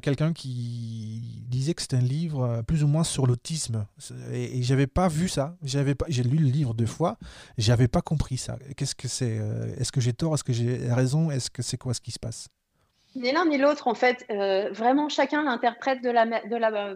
quelqu'un 0.00 0.32
qui 0.32 1.20
disait 1.48 1.74
que 1.74 1.82
c'était 1.82 1.96
un 1.96 2.00
livre 2.00 2.42
euh, 2.44 2.62
plus 2.62 2.82
ou 2.82 2.86
moins 2.86 3.04
sur 3.04 3.26
l'autisme. 3.26 3.86
Et, 4.32 4.62
j'avais 4.62 4.86
pas 4.86 5.08
vu 5.08 5.28
ça. 5.28 5.56
J'avais 5.62 5.94
pas, 5.94 6.06
j'ai 6.08 6.22
lu 6.22 6.38
le 6.38 6.48
livre 6.48 6.74
deux 6.74 6.86
fois. 6.86 7.18
J'avais 7.58 7.88
pas 7.88 8.00
compris 8.00 8.36
ça. 8.36 8.56
Qu'est-ce 8.76 8.94
que 8.94 9.08
c'est 9.08 9.38
euh, 9.38 9.74
Est-ce 9.78 9.92
que 9.92 10.00
j'ai 10.00 10.12
tort? 10.12 10.34
Est-ce 10.34 10.44
que 10.44 10.52
j'ai 10.52 10.78
raison? 10.92 11.30
Est-ce 11.30 11.50
que 11.50 11.62
c'est 11.62 11.76
quoi 11.76 11.94
ce 11.94 12.00
qui 12.00 12.10
se 12.10 12.18
passe? 12.18 12.48
Ni 13.14 13.30
l'un 13.32 13.44
ni 13.44 13.58
l'autre, 13.58 13.88
en 13.88 13.94
fait. 13.94 14.24
Euh, 14.30 14.70
vraiment, 14.72 15.08
chacun 15.08 15.42
l'interprète 15.42 16.02
de 16.02 16.10
la, 16.10 16.24
de 16.24 16.56
la, 16.56 16.94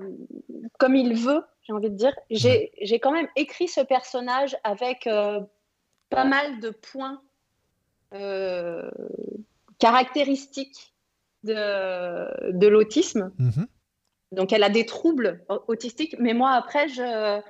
comme 0.78 0.96
il 0.96 1.14
veut. 1.14 1.42
J'ai 1.64 1.72
envie 1.72 1.90
de 1.90 1.96
dire. 1.96 2.14
J'ai, 2.30 2.72
j'ai 2.80 2.98
quand 2.98 3.12
même 3.12 3.28
écrit 3.36 3.68
ce 3.68 3.80
personnage 3.80 4.56
avec 4.64 5.04
pas 5.04 6.24
mal 6.24 6.60
de 6.60 6.70
points 6.70 7.20
caractéristiques 9.78 10.95
de, 11.46 12.52
de 12.52 12.66
l'autisme. 12.66 13.32
Mhm. 13.38 13.66
Donc, 14.32 14.52
elle 14.52 14.64
a 14.64 14.68
des 14.68 14.84
troubles 14.84 15.44
autistiques, 15.68 16.16
mais 16.18 16.34
moi, 16.34 16.50
après, 16.52 16.88
je 16.88 17.40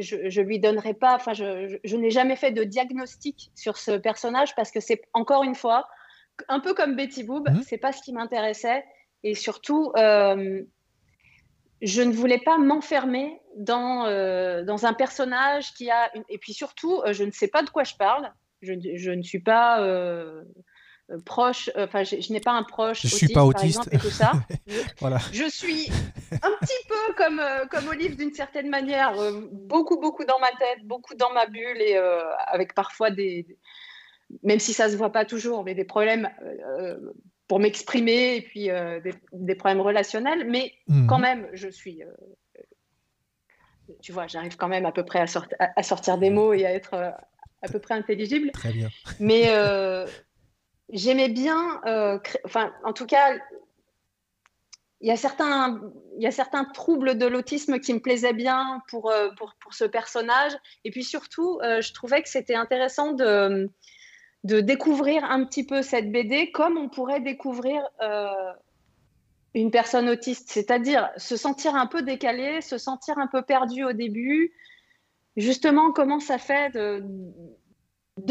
je, 0.00 0.40
lui 0.40 0.58
donnerai 0.58 0.94
pas, 0.94 1.14
enfin, 1.14 1.32
je, 1.32 1.78
je, 1.82 1.96
n'ai 1.96 2.10
jamais 2.10 2.36
fait 2.36 2.50
de 2.50 2.64
diagnostic 2.64 3.50
sur 3.54 3.76
ce 3.76 3.92
personnage 3.92 4.54
parce 4.54 4.70
que 4.70 4.80
c'est 4.80 5.02
encore 5.14 5.42
une 5.42 5.54
fois, 5.54 5.88
un 6.48 6.60
peu 6.60 6.74
comme 6.74 6.96
Betty 6.96 7.24
Boop, 7.24 7.48
mhm. 7.48 7.62
c'est 7.62 7.78
pas 7.78 7.92
ce 7.92 8.02
qui 8.02 8.12
m'intéressait. 8.12 8.84
Et 9.22 9.34
surtout, 9.34 9.92
euh, 9.96 10.62
je 11.82 12.02
ne 12.02 12.12
voulais 12.12 12.38
pas 12.38 12.58
m'enfermer 12.58 13.40
dans, 13.56 14.06
euh, 14.06 14.62
dans 14.62 14.86
un 14.86 14.92
personnage 14.92 15.72
qui 15.74 15.90
a. 15.90 16.10
Et 16.28 16.38
puis 16.38 16.52
surtout, 16.52 17.00
euh, 17.06 17.12
je 17.12 17.24
ne 17.24 17.30
sais 17.30 17.48
pas 17.48 17.62
de 17.62 17.70
quoi 17.70 17.84
je 17.84 17.94
parle. 17.94 18.30
Je, 18.62 18.74
je 18.94 19.10
ne 19.10 19.22
suis 19.22 19.40
pas 19.40 19.80
proche, 21.24 21.70
enfin, 21.76 22.02
je, 22.02 22.32
n'ai 22.32 22.40
pas 22.40 22.52
un 22.52 22.62
proche 22.62 23.02
je 23.02 23.08
suis 23.08 23.28
pas 23.28 23.44
autiste. 23.44 23.88
et 23.92 23.98
tout 23.98 24.10
ça. 24.10 24.32
Je, 24.66 24.80
voilà. 24.98 25.18
je 25.32 25.48
suis 25.48 25.88
un 26.30 26.50
petit 26.60 26.88
peu 26.88 27.14
comme, 27.16 27.40
comme 27.70 27.88
Olive 27.88 28.16
d'une 28.16 28.32
certaine 28.32 28.68
manière, 28.68 29.14
beaucoup, 29.52 30.00
beaucoup 30.00 30.24
dans 30.24 30.38
ma 30.40 30.50
tête, 30.58 30.84
beaucoup 30.84 31.14
dans 31.14 31.32
ma 31.32 31.46
bulle 31.46 31.80
et 31.80 31.96
avec 32.46 32.74
parfois 32.74 33.10
des, 33.10 33.46
même 34.42 34.58
si 34.58 34.72
ça 34.72 34.90
se 34.90 34.96
voit 34.96 35.12
pas 35.12 35.24
toujours, 35.24 35.64
mais 35.64 35.74
des 35.74 35.84
problèmes 35.84 36.28
pour 37.46 37.60
m'exprimer 37.60 38.36
et 38.36 38.42
puis 38.42 38.68
des, 39.32 39.54
problèmes 39.54 39.80
relationnels. 39.80 40.44
Mais 40.48 40.72
mmh. 40.88 41.06
quand 41.06 41.18
même, 41.18 41.48
je 41.52 41.68
suis 41.68 42.02
tu 44.02 44.12
vois, 44.12 44.26
j'arrive 44.26 44.56
quand 44.56 44.68
même 44.68 44.86
à 44.86 44.92
peu 44.92 45.04
près 45.04 45.20
à, 45.20 45.26
à, 45.76 45.82
sortir 45.82 46.18
des 46.18 46.30
mots 46.30 46.52
et 46.52 46.66
à 46.66 46.72
être 46.72 46.94
euh, 46.94 47.10
à 47.62 47.68
peu 47.68 47.78
près 47.78 47.94
intelligible. 47.94 48.50
Très 48.52 48.72
bien. 48.72 48.88
Mais 49.20 49.44
euh, 49.48 50.06
j'aimais 50.90 51.28
bien, 51.28 51.80
euh, 51.86 52.18
enfin, 52.44 52.72
en 52.84 52.92
tout 52.92 53.06
cas, 53.06 53.34
il 55.00 55.08
y, 55.08 55.12
a 55.12 55.16
certains, 55.16 56.64
troubles 56.72 57.18
de 57.18 57.26
l'autisme 57.26 57.78
qui 57.78 57.92
me 57.92 58.00
plaisaient 58.00 58.32
bien 58.32 58.80
pour, 58.88 59.12
pour, 59.36 59.54
pour, 59.60 59.74
ce 59.74 59.84
personnage. 59.84 60.52
Et 60.84 60.90
puis 60.90 61.04
surtout, 61.04 61.60
je 61.62 61.92
trouvais 61.92 62.22
que 62.22 62.30
c'était 62.30 62.54
intéressant 62.54 63.12
de, 63.12 63.70
de 64.44 64.60
découvrir 64.60 65.22
un 65.24 65.44
petit 65.44 65.66
peu 65.66 65.82
cette 65.82 66.10
BD 66.10 66.50
comme 66.50 66.78
on 66.78 66.88
pourrait 66.88 67.20
découvrir 67.20 67.82
une 69.56 69.70
personne 69.70 70.10
autiste, 70.10 70.50
c'est-à-dire 70.50 71.10
se 71.16 71.36
sentir 71.36 71.74
un 71.74 71.86
peu 71.86 72.02
décalé, 72.02 72.60
se 72.60 72.76
sentir 72.76 73.18
un 73.18 73.26
peu 73.26 73.40
perdu 73.40 73.84
au 73.84 73.92
début. 73.92 74.52
Justement, 75.36 75.92
comment 75.92 76.20
ça 76.20 76.36
fait 76.36 76.70
de 76.74 77.02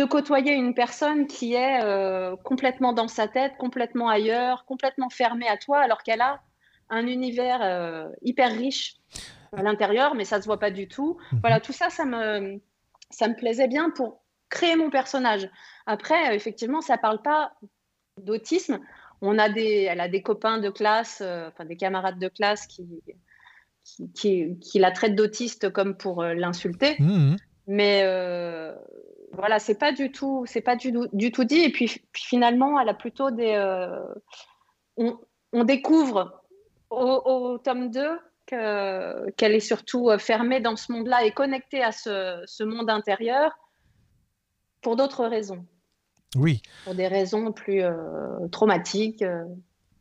côtoyer 0.05 0.53
une 0.53 0.73
personne 0.73 1.27
qui 1.27 1.53
est 1.53 1.83
euh, 1.83 2.35
complètement 2.37 2.93
dans 2.93 3.07
sa 3.07 3.27
tête, 3.27 3.53
complètement 3.57 4.09
ailleurs, 4.09 4.65
complètement 4.65 5.09
fermée 5.09 5.47
à 5.47 5.57
toi, 5.57 5.79
alors 5.79 6.03
qu'elle 6.03 6.21
a 6.21 6.41
un 6.89 7.07
univers 7.07 7.59
euh, 7.61 8.09
hyper 8.21 8.51
riche 8.51 8.95
à 9.55 9.61
l'intérieur, 9.63 10.15
mais 10.15 10.25
ça 10.25 10.37
ne 10.37 10.41
se 10.41 10.47
voit 10.47 10.59
pas 10.59 10.71
du 10.71 10.87
tout. 10.87 11.17
Mhm. 11.31 11.39
Voilà, 11.41 11.59
tout 11.59 11.73
ça, 11.73 11.89
ça 11.89 12.05
me, 12.05 12.59
ça 13.09 13.27
me 13.27 13.35
plaisait 13.35 13.67
bien 13.67 13.89
pour 13.89 14.21
créer 14.49 14.75
mon 14.75 14.89
personnage. 14.89 15.49
Après, 15.85 16.35
effectivement, 16.35 16.81
ça 16.81 16.95
ne 16.95 17.01
parle 17.01 17.21
pas 17.21 17.53
d'autisme 18.21 18.79
on 19.21 19.37
a 19.37 19.49
des, 19.49 19.87
elle 19.89 19.99
a 19.99 20.07
des 20.07 20.21
copains 20.21 20.59
de 20.59 20.69
classe, 20.69 21.21
euh, 21.23 21.47
enfin 21.47 21.65
des 21.65 21.77
camarades 21.77 22.19
de 22.19 22.27
classe 22.27 22.67
qui, 22.67 22.85
qui, 24.13 24.57
qui, 24.59 24.79
la 24.79 24.91
traitent 24.91 25.15
d'autiste 25.15 25.69
comme 25.69 25.97
pour 25.97 26.21
euh, 26.21 26.33
l'insulter. 26.33 26.95
Mmh. 26.99 27.35
Mais 27.67 28.01
euh, 28.03 28.73
voilà, 29.37 29.59
c'est 29.59 29.77
pas 29.77 29.91
du 29.91 30.11
tout, 30.11 30.45
c'est 30.47 30.61
pas 30.61 30.75
du, 30.75 30.93
du, 31.13 31.31
tout 31.31 31.43
dit. 31.43 31.59
Et 31.59 31.71
puis, 31.71 32.01
finalement, 32.13 32.79
elle 32.79 32.89
a 32.89 32.93
plutôt 32.93 33.31
des. 33.31 33.55
On, 34.97 35.63
découvre 35.63 36.43
au, 36.89 37.57
tome 37.57 37.89
2 37.89 38.19
qu'elle 38.45 39.55
est 39.55 39.59
surtout 39.59 40.09
fermée 40.19 40.59
dans 40.59 40.75
ce 40.75 40.91
monde-là 40.91 41.23
et 41.23 41.31
connectée 41.31 41.83
à 41.83 41.91
ce, 41.91 42.41
ce 42.45 42.63
monde 42.63 42.89
intérieur 42.89 43.57
pour 44.81 44.95
d'autres 44.95 45.25
raisons. 45.25 45.65
Oui. 46.35 46.61
Pour 46.83 46.95
des 46.95 47.07
raisons 47.07 47.51
plus 47.51 47.81
euh, 47.81 48.47
traumatiques. 48.51 49.23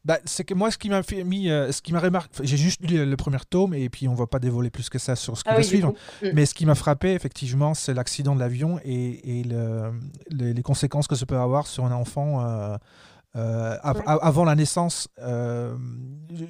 Bah, 0.04 0.18
c'est 0.26 0.44
que 0.44 0.52
moi, 0.52 0.70
ce 0.70 0.76
qui 0.76 0.90
m'a 0.90 1.02
fait 1.02 1.24
mis, 1.24 1.48
euh, 1.48 1.72
ce 1.72 1.80
qui 1.80 1.94
m'a 1.94 2.00
remarqué, 2.00 2.28
j'ai 2.42 2.58
juste 2.58 2.82
lu 2.82 3.06
le, 3.06 3.16
premier 3.16 3.38
tome 3.48 3.72
et 3.72 3.88
puis 3.88 4.06
on 4.06 4.14
va 4.14 4.26
pas 4.26 4.38
dévoiler 4.38 4.68
plus 4.68 4.90
que 4.90 4.98
ça 4.98 5.16
sur 5.16 5.38
ce 5.38 5.44
qui 5.44 5.50
ah 5.50 5.56
va 5.56 5.62
suivre. 5.62 5.94
Mm. 6.22 6.26
Mais 6.34 6.44
ce 6.44 6.54
qui 6.54 6.66
m'a 6.66 6.74
frappé, 6.74 7.12
effectivement, 7.12 7.72
c'est 7.72 7.94
l'accident 7.94 8.34
de 8.34 8.40
l'avion 8.40 8.78
et, 8.84 9.40
et 9.40 9.44
le, 9.44 9.92
les, 10.30 10.62
conséquences 10.62 11.06
que 11.06 11.14
ça 11.14 11.24
peut 11.24 11.38
avoir 11.38 11.66
sur 11.66 11.86
un 11.86 11.92
enfant 11.92 12.44
euh, 12.44 12.76
avant 13.34 14.44
la 14.44 14.54
naissance, 14.54 15.08
euh, 15.20 15.76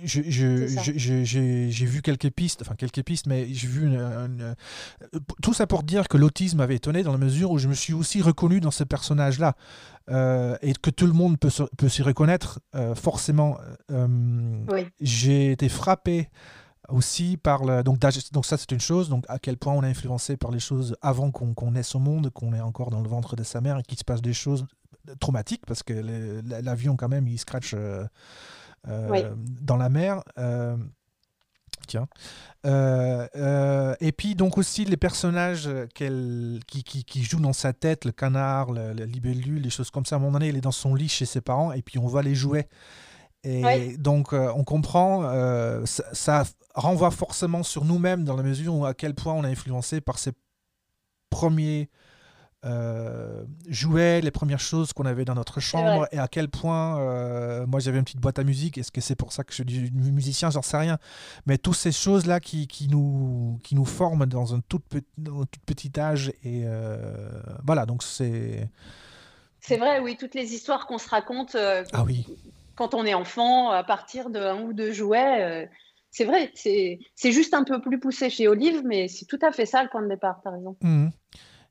j'ai 0.04 1.86
vu 1.86 2.02
quelques 2.02 2.30
pistes, 2.30 2.62
enfin 2.62 2.74
quelques 2.74 3.02
pistes, 3.02 3.26
mais 3.26 3.46
j'ai 3.52 3.68
vu 3.68 3.96
tout 5.42 5.54
ça 5.54 5.66
pour 5.66 5.82
dire 5.82 6.08
que 6.08 6.16
l'autisme 6.16 6.58
m'avait 6.58 6.76
étonné 6.76 7.02
dans 7.02 7.12
la 7.12 7.18
mesure 7.18 7.50
où 7.50 7.58
je 7.58 7.68
me 7.68 7.74
suis 7.74 7.92
aussi 7.92 8.22
reconnu 8.22 8.60
dans 8.60 8.70
ce 8.70 8.84
personnage-là. 8.84 9.54
Euh, 10.10 10.58
et 10.60 10.74
que 10.74 10.90
tout 10.90 11.06
le 11.06 11.14
monde 11.14 11.38
peut, 11.38 11.48
peut 11.78 11.88
s'y 11.88 12.02
reconnaître 12.02 12.60
forcément. 12.94 13.56
J'ai 15.00 15.52
été 15.52 15.68
frappé 15.70 16.28
aussi 16.88 17.36
par 17.36 17.64
le, 17.64 17.82
donc, 17.82 17.98
donc 18.32 18.44
ça 18.44 18.56
c'est 18.56 18.70
une 18.72 18.80
chose 18.80 19.08
donc 19.08 19.24
à 19.28 19.38
quel 19.38 19.56
point 19.56 19.72
on 19.72 19.82
est 19.82 19.88
influencé 19.88 20.36
par 20.36 20.50
les 20.50 20.58
choses 20.58 20.96
avant 21.00 21.30
qu'on 21.30 21.54
qu 21.54 21.64
naisse 21.66 21.94
au 21.94 21.98
monde 21.98 22.30
qu'on 22.30 22.52
est 22.52 22.60
encore 22.60 22.90
dans 22.90 23.00
le 23.00 23.08
ventre 23.08 23.36
de 23.36 23.42
sa 23.42 23.60
mère 23.60 23.78
et 23.78 23.82
qu'il 23.82 23.98
se 23.98 24.04
passe 24.04 24.22
des 24.22 24.32
choses 24.32 24.66
traumatique 25.20 25.62
parce 25.66 25.82
que 25.82 25.92
l'avion 26.62 26.96
quand 26.96 27.08
même 27.08 27.28
il 27.28 27.38
scratch 27.38 27.74
euh, 27.74 28.04
euh, 28.88 29.34
dans 29.60 29.76
la 29.76 29.88
mer. 29.88 30.22
Euh, 30.38 30.76
tiens. 31.86 32.06
et 32.64 34.12
puis 34.12 34.34
donc 34.34 34.56
aussi 34.56 34.84
les 34.84 34.96
personnages 34.96 35.68
qu'elle 35.94 36.60
qui, 36.66 36.82
qui, 36.82 37.04
qui, 37.04 37.22
jouent 37.22 37.40
dans 37.40 37.52
sa 37.52 37.72
tête, 37.72 38.04
le 38.04 38.12
canard, 38.12 38.72
le, 38.72 38.92
libellule, 39.04 39.60
les 39.60 39.70
choses 39.70 39.90
comme 39.90 40.06
ça. 40.06 40.16
À 40.16 40.18
un 40.18 40.22
moment 40.22 40.32
donné, 40.32 40.48
elle 40.48 40.56
est 40.56 40.62
dans 40.62 40.72
son 40.72 40.94
lit 40.94 41.08
chez 41.08 41.26
ses 41.26 41.40
parents 41.40 41.72
et 41.72 41.82
puis 41.82 41.98
on 41.98 42.06
voit 42.06 42.22
les 42.22 42.34
jouets. 42.34 42.68
Et 43.46 43.98
donc 43.98 44.32
on 44.32 44.64
comprend, 44.64 45.22
ça, 45.84 46.04
ça, 46.12 46.44
renvoie 46.74 47.10
forcément 47.10 47.62
sur 47.62 47.84
nous-mêmes 47.84 48.24
dans 48.24 48.36
la 48.36 48.42
mesure 48.42 48.74
où 48.74 48.86
à 48.86 48.94
quel 48.94 49.14
point 49.14 49.34
on 49.34 49.44
est 49.44 49.50
influencé 49.50 50.00
par 50.00 50.18
ces 50.18 50.32
premiers 51.28 51.90
euh, 52.64 53.44
jouait 53.68 54.20
les 54.20 54.30
premières 54.30 54.60
choses 54.60 54.92
qu'on 54.92 55.04
avait 55.04 55.24
dans 55.24 55.34
notre 55.34 55.60
chambre 55.60 56.08
et 56.12 56.18
à 56.18 56.28
quel 56.28 56.48
point 56.48 56.98
euh, 56.98 57.66
moi 57.66 57.78
j'avais 57.80 57.98
une 57.98 58.04
petite 58.04 58.20
boîte 58.20 58.38
à 58.38 58.44
musique. 58.44 58.78
Est-ce 58.78 58.90
que 58.90 59.00
c'est 59.00 59.16
pour 59.16 59.32
ça 59.32 59.44
que 59.44 59.52
je 59.52 59.62
suis 59.62 59.90
musicien? 59.92 60.50
J'en 60.50 60.62
sais 60.62 60.78
rien. 60.78 60.98
Mais 61.46 61.58
toutes 61.58 61.76
ces 61.76 61.92
choses 61.92 62.26
là 62.26 62.40
qui, 62.40 62.66
qui, 62.66 62.88
nous 62.88 63.60
qui 63.62 63.74
nous 63.74 63.84
forment 63.84 64.26
dans 64.26 64.54
un 64.54 64.60
tout, 64.68 64.78
petit, 64.78 65.04
tout 65.24 65.60
petit 65.66 65.92
âge 65.98 66.32
et 66.42 66.62
euh, 66.64 66.96
voilà 67.64 67.86
donc 67.86 68.02
c'est 68.02 68.68
c'est 69.60 69.76
vrai 69.76 70.00
oui 70.00 70.16
toutes 70.18 70.34
les 70.34 70.54
histoires 70.54 70.86
qu'on 70.86 70.98
se 70.98 71.08
raconte 71.08 71.56
ah 71.56 72.04
oui. 72.04 72.26
quand 72.76 72.94
on 72.94 73.04
est 73.04 73.14
enfant 73.14 73.70
à 73.70 73.84
partir 73.84 74.30
d'un 74.30 74.60
ou 74.62 74.72
deux 74.72 74.92
jouets 74.92 75.68
c'est 76.14 76.24
vrai, 76.24 76.52
c'est 76.54 77.32
juste 77.32 77.54
un 77.54 77.64
peu 77.64 77.80
plus 77.80 77.98
poussé 77.98 78.30
chez 78.30 78.46
Olive, 78.46 78.82
mais 78.84 79.08
c'est 79.08 79.24
tout 79.24 79.38
à 79.42 79.50
fait 79.50 79.66
ça 79.66 79.82
le 79.82 79.88
point 79.88 80.00
de 80.00 80.08
départ, 80.08 80.42
par 80.42 80.54
exemple. 80.54 80.78
Mmh. 80.86 81.08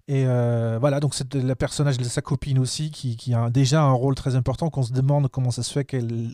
Et 0.07 0.25
euh, 0.27 0.77
voilà, 0.79 0.99
donc 0.99 1.13
c'est 1.13 1.33
le 1.33 1.55
personnage 1.55 1.97
de 1.97 2.03
sa 2.03 2.21
copine 2.21 2.59
aussi 2.59 2.91
qui, 2.91 3.15
qui, 3.15 3.33
a 3.33 3.49
déjà 3.49 3.83
un 3.83 3.93
rôle 3.93 4.15
très 4.15 4.35
important, 4.35 4.69
qu'on 4.69 4.83
se 4.83 4.91
demande 4.91 5.29
comment 5.29 5.51
ça 5.51 5.63
se 5.63 5.71
fait 5.71 5.85
qu'elle 5.85 6.29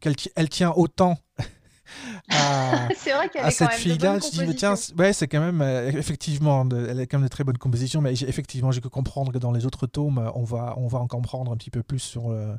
qu'elle 0.00 0.16
elle 0.34 0.48
tient 0.48 0.72
autant 0.72 1.16
à, 2.28 2.88
à 3.36 3.50
cette 3.52 3.70
fille-là. 3.74 4.18
Je 4.18 4.44
dis, 4.44 4.56
tiens, 4.56 4.74
ouais, 4.98 5.12
c'est 5.12 5.28
quand 5.28 5.38
même, 5.38 5.62
euh, 5.62 5.90
effectivement, 5.90 6.68
elle 6.68 6.98
a 6.98 7.06
quand 7.06 7.18
même 7.18 7.26
de 7.26 7.30
très 7.30 7.44
bonnes 7.44 7.56
compositions, 7.56 8.00
mais 8.00 8.14
effectivement, 8.14 8.72
j'ai 8.72 8.80
que 8.80 8.88
comprendre 8.88 9.30
que 9.30 9.38
dans 9.38 9.52
les 9.52 9.64
autres 9.64 9.86
tomes, 9.86 10.18
on 10.34 10.42
va, 10.42 10.74
on 10.76 10.88
va 10.88 10.98
en 10.98 11.06
comprendre 11.06 11.52
un 11.52 11.56
petit 11.56 11.70
peu 11.70 11.84
plus 11.84 12.00
sur, 12.00 12.32
euh, 12.32 12.56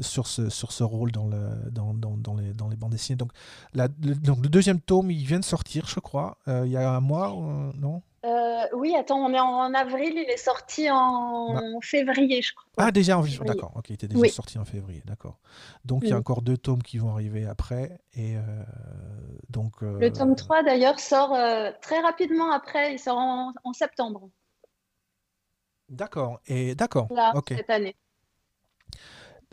sur, 0.00 0.26
ce, 0.26 0.48
sur 0.48 0.72
ce 0.72 0.84
rôle 0.84 1.12
dans, 1.12 1.26
le, 1.26 1.50
dans, 1.70 1.92
dans, 1.92 2.16
dans, 2.16 2.34
les, 2.34 2.54
dans 2.54 2.68
les 2.68 2.76
bandes 2.76 2.92
dessinées. 2.92 3.16
Donc, 3.16 3.32
la, 3.74 3.88
le, 4.02 4.14
donc, 4.14 4.42
le 4.42 4.48
deuxième 4.48 4.80
tome, 4.80 5.10
il 5.10 5.26
vient 5.26 5.40
de 5.40 5.44
sortir, 5.44 5.86
je 5.86 6.00
crois, 6.00 6.38
il 6.46 6.70
y 6.70 6.78
a 6.78 6.90
un 6.90 7.00
mois, 7.00 7.36
non? 7.78 8.02
Euh, 8.24 8.62
oui, 8.72 8.96
attends, 8.96 9.24
on 9.24 9.32
est 9.32 9.38
en 9.38 9.72
avril, 9.74 10.12
il 10.16 10.28
est 10.28 10.38
sorti 10.38 10.90
en 10.90 11.54
bah. 11.54 11.60
février, 11.82 12.42
je 12.42 12.52
crois. 12.52 12.66
Ah, 12.76 12.90
déjà 12.90 13.16
en 13.16 13.22
février, 13.22 13.46
d'accord, 13.46 13.72
ok, 13.76 13.90
il 13.90 13.94
était 13.94 14.08
déjà 14.08 14.28
sorti 14.28 14.58
en 14.58 14.64
février, 14.64 15.02
d'accord. 15.06 15.38
Donc 15.84 16.02
il 16.02 16.08
y 16.08 16.12
a 16.12 16.18
encore 16.18 16.42
deux 16.42 16.56
tomes 16.56 16.82
qui 16.82 16.98
vont 16.98 17.12
arriver 17.12 17.46
après, 17.46 18.00
et 18.14 18.36
euh, 18.36 18.40
donc... 19.50 19.82
Euh, 19.82 19.98
Le 20.00 20.12
tome 20.12 20.34
3, 20.34 20.64
d'ailleurs, 20.64 20.98
sort 20.98 21.36
très 21.80 22.00
rapidement 22.00 22.50
après, 22.50 22.94
il 22.94 22.98
sort 22.98 23.18
en, 23.18 23.72
septembre. 23.72 24.28
D'accord, 25.88 26.40
et 26.46 26.74
d'accord, 26.74 27.06
Là, 27.10 27.32
cette 27.46 27.70
année. 27.70 27.94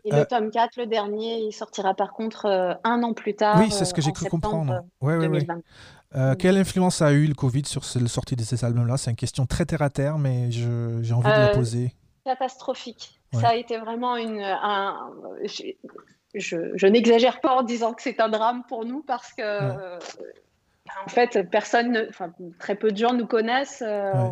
Et 0.06 0.12
le 0.12 0.26
tome 0.26 0.50
4, 0.52 0.78
le 0.78 0.86
dernier, 0.88 1.40
il 1.40 1.52
sortira 1.52 1.94
par 1.94 2.14
contre 2.14 2.80
un 2.84 3.04
an 3.04 3.14
plus 3.14 3.36
tard. 3.36 3.60
Oui, 3.60 3.72
c'est 3.72 3.86
ce 3.86 3.94
que 3.94 4.02
j'ai 4.02 4.12
cru 4.12 4.28
comprendre. 4.28 4.86
Ouais, 5.02 5.18
ouais, 5.18 5.28
ouais. 5.28 5.48
Euh, 6.16 6.36
quelle 6.36 6.58
influence 6.58 7.02
a 7.02 7.12
eu 7.12 7.26
le 7.26 7.34
Covid 7.34 7.66
sur 7.66 7.82
la 8.00 8.08
sortie 8.08 8.36
de 8.36 8.44
ces 8.44 8.64
albums-là? 8.64 8.98
C'est 8.98 9.10
une 9.10 9.16
question 9.16 9.46
très 9.46 9.66
terre 9.66 9.82
à 9.82 9.90
terre, 9.90 10.18
mais 10.18 10.52
j'ai 10.52 10.66
envie 11.14 11.28
de 11.28 11.30
la 11.30 11.52
euh, 11.52 11.54
poser. 11.54 11.94
Catastrophique. 12.24 13.20
Ça 13.34 13.50
a 13.50 13.56
été 13.56 13.78
vraiment 13.78 14.16
une. 14.16 14.40
Un, 14.42 15.12
je, 16.34 16.88
n'exagère 16.88 17.42
pas 17.42 17.54
en 17.56 17.64
disant 17.64 17.94
que 17.94 18.02
c'est 18.02 18.22
un 18.22 18.30
drame 18.30 18.64
pour 18.68 18.86
nous 18.86 19.04
parce 19.04 19.34
que, 19.34 19.98
en 21.06 21.10
fait, 21.10 21.50
personne, 21.50 22.06
enfin, 22.10 22.32
très 22.60 22.76
peu 22.76 22.92
de 22.92 22.98
gens 22.98 23.14
nous 23.14 23.28
connaissent. 23.28 23.84
Euh, 23.86 24.30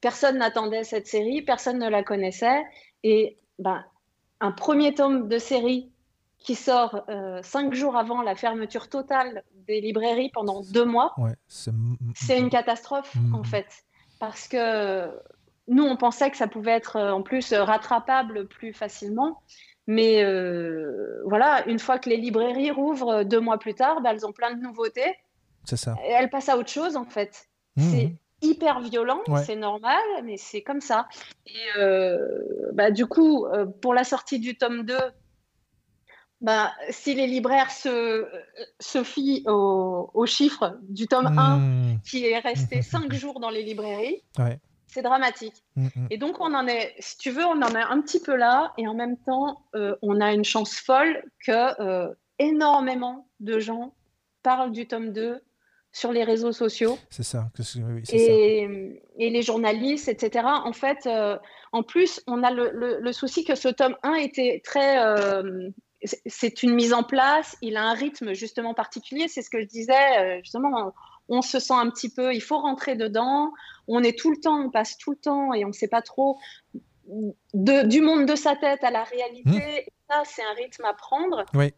personne 0.00 0.38
n'attendait 0.38 0.84
cette 0.84 1.06
série, 1.06 1.42
personne 1.42 1.78
ne 1.78 1.88
la 1.88 2.02
connaissait. 2.02 2.62
Et 3.02 3.36
ben, 3.58 3.84
un 4.40 4.52
premier 4.52 4.94
tome 4.94 5.28
de 5.28 5.38
série 5.38 5.90
qui 6.46 6.54
sort 6.54 7.02
euh, 7.08 7.40
cinq 7.42 7.74
jours 7.74 7.96
avant 7.96 8.22
la 8.22 8.36
fermeture 8.36 8.88
totale 8.88 9.42
des 9.66 9.80
librairies 9.80 10.30
pendant 10.32 10.62
deux 10.62 10.84
mois, 10.84 11.12
c'est 11.48 12.38
une 12.38 12.50
catastrophe 12.50 13.16
en 13.34 13.42
fait. 13.42 13.66
Parce 14.20 14.46
que 14.46 15.10
nous, 15.66 15.82
on 15.82 15.96
pensait 15.96 16.30
que 16.30 16.36
ça 16.36 16.46
pouvait 16.46 16.70
être 16.70 17.00
en 17.00 17.22
plus 17.22 17.52
rattrapable 17.52 18.46
plus 18.46 18.72
facilement. 18.72 19.42
Mais 19.88 20.24
voilà, 21.24 21.66
une 21.66 21.80
fois 21.80 21.98
que 21.98 22.08
les 22.08 22.16
librairies 22.16 22.70
rouvrent 22.70 23.24
deux 23.24 23.40
mois 23.40 23.58
plus 23.58 23.74
tard, 23.74 24.00
bah, 24.00 24.10
elles 24.12 24.24
ont 24.24 24.32
plein 24.32 24.54
de 24.54 24.62
nouveautés. 24.62 25.16
C'est 25.64 25.76
ça. 25.76 25.96
Et 26.06 26.12
elles 26.12 26.30
passent 26.30 26.48
à 26.48 26.56
autre 26.56 26.70
chose, 26.70 26.96
en 26.96 27.06
fait. 27.06 27.48
Mmh. 27.74 27.82
C'est 27.90 28.16
hyper 28.40 28.78
violent, 28.80 29.22
c'est 29.44 29.56
normal, 29.56 29.98
mais 30.22 30.36
c'est 30.36 30.62
comme 30.62 30.80
ça. 30.80 31.08
Et 31.46 31.80
bah, 32.72 32.92
du 32.92 33.06
coup, 33.06 33.46
pour 33.82 33.94
la 33.94 34.04
sortie 34.04 34.38
du 34.38 34.56
tome 34.56 34.84
2, 34.84 34.94
bah, 36.40 36.72
si 36.90 37.14
les 37.14 37.26
libraires 37.26 37.70
se, 37.70 38.26
se 38.78 39.02
fient 39.02 39.42
aux, 39.46 40.26
chiffres 40.26 40.78
du 40.88 41.06
tome 41.06 41.26
1 41.26 41.56
mmh. 41.58 42.00
qui 42.08 42.26
est 42.26 42.38
resté 42.38 42.82
5 42.82 43.12
jours 43.14 43.40
dans 43.40 43.50
les 43.50 43.62
librairies, 43.62 44.22
c'est 44.86 45.02
dramatique. 45.02 45.64
Mmh, 45.76 45.86
mmh. 45.86 46.06
Et 46.10 46.18
donc, 46.18 46.40
on 46.40 46.54
en 46.54 46.66
est, 46.66 46.94
si 46.98 47.16
tu 47.18 47.30
veux, 47.30 47.44
on 47.44 47.62
en 47.62 47.74
est 47.74 47.82
un 47.82 48.00
petit 48.00 48.20
peu 48.20 48.36
là, 48.36 48.72
et 48.78 48.86
en 48.86 48.94
même 48.94 49.16
temps, 49.16 49.62
euh, 49.74 49.96
on 50.02 50.20
a 50.20 50.32
une 50.32 50.44
chance 50.44 50.74
folle 50.74 51.22
que 51.44 51.80
euh, 51.82 52.14
énormément 52.38 53.28
de 53.40 53.58
gens 53.58 53.94
parlent 54.42 54.72
du 54.72 54.86
tome 54.86 55.12
2 55.12 55.40
sur 55.92 56.12
les 56.12 56.24
réseaux 56.24 56.52
sociaux. 56.52 56.98
C'est 57.08 57.22
ça. 57.22 57.48
Oui, 57.76 58.02
et, 58.12 58.18
ça. 58.18 58.32
et, 59.18 59.30
les 59.30 59.42
journalistes, 59.42 60.08
etc. 60.08 60.44
En 60.46 60.74
fait, 60.74 61.06
euh, 61.06 61.38
en 61.72 61.82
plus, 61.82 62.22
on 62.26 62.42
a 62.42 62.50
le, 62.50 62.98
le, 63.00 63.12
souci 63.12 63.44
que 63.44 63.54
ce 63.54 63.68
tome 63.68 63.96
1 64.02 64.14
était 64.16 64.60
très 64.62 64.98
c'est 66.04 66.62
une 66.62 66.74
mise 66.74 66.92
en 66.92 67.02
place, 67.02 67.56
il 67.62 67.76
a 67.76 67.84
un 67.84 67.94
rythme 67.94 68.34
justement 68.34 68.74
particulier, 68.74 69.28
c'est 69.28 69.42
ce 69.42 69.50
que 69.50 69.60
je 69.60 69.66
disais, 69.66 70.18
euh, 70.18 70.38
justement, 70.42 70.92
on, 71.28 71.42
se 71.42 71.58
sent 71.58 71.74
un 71.74 71.88
petit 71.90 72.12
peu, 72.12 72.34
il 72.34 72.42
faut 72.42 72.58
rentrer 72.58 72.96
dedans, 72.96 73.52
on 73.88 74.02
est 74.02 74.18
tout 74.18 74.30
le 74.30 74.36
temps, 74.36 74.60
on 74.60 74.70
passe 74.70 74.98
tout 74.98 75.12
le 75.12 75.16
temps 75.16 75.54
et 75.54 75.64
on 75.64 75.68
ne 75.68 75.72
sait 75.72 75.88
pas 75.88 76.02
trop 76.02 76.38
du 77.54 78.00
monde 78.00 78.26
de 78.26 78.34
sa 78.34 78.56
tête 78.56 78.82
à 78.84 78.90
la 78.90 79.04
réalité, 79.04 79.50
mmh. 79.50 79.78
et 79.78 79.92
ça 80.10 80.22
c'est 80.24 80.42
un 80.42 80.54
rythme 80.54 80.84
à 80.84 80.92
prendre 80.92 81.44
oui. 81.54 81.72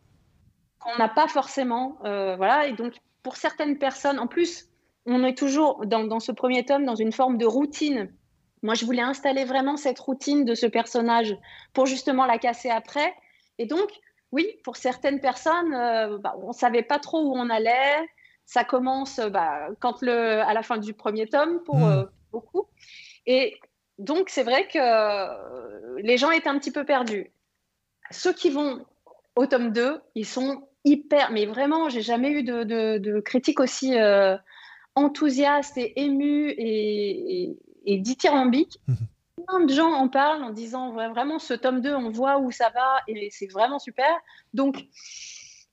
qu'on 0.79 0.97
n'a 0.97 1.09
pas 1.09 1.29
forcément, 1.29 1.99
euh, 2.05 2.35
voilà, 2.37 2.67
et 2.67 2.73
donc 2.73 2.95
pour 3.23 3.37
certaines 3.37 3.79
personnes, 3.79 4.19
en 4.19 4.27
plus, 4.27 4.69
on 5.07 5.25
est 5.25 5.37
toujours 5.37 5.87
dans, 5.87 6.05
dans 6.05 6.21
ce 6.21 6.33
premier 6.33 6.65
tome 6.65 6.85
dans 6.85 6.95
une 6.95 7.13
forme 7.13 7.39
de 7.39 7.47
routine. 7.47 8.13
Moi, 8.63 8.75
je 8.75 8.85
voulais 8.85 9.03
installer 9.03 9.45
vraiment 9.45 9.77
cette 9.77 9.99
routine 9.99 10.45
de 10.45 10.55
ce 10.55 10.67
personnage 10.67 11.37
pour 11.73 11.87
justement 11.87 12.27
la 12.27 12.39
casser 12.39 12.71
après. 12.71 13.15
Et 13.59 13.67
donc, 13.67 13.89
oui, 14.33 14.47
pour 14.65 14.77
certaines 14.77 15.21
personnes, 15.21 15.75
euh, 15.75 16.19
bah, 16.19 16.35
on 16.43 16.49
ne 16.49 16.53
savait 16.53 16.83
pas 16.83 16.99
trop 16.99 17.23
où 17.23 17.33
on 17.35 17.49
allait. 17.49 17.97
Ça 18.45 18.65
commence 18.65 19.21
bah, 19.21 19.69
quand 19.81 20.03
le, 20.03 20.41
à 20.41 20.53
la 20.55 20.63
fin 20.63 20.79
du 20.79 20.95
premier 20.95 21.27
tome 21.29 21.61
pour 21.65 21.77
hmm. 21.77 21.93
euh, 21.93 22.05
beaucoup. 22.33 22.67
Et 23.27 23.59
donc, 23.99 24.31
c'est 24.31 24.43
vrai 24.43 24.69
que 24.69 26.01
les 26.01 26.17
gens 26.17 26.31
étaient 26.31 26.49
un 26.49 26.59
petit 26.59 26.71
peu 26.71 26.85
perdus. 26.85 27.31
Ceux 28.11 28.33
qui 28.33 28.51
vont 28.51 28.85
au 29.37 29.47
tome 29.47 29.73
2, 29.73 30.01
ils 30.15 30.27
sont 30.27 30.69
hyper. 30.85 31.31
Mais 31.31 31.47
vraiment, 31.47 31.89
j'ai 31.89 32.03
jamais 32.03 32.31
eu 32.31 32.43
de, 32.43 32.65
de, 32.65 33.21
critique 33.21 33.61
aussi 33.61 33.99
euh, 33.99 34.37
enthousiaste 34.95 35.77
et 35.77 36.01
émue 36.01 36.51
et, 36.51 37.57
et, 37.85 37.99
dithyrambique. 37.99 38.81
Hmm 38.87 38.95
de 39.39 39.73
gens 39.73 39.93
en 39.93 40.09
parlent 40.09 40.43
en 40.43 40.51
disant 40.51 40.93
vraiment 40.93 41.39
ce 41.39 41.55
tome 41.55 41.81
2, 41.81 41.95
on 41.95 42.11
voit 42.11 42.39
où 42.39 42.51
ça 42.51 42.71
va 42.71 43.01
et 43.07 43.29
c'est 43.31 43.51
vraiment 43.51 43.79
super. 43.79 44.09
Donc, 44.55 44.87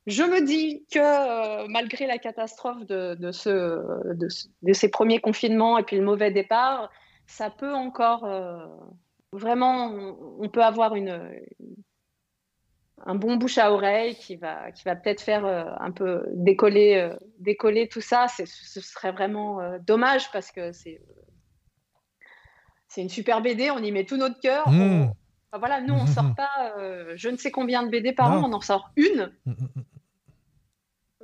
je 0.08 0.22
me 0.22 0.46
dis 0.46 0.86
que 0.92 1.00
euh, 1.00 1.68
malgré 1.68 2.06
la 2.06 2.18
catastrophe 2.18 2.86
de, 2.86 3.16
de, 3.16 3.32
ce, 3.32 4.14
de, 4.14 4.74
ces 4.74 4.90
premiers 4.90 5.20
confinements 5.20 5.78
et 5.78 5.84
puis 5.84 5.98
le 5.98 6.04
mauvais 6.04 6.32
départ, 6.32 6.92
ça 7.26 7.50
peut 7.50 7.74
encore 7.74 8.24
euh, 8.26 8.68
vraiment, 9.32 9.88
on, 10.40 10.48
peut 10.48 10.64
avoir 10.64 10.96
une, 10.96 11.32
un 13.04 13.16
bon 13.16 13.38
bouche 13.38 13.58
à 13.58 13.72
oreille 13.72 14.16
qui 14.16 14.36
va, 14.36 14.72
qui 14.72 14.84
va 14.84 14.96
peut-être 14.96 15.22
faire 15.22 15.44
euh, 15.44 15.64
un 15.80 15.92
peu 15.92 16.24
décoller, 16.34 17.10
décoller 17.40 17.88
tout 17.88 18.02
ça. 18.02 18.28
Ce 18.28 18.46
serait 18.82 19.12
vraiment 19.12 19.60
dommage 19.80 20.32
parce 20.32 20.52
que 20.52 20.72
c'est 20.72 21.02
c'est 22.96 23.02
une 23.02 23.10
super 23.10 23.42
BD, 23.42 23.72
on 23.72 23.80
y 23.80 23.92
met 23.92 24.06
tout 24.06 24.16
notre 24.16 24.40
cœur. 24.40 24.70
Mmh. 24.70 25.12
voilà, 25.60 25.82
nous, 25.82 25.94
on 25.94 26.06
ne 26.06 26.10
mmh, 26.10 26.14
sort 26.14 26.34
pas 26.38 26.74
euh, 26.78 27.12
je 27.18 27.28
ne 27.28 27.36
sais 27.36 27.52
combien 27.52 27.84
de 27.84 27.90
BD 27.90 28.14
par 28.14 28.32
an, 28.32 28.50
on 28.50 28.54
en 28.54 28.62
sort 28.62 28.90
une. 28.96 29.34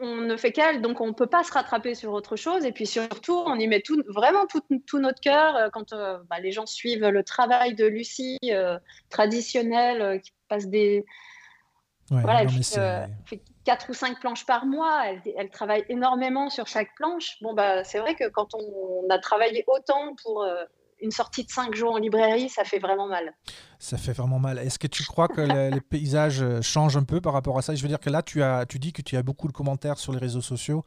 On 0.03 0.15
ne 0.15 0.35
fait 0.35 0.51
qu'elle, 0.51 0.81
donc 0.81 0.99
on 0.99 1.07
ne 1.07 1.13
peut 1.13 1.27
pas 1.27 1.43
se 1.43 1.53
rattraper 1.53 1.95
sur 1.95 2.11
autre 2.11 2.35
chose. 2.35 2.65
Et 2.65 2.73
puis 2.73 2.87
surtout, 2.87 3.41
on 3.45 3.55
y 3.55 3.67
met 3.67 3.79
tout, 3.79 4.03
vraiment 4.09 4.47
tout, 4.47 4.61
tout 4.85 4.99
notre 4.99 5.21
cœur 5.21 5.55
euh, 5.55 5.69
quand 5.71 5.93
euh, 5.93 6.17
bah, 6.29 6.39
les 6.39 6.51
gens 6.51 6.65
suivent 6.65 7.07
le 7.07 7.23
travail 7.23 7.73
de 7.73 7.85
Lucie 7.85 8.39
traditionnel, 9.09 10.19
qui 10.19 10.33
passe 10.49 10.67
des. 10.67 11.05
voilà, 12.09 12.41
elle 12.41 12.49
fait, 12.49 13.41
quatre 13.63 13.91
ou 13.91 13.93
cinq 13.93 14.19
planches 14.19 14.45
par 14.45 14.65
mois. 14.65 15.03
Elle, 15.05 15.21
elle, 15.37 15.49
travaille 15.49 15.85
énormément 15.87 16.49
sur 16.49 16.67
chaque 16.67 16.93
planche. 16.95 17.37
Bon, 17.41 17.53
bah, 17.53 17.85
c'est 17.85 17.99
vrai 17.99 18.15
que 18.15 18.27
quand 18.27 18.55
on, 18.55 19.09
a 19.09 19.19
travaillé 19.19 19.63
autant 19.67 20.15
pour 20.21 20.45
une 21.01 21.11
sortie 21.11 21.43
de 21.43 21.49
5 21.49 21.75
jours 21.75 21.93
en 21.93 21.97
librairie, 21.97 22.49
ça 22.49 22.63
fait 22.63 22.79
vraiment 22.79 23.07
mal. 23.07 23.33
Ça 23.79 23.97
fait 23.97 24.13
vraiment 24.13 24.39
mal. 24.39 24.59
Est-ce 24.59 24.79
que 24.79 24.87
tu 24.87 25.03
crois 25.03 25.27
que 25.27 25.41
les, 25.41 25.81
paysages 25.81 26.41
euh, 26.41 26.61
changent 26.61 26.97
un 26.97 27.03
peu 27.03 27.21
par 27.21 27.33
rapport 27.33 27.57
à 27.57 27.61
ça? 27.61 27.73
Je 27.75 27.81
veux 27.81 27.87
dire 27.87 27.99
que 27.99 28.09
là, 28.09 28.21
tu, 28.21 28.43
as, 28.43 28.65
tu 28.65 28.79
dis 28.79 28.93
que 28.93 29.01
tu 29.01 29.17
as 29.17 29.23
beaucoup 29.23 29.47
de 29.47 29.53
commentaires 29.53 29.97
sur 29.97 30.13
les 30.13 30.19
réseaux 30.19 30.41
sociaux. 30.41 30.83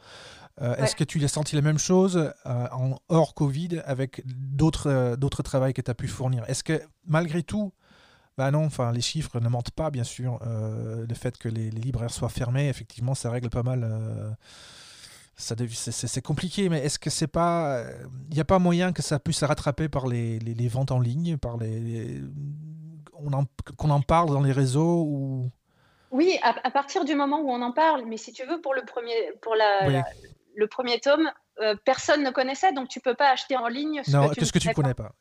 Euh, 0.62 0.76
est-ce 0.76 0.94
que 0.94 1.02
tu 1.02 1.22
as 1.24 1.28
senti 1.28 1.56
la 1.56 1.62
même 1.62 1.78
chose 1.78 2.32
euh, 2.46 2.66
en 2.70 2.96
hors 3.08 3.34
Covid 3.34 3.82
avec 3.86 4.22
d'autres 4.24 5.16
d'autres 5.16 5.42
travails 5.42 5.74
que 5.74 5.82
tu 5.82 5.90
as 5.90 5.94
pu 5.94 6.06
fournir? 6.06 6.44
Est-ce 6.46 6.62
que 6.62 6.80
malgré 7.06 7.42
tout, 7.42 7.72
bah 8.38 8.52
non, 8.52 8.64
enfin 8.64 8.92
les 8.92 9.00
chiffres 9.00 9.40
ne 9.40 9.48
mentent 9.48 9.72
pas, 9.72 9.90
bien 9.90 10.04
sûr. 10.04 10.38
le 10.44 11.14
fait 11.14 11.38
que 11.38 11.48
les, 11.48 11.72
les, 11.72 11.80
libraires 11.80 12.12
soient 12.12 12.28
fermés, 12.28 12.68
effectivement, 12.68 13.16
ça 13.16 13.30
règle 13.30 13.50
pas 13.50 13.64
mal 13.64 14.36
c'est 15.36 16.22
compliqué, 16.22 16.68
mais 16.68 16.84
est-ce 16.84 16.98
que 16.98 17.10
c'est 17.10 17.26
pas. 17.26 17.82
Il 17.82 17.90
euh, 17.90 18.06
n'y 18.34 18.40
a 18.40 18.44
pas 18.44 18.58
moyen 18.58 18.92
que 18.92 19.02
ça 19.02 19.18
puisse 19.18 19.38
se 19.38 19.44
rattraper 19.44 19.88
par 19.88 20.06
les, 20.06 20.38
les, 20.38 20.68
ventes 20.68 20.92
en 20.92 21.00
ligne, 21.00 21.36
par 21.38 21.56
les, 21.56 22.20
qu'on 23.76 23.90
en 23.90 24.00
parle 24.00 24.28
dans 24.30 24.42
les 24.42 24.52
réseaux 24.52 25.04
ou... 25.08 25.50
Oui, 26.10 26.38
à, 26.42 26.70
partir 26.70 27.04
du 27.04 27.16
moment 27.16 27.40
où 27.40 27.50
on 27.50 27.60
en 27.60 27.72
parle, 27.72 28.04
mais 28.06 28.16
si 28.16 28.32
tu 28.32 28.46
veux, 28.46 28.60
pour 28.60 28.72
le 28.72 28.82
premier, 28.84 29.32
pour 29.42 29.56
la, 29.56 30.04
le 30.54 30.66
premier 30.68 31.00
tome, 31.00 31.28
euh, 31.60 31.74
personne 31.84 32.22
ne 32.22 32.30
connaissait, 32.30 32.72
donc 32.72 32.88
tu 32.88 33.00
peux 33.00 33.14
pas 33.14 33.30
acheter 33.30 33.56
en 33.56 33.66
ligne 33.66 34.02
ce 34.04 34.12
non, 34.12 34.28
que 34.28 34.34
tu, 34.34 34.50
que 34.50 34.58
tu 34.58 34.72
connais 34.72 34.94
pas. 34.94 35.12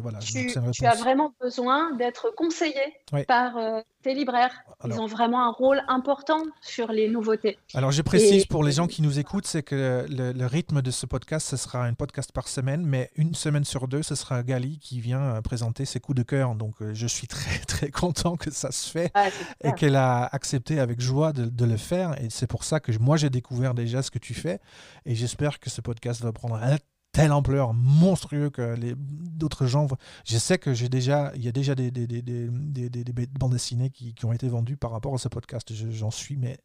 voilà, 0.00 0.18
tu, 0.18 0.86
as 0.86 0.94
vraiment 0.94 1.32
besoin 1.40 1.92
d'être 1.92 2.30
conseillé 2.36 2.80
par 3.28 3.56
euh, 3.56 3.80
tes 4.02 4.14
libraires. 4.14 4.64
Ils 4.84 5.00
ont 5.00 5.06
vraiment 5.06 5.46
un 5.46 5.50
rôle 5.50 5.82
important 5.88 6.42
sur 6.60 6.92
les 6.92 7.08
nouveautés. 7.08 7.58
Alors 7.74 7.92
je 7.92 8.02
précise 8.02 8.46
pour 8.46 8.64
les 8.64 8.72
gens 8.72 8.86
qui 8.86 9.02
nous 9.02 9.18
écoutent, 9.18 9.46
c'est 9.46 9.62
que 9.62 10.06
le, 10.08 10.46
rythme 10.46 10.82
de 10.82 10.90
ce 10.90 11.06
podcast, 11.06 11.46
ce 11.46 11.56
sera 11.56 11.84
un 11.84 11.94
podcast 11.94 12.32
par 12.32 12.48
semaine, 12.48 12.84
mais 12.84 13.10
une 13.16 13.34
semaine 13.34 13.64
sur 13.64 13.88
deux, 13.88 14.02
ce 14.02 14.14
sera 14.14 14.42
Gali 14.42 14.78
qui 14.78 15.00
vient 15.00 15.20
euh, 15.20 15.40
présenter 15.40 15.84
ses 15.84 16.00
coups 16.00 16.18
de 16.18 16.22
cœur. 16.22 16.54
Donc 16.54 16.74
je 16.92 17.06
suis 17.06 17.26
très 17.28 17.58
très 17.60 17.90
content 17.90 18.36
que 18.36 18.50
ça 18.50 18.72
se 18.72 18.90
fait 18.90 19.10
ah, 19.14 19.28
et 19.64 19.72
qu'elle 19.72 19.96
a 19.96 20.24
accepté 20.24 20.80
avec 20.80 21.00
joie 21.00 21.32
de, 21.32 21.46
de 21.46 21.64
le 21.64 21.76
faire. 21.76 22.20
Et 22.20 22.28
c'est 22.28 22.48
pour 22.48 22.64
ça 22.64 22.80
que 22.80 22.92
moi 22.98 23.16
j'ai 23.16 23.30
découvert 23.30 23.74
déjà 23.74 24.02
ce 24.02 24.10
que 24.10 24.18
tu 24.18 24.34
fais 24.34 24.60
et 25.06 25.14
j'espère 25.14 25.60
que 25.60 25.70
ce 25.70 25.80
podcast 25.80 26.22
va 26.22 26.32
prendre 26.32 26.56
une 26.56 26.78
telle 27.12 27.32
ampleur 27.32 27.74
monstrueux 27.74 28.50
que 28.50 28.74
les 28.74 28.94
d'autres 28.96 29.66
gens. 29.66 29.86
Je 30.24 30.38
sais 30.38 30.58
que 30.58 30.72
j'ai 30.72 30.88
déjà, 30.88 31.32
il 31.34 31.44
y 31.44 31.48
a 31.48 31.52
déjà 31.52 31.74
des, 31.74 31.90
des, 31.90 32.06
des, 32.06 32.22
des, 32.22 32.88
des 32.88 33.26
bandes 33.26 33.52
dessinées 33.52 33.90
qui, 33.90 34.14
qui, 34.14 34.24
ont 34.24 34.32
été 34.32 34.48
vendues 34.48 34.76
par 34.76 34.90
rapport 34.90 35.14
à 35.14 35.18
ce 35.18 35.28
podcast. 35.28 35.72
J'en 35.90 36.10
suis 36.10 36.36
mais 36.36 36.58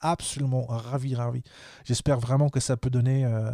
absolument 0.00 0.64
ravi, 0.66 1.14
ravi. 1.14 1.42
J'espère 1.84 2.18
vraiment 2.18 2.48
que 2.48 2.60
ça 2.60 2.76
peut 2.76 2.88
donner, 2.88 3.26
euh, 3.26 3.52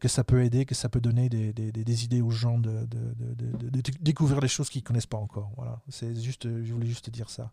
que 0.00 0.08
ça 0.08 0.22
peut 0.22 0.44
aider, 0.44 0.66
que 0.66 0.74
ça 0.74 0.90
peut 0.90 1.00
donner 1.00 1.28
des, 1.30 1.52
des 1.52 2.04
idées 2.04 2.20
aux 2.20 2.30
gens 2.30 2.58
de, 2.58 2.84
de, 2.86 3.14
de, 3.14 3.70
de, 3.70 3.82
découvrir 4.00 4.40
des 4.40 4.48
choses 4.48 4.68
qu'ils 4.68 4.82
connaissent 4.82 5.06
pas 5.06 5.18
encore. 5.18 5.50
Voilà, 5.56 5.80
c'est 5.88 6.14
juste, 6.20 6.46
je 6.62 6.72
voulais 6.74 6.86
juste 6.86 7.08
dire 7.08 7.30
ça. 7.30 7.52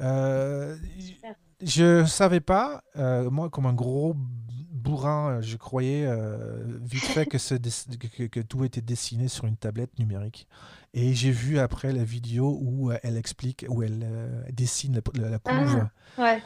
Euh, 0.00 0.76
je 1.62 2.04
savais 2.04 2.40
pas, 2.40 2.82
euh, 2.96 3.30
moi, 3.30 3.48
comme 3.50 3.66
un 3.66 3.72
gros 3.72 4.16
bourrin, 4.84 5.30
euh, 5.30 5.42
je 5.42 5.56
croyais 5.56 6.04
euh, 6.06 6.62
vite 6.82 7.04
fait 7.04 7.26
que, 7.26 7.38
que, 7.38 8.24
que, 8.26 8.40
tout 8.40 8.64
était 8.64 8.82
dessiné 8.82 9.28
sur 9.28 9.46
une 9.46 9.56
tablette 9.56 9.98
numérique. 9.98 10.46
Et 10.92 11.14
j'ai 11.14 11.32
vu 11.32 11.58
après 11.58 11.92
la 11.92 12.04
vidéo 12.04 12.58
où 12.60 12.92
euh, 12.92 12.98
elle 13.02 13.16
explique, 13.16 13.64
où 13.68 13.82
elle 13.82 14.06
dessine 14.52 15.00
la, 15.14 15.28
la 15.30 15.38
couve. 15.38 15.88
Ah, 16.18 16.22
ouais. 16.22 16.42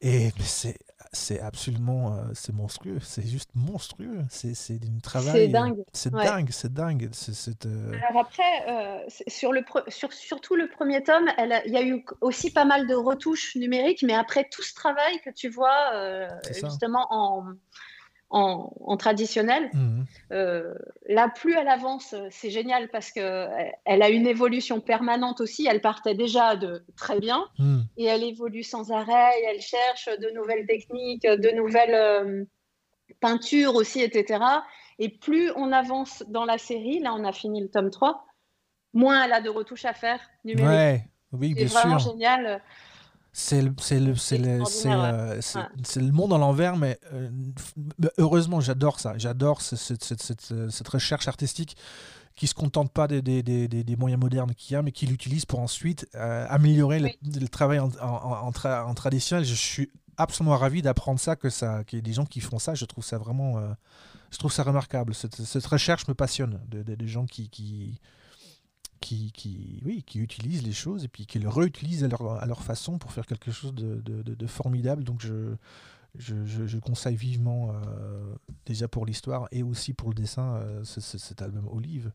Et 0.00 0.32
c'est 0.38 0.78
c'est 1.12 1.40
absolument 1.40 2.14
euh, 2.14 2.22
c'est 2.34 2.54
monstrueux 2.54 2.98
c'est 3.00 3.26
juste 3.26 3.50
monstrueux 3.54 4.22
c'est 4.28 4.54
c'est 4.54 4.76
une 4.76 5.00
travail 5.00 5.32
c'est 5.32 5.48
dingue. 5.48 5.84
c'est 5.92 6.12
dingue 6.12 6.48
c'est 6.52 6.72
dingue 6.72 7.08
c'est 7.12 7.66
euh, 7.66 7.92
alors 8.08 8.22
après 8.22 8.42
euh, 8.68 8.98
sur 9.26 9.52
le 9.52 9.62
sur 9.88 10.12
surtout 10.12 10.54
le 10.54 10.68
premier 10.68 11.02
tome 11.02 11.28
elle 11.36 11.62
il 11.66 11.72
y 11.72 11.76
a 11.76 11.82
eu 11.82 12.04
aussi 12.20 12.52
pas 12.52 12.64
mal 12.64 12.86
de 12.86 12.94
retouches 12.94 13.56
numériques 13.56 14.04
mais 14.04 14.14
après 14.14 14.48
tout 14.52 14.62
ce 14.62 14.72
travail 14.72 15.20
que 15.24 15.30
tu 15.30 15.48
vois 15.48 16.30
justement 16.52 17.06
en 17.10 17.44
en, 18.30 18.96
traditionnel. 18.96 19.70
Mmh. 19.72 20.02
Euh, 20.32 20.74
là, 21.08 21.28
plus 21.28 21.54
elle 21.54 21.68
avance, 21.68 22.14
c'est 22.30 22.50
génial 22.50 22.88
parce 22.88 23.10
qu'elle 23.10 23.72
elle 23.84 24.02
a 24.02 24.08
une 24.08 24.26
évolution 24.26 24.80
permanente 24.80 25.40
aussi. 25.40 25.66
Elle 25.68 25.80
partait 25.80 26.14
déjà 26.14 26.56
de 26.56 26.84
très 26.96 27.18
bien 27.18 27.44
mmh. 27.58 27.80
et 27.96 28.04
elle 28.04 28.22
évolue 28.22 28.62
sans 28.62 28.92
arrêt. 28.92 29.32
elle 29.48 29.60
cherche 29.60 30.08
de 30.18 30.30
nouvelles 30.30 30.66
techniques, 30.66 31.24
de 31.24 31.56
nouvelles 31.56 31.94
euh, 31.94 32.44
peintures 33.20 33.74
aussi, 33.74 34.00
etc. 34.00 34.44
Et 34.98 35.08
plus 35.08 35.50
on 35.56 35.72
avance 35.72 36.22
dans 36.28 36.44
la 36.44 36.58
série, 36.58 37.00
là 37.00 37.14
on 37.14 37.24
a 37.24 37.32
fini 37.32 37.60
le 37.60 37.68
tome 37.68 37.90
3, 37.90 38.26
moins 38.92 39.24
elle 39.24 39.32
a 39.32 39.40
de 39.40 39.50
retouches 39.50 39.86
à 39.86 39.94
faire 39.94 40.20
numériques. 40.44 40.68
Ouais, 40.68 41.04
oui. 41.32 41.54
C'est 41.56 41.64
vraiment 41.64 41.98
génial. 41.98 42.62
C'est 43.32 43.62
le, 43.62 43.72
c'est 43.78 44.00
le, 44.00 44.16
c'est 44.16 44.38
le, 44.38 44.60
euh, 44.86 45.40
c'est, 45.40 46.00
le 46.00 46.10
monde 46.10 46.32
à 46.32 46.38
l'envers, 46.38 46.76
mais 46.76 46.98
euh, 47.12 47.30
heureusement, 48.18 48.60
j'adore 48.60 48.98
ça. 48.98 49.16
J'adore 49.18 49.62
cette, 49.62 50.02
cette, 50.02 50.22
cette, 50.70 50.88
recherche 50.88 51.28
artistique 51.28 51.76
qui 52.34 52.48
se 52.48 52.54
contente 52.54 52.92
pas 52.92 53.06
des, 53.06 53.22
des, 53.22 53.42
des, 53.42 53.68
des 53.68 53.96
moyens 53.96 54.20
modernes 54.20 54.52
qu'il 54.54 54.74
y 54.74 54.76
a, 54.76 54.82
mais 54.82 54.90
qui 54.90 55.06
l'utilise 55.06 55.44
pour 55.44 55.60
ensuite 55.60 56.08
euh, 56.16 56.44
améliorer 56.48 56.98
le, 57.22 57.48
travail 57.48 57.78
en, 57.78 57.90
en, 58.00 58.52
en, 58.52 58.94
traditionnel. 58.94 59.44
Je 59.44 59.54
suis 59.54 59.90
absolument 60.16 60.56
ravi 60.56 60.82
d'apprendre 60.82 61.20
ça, 61.20 61.36
que 61.36 61.50
ça, 61.50 61.84
qu'il 61.84 61.98
y 61.98 62.00
ait 62.00 62.02
des 62.02 62.12
gens 62.12 62.26
qui 62.26 62.40
font 62.40 62.58
ça. 62.58 62.74
Je 62.74 62.84
trouve 62.84 63.04
ça 63.04 63.16
vraiment, 63.16 63.60
je 64.32 64.38
trouve 64.38 64.52
ça 64.52 64.64
remarquable. 64.64 65.14
Cette, 65.14 65.36
cette 65.36 65.66
recherche 65.66 66.08
me 66.08 66.14
passionne, 66.14 66.58
des 66.66 67.06
gens 67.06 67.26
qui, 67.26 67.48
qui 67.48 68.00
qui, 69.00 69.32
qui, 69.32 69.80
oui, 69.84 70.02
qui 70.02 70.18
utilisent 70.18 70.62
les 70.62 70.72
choses 70.72 71.04
et 71.04 71.08
puis 71.08 71.26
qui 71.26 71.38
le 71.38 71.48
réutilisent 71.48 72.04
à 72.04 72.08
leur, 72.08 72.32
à 72.32 72.46
leur 72.46 72.62
façon 72.62 72.98
pour 72.98 73.12
faire 73.12 73.26
quelque 73.26 73.50
chose 73.50 73.74
de, 73.74 74.00
de, 74.00 74.22
de, 74.22 74.46
formidable. 74.46 75.04
Donc 75.04 75.20
je, 75.20 75.54
je, 76.16 76.34
je, 76.44 76.78
conseille 76.78 77.16
vivement, 77.16 77.70
euh, 77.70 78.34
déjà 78.66 78.88
pour 78.88 79.06
l'histoire 79.06 79.48
et 79.52 79.62
aussi 79.62 79.94
pour 79.94 80.08
le 80.10 80.14
dessin, 80.14 80.56
euh, 80.56 80.84
cet 80.84 81.42
album 81.42 81.66
Olive. 81.68 82.12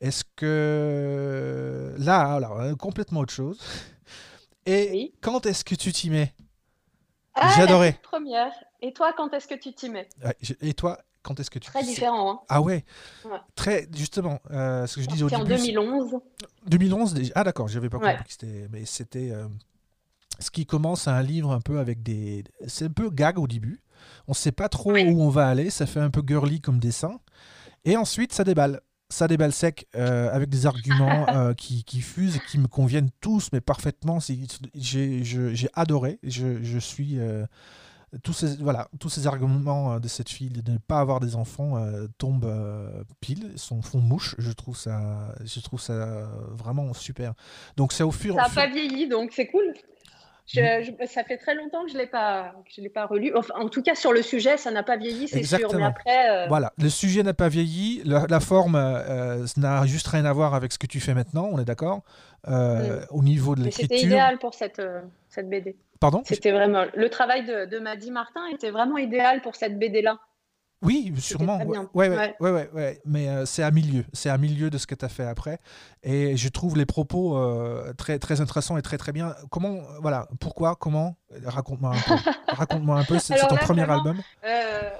Est-ce 0.00 0.24
que 0.36 1.94
là, 1.98 2.34
alors, 2.34 2.60
euh, 2.60 2.74
complètement 2.74 3.20
autre 3.20 3.32
chose. 3.32 3.60
Et 4.66 5.14
quand 5.22 5.46
est-ce 5.46 5.64
que 5.64 5.74
tu 5.74 5.92
t'y 5.92 6.10
mets? 6.10 6.34
Ah, 7.34 7.54
J'adorais. 7.56 7.98
Première. 8.02 8.52
Et 8.82 8.92
toi, 8.92 9.12
quand 9.16 9.32
est-ce 9.32 9.48
que 9.48 9.54
tu 9.54 9.72
t'y 9.72 9.88
mets? 9.88 10.08
Et 10.60 10.74
toi, 10.74 10.98
quand 11.28 11.38
est-ce 11.40 11.50
que 11.50 11.58
tu 11.58 11.70
Très 11.70 11.84
différent. 11.84 12.32
Hein. 12.32 12.40
Ah 12.48 12.62
ouais. 12.62 12.84
Très 13.54 13.86
justement, 13.94 14.40
euh, 14.50 14.86
ce 14.86 14.96
que 14.96 15.02
je 15.02 15.08
disais 15.08 15.24
au 15.24 15.28
début. 15.28 15.42
en 15.42 15.44
2011. 15.44 16.14
2011 16.66 17.14
déjà. 17.14 17.32
Ah 17.34 17.44
d'accord, 17.44 17.68
j'avais 17.68 17.90
pas 17.90 17.98
compris 17.98 18.24
que 18.24 18.30
c'était. 18.32 18.66
Mais 18.72 18.86
c'était. 18.86 19.30
Euh, 19.30 19.46
ce 20.40 20.50
qui 20.50 20.64
commence 20.64 21.06
à 21.06 21.14
un 21.14 21.22
livre 21.22 21.52
un 21.52 21.60
peu 21.60 21.80
avec 21.80 22.02
des. 22.02 22.44
C'est 22.66 22.86
un 22.86 22.90
peu 22.90 23.10
gag 23.10 23.38
au 23.38 23.46
début. 23.46 23.82
On 24.26 24.32
sait 24.32 24.52
pas 24.52 24.70
trop 24.70 24.92
où 24.92 25.22
on 25.22 25.28
va 25.28 25.48
aller. 25.48 25.68
Ça 25.68 25.84
fait 25.84 26.00
un 26.00 26.10
peu 26.10 26.22
girly 26.26 26.60
comme 26.62 26.78
dessin. 26.78 27.20
Et 27.84 27.96
ensuite, 27.96 28.32
ça 28.32 28.44
déballe. 28.44 28.80
Ça 29.10 29.26
déballe 29.26 29.52
sec 29.52 29.86
euh, 29.96 30.30
avec 30.32 30.48
des 30.48 30.66
arguments 30.66 31.26
qui, 31.56 31.84
qui, 31.84 32.00
fusent 32.00 32.40
qui 32.50 32.58
me 32.58 32.68
conviennent 32.68 33.10
tous, 33.20 33.50
mais 33.52 33.60
parfaitement. 33.60 34.18
J'ai 34.74 35.68
adoré. 35.74 36.20
Je, 36.22 36.62
je 36.62 36.78
suis 36.78 37.18
tous 38.22 38.32
ces, 38.32 38.56
voilà, 38.56 38.88
tous 38.98 39.08
ces 39.08 39.26
arguments 39.26 39.94
euh, 39.94 39.98
de 39.98 40.08
cette 40.08 40.28
fille 40.28 40.50
de 40.50 40.72
ne 40.72 40.78
pas 40.78 41.00
avoir 41.00 41.20
des 41.20 41.36
enfants 41.36 41.76
euh, 41.76 42.06
tombent 42.18 42.44
euh, 42.44 43.02
pile, 43.20 43.52
sont, 43.56 43.82
font 43.82 44.00
mouche. 44.00 44.34
Je 44.38 44.50
trouve 44.52 44.76
ça, 44.76 45.34
je 45.44 45.60
trouve 45.60 45.80
ça 45.80 46.28
vraiment 46.52 46.94
super. 46.94 47.34
Donc 47.76 47.92
c'est 47.92 48.02
au 48.02 48.10
fur 48.10 48.34
Ça 48.34 48.42
n'a 48.42 48.48
pas 48.48 48.66
vieilli, 48.66 49.08
donc 49.08 49.32
c'est 49.34 49.46
cool. 49.46 49.74
Mm. 50.54 51.04
ça 51.06 51.24
fait 51.24 51.36
très 51.36 51.54
longtemps 51.54 51.84
que 51.84 51.90
je 51.90 51.94
ne 51.94 51.98
l'ai 51.98 52.06
pas, 52.06 52.54
l'ai 52.78 52.88
pas 52.88 53.04
relu. 53.04 53.34
en 53.54 53.68
tout 53.68 53.82
cas, 53.82 53.94
sur 53.94 54.14
le 54.14 54.22
sujet, 54.22 54.56
ça 54.56 54.70
n'a 54.70 54.82
pas 54.82 54.96
vieilli, 54.96 55.28
c'est 55.28 55.42
sûr. 55.42 55.74
Mais 55.74 55.84
après, 55.84 56.48
Voilà, 56.48 56.72
le 56.78 56.88
sujet 56.88 57.22
n'a 57.22 57.34
pas 57.34 57.50
vieilli. 57.50 58.02
La, 58.06 58.40
forme 58.40 58.78
n'a 59.58 59.86
juste 59.86 60.08
rien 60.08 60.24
à 60.24 60.32
voir 60.32 60.54
avec 60.54 60.72
ce 60.72 60.78
que 60.78 60.86
tu 60.86 61.00
fais 61.00 61.12
maintenant, 61.12 61.48
on 61.52 61.58
est 61.58 61.66
d'accord 61.66 62.02
mm. 62.46 63.00
Au 63.10 63.22
niveau 63.22 63.54
de 63.54 63.62
l'écriture. 63.62 63.88
C'était 63.90 64.06
idéal 64.06 64.38
pour 64.38 64.54
cette, 64.54 64.80
cette 65.28 65.50
BD. 65.50 65.76
Pardon? 66.00 66.22
C'était 66.24 66.52
vraiment 66.52 66.84
le 66.94 67.08
travail 67.10 67.44
de, 67.44 67.64
de 67.66 67.78
Maddy 67.78 68.10
Martin 68.10 68.46
était 68.52 68.70
vraiment 68.70 68.98
idéal 68.98 69.42
pour 69.42 69.56
cette 69.56 69.78
BD 69.78 70.02
là. 70.02 70.18
Oui, 70.82 71.12
sûrement. 71.18 71.58
Ouais, 71.92 72.08
ouais, 72.08 72.34
ouais, 72.40 72.70
ouais, 72.72 73.00
Mais 73.04 73.28
euh, 73.28 73.44
c'est 73.46 73.64
à 73.64 73.70
milieu. 73.70 74.04
C'est 74.12 74.30
à 74.30 74.38
milieu 74.38 74.70
de 74.70 74.78
ce 74.78 74.86
que 74.86 74.94
tu 74.94 75.04
as 75.04 75.08
fait 75.08 75.26
après. 75.26 75.58
Et 76.04 76.36
je 76.36 76.48
trouve 76.48 76.76
les 76.76 76.86
propos 76.86 77.36
euh, 77.36 77.92
très, 77.94 78.18
très 78.18 78.40
intéressants 78.40 78.76
et 78.76 78.82
très, 78.82 78.96
très 78.96 79.10
bien. 79.10 79.34
Comment, 79.50 79.78
voilà, 80.00 80.28
pourquoi, 80.40 80.76
comment? 80.76 81.16
Raconte-moi 81.44 81.90
un 81.90 82.00
peu. 82.00 82.30
Raconte-moi 82.48 82.96
un 82.96 83.04
peu. 83.04 83.18
C'est 83.18 83.36
ton 83.48 83.56
premier 83.56 83.90
album. 83.90 84.20
Euh, 84.44 84.90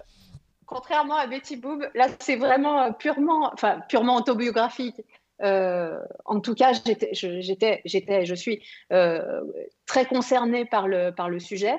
contrairement 0.66 1.16
à 1.16 1.28
Betty 1.28 1.56
Boob, 1.56 1.84
là, 1.94 2.08
c'est 2.18 2.36
vraiment 2.36 2.92
purement, 2.92 3.52
enfin, 3.52 3.80
purement 3.88 4.16
autobiographique. 4.16 5.00
Euh, 5.42 6.00
en 6.24 6.40
tout 6.40 6.54
cas, 6.54 6.72
j'étais, 6.72 7.10
j'étais, 7.12 7.80
j'étais, 7.84 8.24
je 8.26 8.34
suis 8.34 8.62
euh, 8.92 9.42
très 9.86 10.06
concernée 10.06 10.64
par 10.64 10.88
le, 10.88 11.10
par 11.10 11.28
le 11.28 11.38
sujet. 11.38 11.76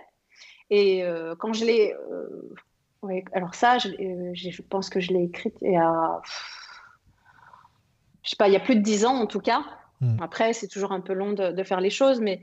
Et 0.70 1.04
euh, 1.04 1.36
quand 1.38 1.54
je 1.54 1.66
l'ai. 1.66 1.96
Oui, 3.02 3.24
alors 3.34 3.56
ça, 3.56 3.78
je, 3.78 3.90
je, 4.34 4.62
pense 4.62 4.90
que 4.90 5.00
je 5.00 5.14
l'ai 5.14 5.24
écrite 5.24 5.56
il 5.62 5.74
y 5.74 5.78
a. 5.78 6.22
Je 8.24 8.32
sais 8.32 8.36
pas, 8.36 8.48
il 8.48 8.54
y 8.54 8.58
a 8.58 8.60
plus 8.60 8.76
de 8.76 8.82
dix 8.82 9.06
ans 9.06 9.16
en 9.16 9.26
tout 9.26 9.40
cas. 9.40 9.64
Hmm. 10.02 10.18
Après, 10.22 10.54
c'est 10.54 10.68
toujours 10.68 10.92
un 10.92 11.02
peu 11.02 11.14
long 11.14 11.34
de, 11.34 11.52
de 11.52 11.64
faire 11.64 11.82
les 11.82 11.90
choses, 11.90 12.22
mais 12.22 12.42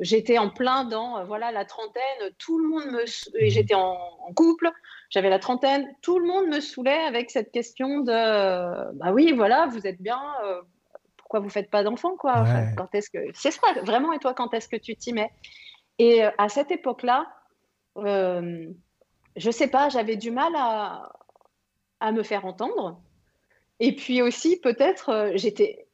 j'étais 0.00 0.38
en 0.38 0.50
plein 0.50 0.84
dans 0.84 1.24
voilà 1.24 1.52
la 1.52 1.64
trentaine. 1.64 2.02
Tout 2.38 2.58
le 2.58 2.68
monde 2.68 2.86
me. 2.92 3.04
Et 3.40 3.50
j'étais 3.50 3.74
en, 3.74 3.98
en 4.26 4.32
couple 4.32 4.70
j'avais 5.10 5.28
la 5.28 5.38
trentaine, 5.38 5.92
tout 6.02 6.18
le 6.18 6.26
monde 6.26 6.46
me 6.46 6.60
saoulait 6.60 7.04
avec 7.04 7.30
cette 7.30 7.50
question 7.50 8.00
de 8.00 8.92
bah 8.94 9.12
oui, 9.12 9.32
voilà, 9.32 9.66
vous 9.66 9.86
êtes 9.86 10.00
bien, 10.00 10.20
euh, 10.44 10.62
pourquoi 11.16 11.40
vous 11.40 11.50
faites 11.50 11.70
pas 11.70 11.82
d'enfants 11.82 12.16
quoi? 12.16 12.44
Quand 12.76 12.94
est-ce 12.94 13.10
que 13.10 13.18
c'est 13.34 13.50
ça 13.50 13.60
vraiment 13.82 14.12
Et 14.12 14.18
toi, 14.18 14.34
quand 14.34 14.54
est-ce 14.54 14.68
que 14.68 14.76
tu 14.76 14.96
t'y 14.96 15.12
mets? 15.12 15.30
Et 16.00 16.24
euh, 16.24 16.30
à 16.38 16.48
cette 16.48 16.70
époque-là, 16.70 17.26
euh, 17.98 18.68
je 19.36 19.50
sais 19.50 19.68
pas, 19.68 19.90
j'avais 19.90 20.16
du 20.16 20.30
mal 20.30 20.52
à, 20.56 21.12
à 22.00 22.10
me 22.10 22.22
faire 22.22 22.46
entendre. 22.46 23.02
Et 23.80 23.94
puis 23.94 24.22
aussi, 24.22 24.58
peut-être, 24.60 25.10
euh, 25.10 25.32
j'étais 25.34 25.86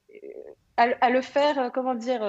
à, 0.77 0.85
à, 1.01 1.11
le 1.11 1.23
faire, 1.23 1.71
comment 1.75 1.95
dire 1.95 2.23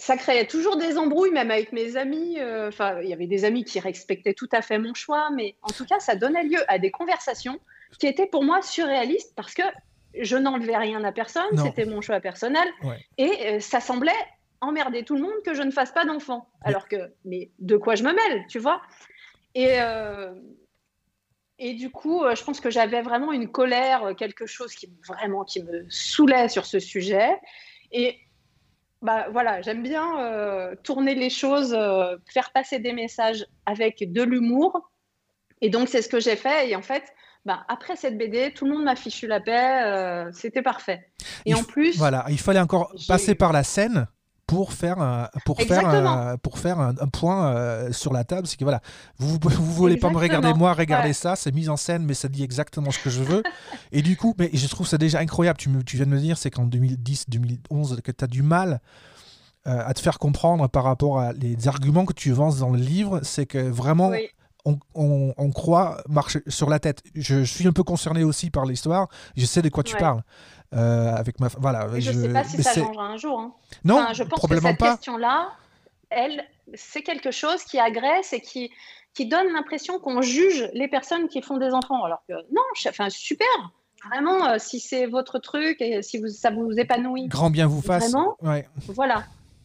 ça 0.00 0.16
créait 0.16 0.46
toujours 0.46 0.76
des 0.76 0.96
embrouilles, 0.96 1.30
même 1.30 1.50
avec 1.50 1.72
mes 1.72 1.96
amis. 1.96 2.38
Euh, 2.38 2.68
enfin, 2.68 3.00
il 3.02 3.08
y 3.08 3.12
avait 3.12 3.26
des 3.26 3.44
amis 3.44 3.64
qui 3.64 3.80
respectaient 3.80 4.32
tout 4.32 4.48
à 4.52 4.62
fait 4.62 4.78
mon 4.78 4.94
choix, 4.94 5.30
mais 5.30 5.56
en 5.62 5.68
tout 5.68 5.84
cas, 5.84 6.00
ça 6.00 6.14
donnait 6.14 6.44
lieu 6.44 6.58
à 6.68 6.78
des 6.78 6.90
conversations 6.90 7.60
qui 7.98 8.06
étaient 8.06 8.26
pour 8.26 8.42
moi 8.42 8.62
surréalistes 8.62 9.34
parce 9.36 9.52
que 9.52 9.62
je 10.18 10.36
n'enlevais 10.36 10.76
rien 10.76 11.04
à 11.04 11.12
personne, 11.12 11.56
c'était 11.62 11.84
mon 11.84 12.00
choix 12.00 12.18
personnel, 12.18 12.66
et 13.16 13.30
euh, 13.46 13.60
ça 13.60 13.80
semblait 13.80 14.12
emmerder 14.60 15.04
tout 15.04 15.14
le 15.14 15.22
monde 15.22 15.42
que 15.44 15.54
je 15.54 15.62
ne 15.62 15.70
fasse 15.70 15.92
pas 15.92 16.04
d'enfant. 16.04 16.48
Alors 16.62 16.88
que, 16.88 17.12
mais 17.24 17.50
de 17.58 17.76
quoi 17.76 17.94
je 17.94 18.02
me 18.02 18.12
mêle, 18.12 18.46
tu 18.48 18.58
vois? 18.58 18.80
Et 19.54 19.80
euh, 19.80 20.34
et 21.58 21.74
du 21.74 21.90
coup, 21.90 22.22
je 22.34 22.42
pense 22.42 22.58
que 22.58 22.70
j'avais 22.70 23.02
vraiment 23.02 23.32
une 23.32 23.48
colère, 23.48 24.14
quelque 24.16 24.46
chose 24.46 24.74
qui 24.74 24.90
vraiment 25.06 25.44
qui 25.44 25.62
me 25.62 25.84
saoulait 25.90 26.48
sur 26.48 26.64
ce 26.64 26.78
sujet. 26.78 27.38
Et 27.92 28.18
bah, 29.02 29.26
voilà, 29.32 29.62
j'aime 29.62 29.82
bien 29.82 30.20
euh, 30.20 30.74
tourner 30.82 31.14
les 31.14 31.30
choses, 31.30 31.74
euh, 31.74 32.16
faire 32.32 32.52
passer 32.52 32.78
des 32.78 32.92
messages 32.92 33.46
avec 33.66 34.12
de 34.12 34.22
l'humour. 34.22 34.90
Et 35.62 35.70
donc, 35.70 35.88
c'est 35.88 36.02
ce 36.02 36.08
que 36.08 36.20
j'ai 36.20 36.36
fait. 36.36 36.70
Et 36.70 36.76
en 36.76 36.82
fait, 36.82 37.04
bah, 37.46 37.64
après 37.68 37.96
cette 37.96 38.18
BD, 38.18 38.52
tout 38.52 38.66
le 38.66 38.72
monde 38.72 38.84
m'a 38.84 38.96
fichu 38.96 39.26
la 39.26 39.40
paix. 39.40 39.82
Euh, 39.84 40.30
c'était 40.32 40.62
parfait. 40.62 41.12
Et 41.46 41.54
en 41.54 41.64
plus. 41.64 41.96
Voilà, 41.96 42.26
il 42.28 42.38
fallait 42.38 42.60
encore 42.60 42.92
passer 43.08 43.34
par 43.34 43.52
la 43.52 43.62
scène 43.62 44.06
pour 44.50 44.72
faire 44.72 45.00
un, 45.00 45.28
pour 45.44 45.62
faire 45.62 46.36
pour 46.42 46.58
faire 46.58 46.80
un, 46.80 46.94
point 47.06 47.54
euh, 47.54 47.92
sur 47.92 48.12
la 48.12 48.24
table 48.24 48.48
c'est 48.48 48.56
que 48.56 48.64
voilà 48.64 48.80
vous 49.16 49.38
vous 49.40 49.72
voulez 49.72 49.96
pas 49.96 50.10
me 50.10 50.16
regarder 50.16 50.52
moi 50.54 50.72
regarder 50.72 51.12
ça 51.12 51.36
c'est 51.36 51.54
mise 51.54 51.68
en 51.68 51.76
scène 51.76 52.04
mais 52.04 52.14
ça 52.14 52.26
dit 52.26 52.42
exactement 52.42 52.90
ce 52.90 52.98
que 52.98 53.10
je 53.10 53.22
veux. 53.22 53.44
Et 53.92 54.02
du 54.02 54.16
coup 54.16 54.34
mais 54.40 54.50
je 54.52 54.66
trouve 54.66 54.88
ça 54.88 54.98
déjà 54.98 55.20
incroyable. 55.20 55.56
Tu, 55.56 55.68
me, 55.68 55.84
tu 55.84 55.96
viens 55.96 56.06
de 56.06 56.10
me 56.10 56.18
dire 56.18 56.36
c'est 56.36 56.50
qu'en 56.50 56.64
2010 56.64 57.26
2011 57.28 58.00
que 58.02 58.10
tu 58.10 58.24
as 58.24 58.26
du 58.26 58.42
mal 58.42 58.80
euh, 59.68 59.82
à 59.86 59.94
te 59.94 60.00
faire 60.00 60.18
comprendre 60.18 60.66
par 60.68 60.82
rapport 60.82 61.20
à 61.20 61.32
les 61.32 61.68
arguments 61.68 62.04
que 62.04 62.12
tu 62.12 62.32
avances 62.32 62.58
dans 62.58 62.70
le 62.70 62.80
livre 62.80 63.20
c'est 63.22 63.46
que 63.46 63.58
vraiment 63.58 64.10
on, 64.64 64.78
on, 65.36 65.50
croit 65.52 66.02
marcher 66.08 66.40
sur 66.46 66.68
la 66.68 66.78
tête. 66.78 67.02
Je, 67.14 67.44
suis 67.44 67.66
un 67.66 67.72
peu 67.72 67.82
concerné 67.82 68.24
aussi 68.24 68.50
par 68.50 68.66
l'histoire. 68.66 69.08
Je 69.36 69.46
sais 69.46 69.62
de 69.62 69.70
quoi 69.70 69.82
tu 69.82 69.96
parles. 69.96 70.22
Euh, 70.72 71.12
avec 71.16 71.40
ma 71.40 71.48
voilà. 71.58 71.88
je 71.98 72.12
ne 72.12 72.22
sais 72.22 72.32
pas 72.32 72.44
si 72.44 72.62
ça 72.62 72.74
changera 72.74 73.06
un 73.06 73.16
jour. 73.16 73.40
Hein. 73.40 73.52
Non, 73.84 74.06
je 74.12 74.22
pense 74.22 74.46
que 74.46 74.60
cette 74.60 74.78
question-là, 74.78 75.50
elle, 76.10 76.44
c'est 76.74 77.02
quelque 77.02 77.32
chose 77.32 77.64
qui 77.64 77.80
agresse 77.80 78.32
et 78.32 78.40
qui, 78.40 78.70
qui 79.14 79.26
donne 79.26 79.52
l'impression 79.52 79.98
qu'on 79.98 80.22
juge 80.22 80.68
les 80.72 80.86
personnes 80.86 81.28
qui 81.28 81.42
font 81.42 81.56
des 81.56 81.72
enfants. 81.72 82.04
Alors 82.04 82.22
que 82.28 82.34
non, 82.52 82.62
enfin 82.88 83.10
super. 83.10 83.48
Vraiment, 84.08 84.46
euh, 84.46 84.56
si 84.58 84.80
c'est 84.80 85.06
votre 85.06 85.38
truc 85.38 85.82
et 85.82 86.02
si 86.02 86.18
vous, 86.18 86.28
ça 86.28 86.50
vous 86.50 86.78
épanouit. 86.78 87.26
Grand 87.26 87.50
bien 87.50 87.66
vous 87.66 87.82
fasse. 87.82 88.10
Vraiment, 88.12 88.36
ouais. 88.42 88.66
voilà. 88.88 89.24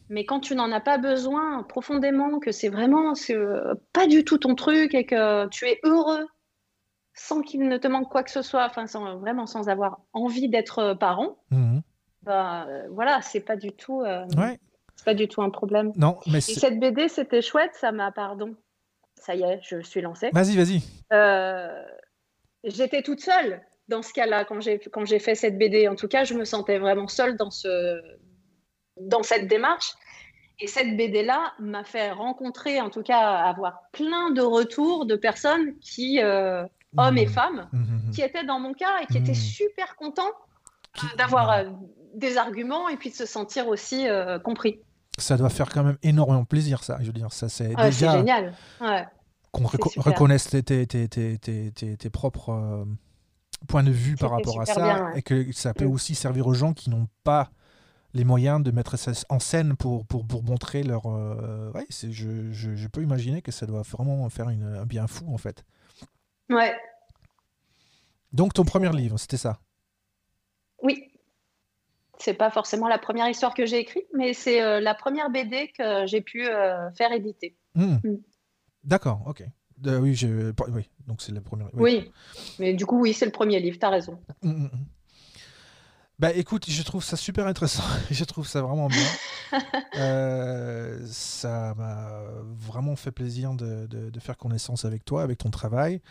Mais 0.10 0.26
quand 0.26 0.40
tu 0.40 0.56
n'en 0.56 0.72
as 0.72 0.82
pas 0.82 0.98
besoin 0.98 1.64
profondément, 1.64 2.40
que 2.40 2.52
c'est 2.52 2.70
vraiment 2.70 3.14
pas 3.94 4.08
du 4.08 4.24
tout 4.26 4.38
ton 4.38 4.56
truc 4.56 4.94
et 4.94 5.06
que 5.06 5.48
tu 5.50 5.66
es 5.66 5.80
heureux 5.84 6.28
sans 7.16 7.42
qu'il 7.42 7.68
ne 7.68 7.78
te 7.78 7.88
manque 7.88 8.10
quoi 8.10 8.24
que 8.24 8.32
ce 8.32 8.42
soit, 8.42 8.66
enfin 8.66 8.88
sans, 8.88 9.18
vraiment 9.18 9.48
sans 9.48 9.70
avoir 9.70 10.02
envie 10.14 10.50
d'être 10.50 10.94
parent, 10.94 11.38
mmh 11.52 11.80
bah, 12.24 12.68
voilà, 12.90 13.22
c'est 13.22 13.42
pas 13.42 13.56
du 13.56 13.72
tout, 13.72 14.02
euh, 14.02 14.26
c'est 14.96 15.06
pas 15.06 15.14
du 15.14 15.28
tout 15.28 15.44
un 15.44 15.52
problème. 15.52 15.92
Non, 15.96 16.20
mais 16.26 16.42
cette 16.42 16.80
BD, 16.80 17.08
c'était 17.08 17.44
chouette, 17.44 17.76
ça 17.76 17.92
m'a, 17.92 18.12
pardon, 18.12 18.56
ça 19.16 19.36
y 19.36 19.44
est, 19.44 19.60
je 19.62 19.82
suis 19.82 20.02
lancée. 20.02 20.32
Vas-y, 20.34 20.56
vas-y. 20.56 20.82
Euh, 21.14 21.84
j'étais 22.64 23.04
toute 23.04 23.22
seule 23.22 23.62
dans 23.88 24.02
ce 24.02 24.12
cas-là 24.14 24.44
quand 24.46 24.60
j'ai 24.60 24.80
quand 24.80 25.06
j'ai 25.06 25.20
fait 25.20 25.36
cette 25.36 25.58
BD. 25.58 25.88
En 25.88 25.96
tout 25.96 26.08
cas, 26.08 26.24
je 26.24 26.34
me 26.34 26.46
sentais 26.46 26.80
vraiment 26.80 27.08
seule 27.08 27.38
dans 27.38 27.52
ce 27.52 28.02
dans 29.00 29.24
cette 29.24 29.48
démarche. 29.48 29.94
Et 30.60 30.68
cette 30.68 30.96
BD-là 30.96 31.54
m'a 31.60 31.84
fait 31.84 32.12
rencontrer, 32.12 32.80
en 32.80 32.90
tout 32.90 33.04
cas, 33.04 33.20
avoir 33.20 33.90
plein 33.92 34.32
de 34.32 34.42
retours 34.42 35.06
de 35.06 35.18
personnes 35.18 35.78
qui, 35.80 36.22
euh, 36.22 36.64
hommes 36.98 37.18
et 37.18 37.26
mmh. 37.26 37.30
femmes, 37.30 37.68
mmh, 37.72 38.12
qui 38.12 38.22
étaient 38.22 38.46
dans 38.46 38.60
mon 38.60 38.74
cas 38.74 39.02
et 39.02 39.06
qui 39.06 39.18
étaient 39.18 39.34
super 39.34 39.96
contents 39.96 40.32
d'avoir 41.18 41.66
des 42.16 42.38
arguments 42.38 42.90
et 42.90 42.98
puis 42.98 43.10
de 43.10 43.16
se 43.16 43.26
sentir 43.26 43.68
aussi 43.68 44.08
euh, 44.08 44.40
compris. 44.40 44.80
Ça 45.18 45.38
doit 45.38 45.50
faire 45.50 45.70
quand 45.70 45.84
même 45.84 45.98
énormément 46.04 46.46
plaisir, 46.46 46.84
ça. 46.84 46.98
Je 47.02 47.08
veux 47.08 47.14
dire, 47.14 47.32
ça 47.32 47.50
c'est 47.50 47.74
ah, 47.78 47.86
déjà 47.86 48.18
génial. 48.18 48.54
Ouais. 48.82 49.06
Qu'on 49.52 49.64
reconnaisse 49.66 50.50
tes, 50.50 50.64
tes, 50.64 50.86
tes, 50.88 51.72
tes 51.72 52.10
propres 52.10 52.50
euh, 52.50 52.86
points 53.68 53.84
de 53.84 53.92
vue 53.92 54.16
par 54.16 54.32
rapport 54.32 54.60
à 54.60 54.66
ça, 54.66 55.12
et 55.16 55.22
que 55.22 55.52
ça 55.54 55.74
peut 55.74 55.86
aussi 55.86 56.16
servir 56.16 56.48
aux 56.48 56.54
gens 56.54 56.74
qui 56.74 56.90
n'ont 56.90 57.08
pas 57.24 57.50
les 58.14 58.26
moyens 58.26 58.62
de 58.64 58.72
mettre 58.72 58.98
ça 58.98 59.12
en 59.30 59.40
scène 59.40 59.76
pour, 59.76 60.06
pour, 60.06 60.26
pour 60.26 60.44
montrer 60.44 60.84
leur. 60.84 61.06
Euh, 61.06 61.72
ouais, 61.74 61.86
je, 61.90 62.52
je, 62.52 62.76
je, 62.76 62.88
peux 62.88 63.02
imaginer 63.02 63.42
que 63.42 63.52
ça 63.52 63.66
doit 63.66 63.82
vraiment 63.82 64.28
faire 64.30 64.50
une, 64.50 64.64
un 64.64 64.86
bien 64.86 65.08
fou, 65.08 65.26
en 65.34 65.38
fait. 65.38 65.64
Ouais. 66.50 66.76
Donc, 68.34 68.54
ton 68.54 68.66
premier 68.66 68.92
livre, 68.92 69.18
c'était 69.18 69.38
ça? 69.38 69.60
Oui, 70.84 71.12
c'est 72.20 72.34
pas 72.34 72.50
forcément 72.50 72.88
la 72.88 72.98
première 72.98 73.28
histoire 73.30 73.54
que 73.54 73.66
j'ai 73.66 73.80
écrite, 73.80 74.08
mais 74.14 74.34
c'est 74.34 74.62
euh, 74.62 74.80
la 74.80 74.96
première 74.96 75.30
BD 75.30 75.72
que 75.78 76.06
j'ai 76.06 76.22
pu 76.22 76.46
euh, 76.46 76.92
faire 76.92 77.12
éditer. 77.12 77.56
Hmm. 77.76 77.96
Hmm. 78.04 78.18
D'accord, 78.84 79.22
ok. 79.26 79.44
oui, 79.86 80.18
oui, 80.70 80.90
donc 81.08 81.22
c'est 81.22 81.32
la 81.32 81.42
première. 81.42 81.70
Oui. 81.74 82.12
mais 82.60 82.74
du 82.74 82.86
coup, 82.86 83.00
oui, 83.00 83.14
c'est 83.14 83.26
le 83.26 83.32
premier 83.32 83.60
livre, 83.60 83.78
tu 83.80 83.86
as 83.86 83.90
raison. 83.90 84.20
Hmm, 84.42 84.68
bah 86.18 86.32
écoute, 86.32 86.70
je 86.70 86.82
trouve 86.84 87.04
ça 87.04 87.18
super 87.18 87.46
intéressant, 87.46 87.84
je 88.12 88.24
trouve 88.24 88.48
ça 88.48 88.62
vraiment 88.62 88.88
bien. 88.88 89.08
Euh, 89.98 91.00
ça 91.08 91.74
m'a 91.78 92.10
vraiment 92.58 92.98
fait 92.98 93.12
plaisir 93.12 93.54
de, 93.54 93.86
de, 93.86 94.20
faire 94.20 94.36
connaissance 94.36 94.84
avec 94.84 95.06
toi, 95.06 95.24
avec 95.24 95.38
ton 95.38 95.50
travail. 95.50 96.02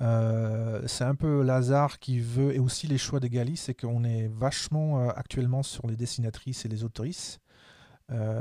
Euh, 0.00 0.80
c'est 0.86 1.04
un 1.04 1.14
peu 1.14 1.42
Lazare 1.42 1.98
qui 1.98 2.20
veut, 2.20 2.54
et 2.54 2.58
aussi 2.58 2.86
les 2.86 2.96
choix 2.96 3.20
de 3.20 3.26
Gali, 3.26 3.58
c'est 3.58 3.74
qu'on 3.74 4.04
est 4.04 4.28
vachement 4.28 5.00
euh, 5.00 5.10
actuellement 5.14 5.62
sur 5.62 5.86
les 5.86 5.96
dessinatrices 5.96 6.64
et 6.64 6.68
les 6.68 6.84
autrices. 6.84 7.40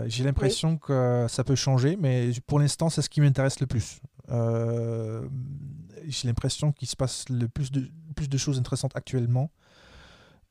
J'ai 0.06 0.24
l'impression 0.24 0.78
que 0.78 1.26
ça 1.28 1.44
peut 1.44 1.56
changer, 1.56 1.98
mais 2.00 2.30
pour 2.48 2.60
l'instant, 2.60 2.90
c'est 2.90 3.02
ce 3.02 3.10
qui 3.10 3.20
m'intéresse 3.20 3.60
le 3.60 3.68
plus. 3.68 4.00
J'ai 4.30 6.28
l'impression 6.28 6.72
qu'il 6.72 6.88
se 6.88 6.96
passe 6.96 7.28
le 7.28 7.50
plus 7.50 7.72
de, 7.72 7.90
plus 8.16 8.30
de 8.30 8.38
choses 8.38 8.58
intéressantes 8.58 8.96
actuellement 8.96 9.50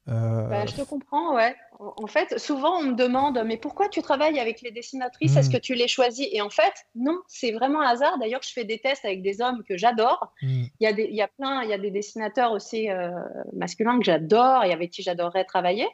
euh, 0.09 0.49
bah, 0.49 0.67
je 0.67 0.75
te 0.75 0.83
comprends, 0.83 1.35
ouais. 1.37 1.55
En 1.79 2.07
fait, 2.07 2.39
souvent 2.39 2.79
on 2.79 2.83
me 2.83 2.95
demande, 2.95 3.41
mais 3.47 3.57
pourquoi 3.57 3.89
tu 3.89 4.03
travailles 4.03 4.41
avec 4.41 4.61
les 4.61 4.73
dessinatrices? 4.73 5.37
Est-ce 5.37 5.49
hmm. 5.49 5.53
que 5.53 5.59
tu 5.59 5.75
les 5.75 5.87
choisis? 5.87 6.27
Et 6.33 6.41
en 6.41 6.51
fait, 6.51 6.73
non, 6.95 7.21
c'est 7.29 7.53
vraiment 7.53 7.81
un 7.81 7.87
hasard. 7.87 8.19
D'ailleurs, 8.19 8.43
je 8.43 8.53
fais 8.53 8.65
des 8.65 8.79
tests 8.79 9.05
avec 9.05 9.23
des 9.23 9.41
hommes 9.41 9.63
que 9.63 9.77
j'adore. 9.77 10.33
Hmm. 10.43 10.65
Il, 10.81 10.85
y 10.85 10.87
a 10.87 10.93
des, 10.93 11.05
il 11.05 11.15
y 11.15 11.23
a 11.23 11.29
plein, 11.29 11.63
il 11.63 11.71
y 11.71 11.73
a 11.73 11.79
des 11.79 11.91
dessinateurs 11.91 12.53
aussi 12.53 12.91
euh, 12.91 13.11
masculins 13.53 13.99
que 13.99 14.05
j'adore 14.05 14.65
et 14.65 14.73
avec 14.73 14.91
qui 14.91 15.03
j'adorerais 15.03 15.45
travailler. 15.45 15.87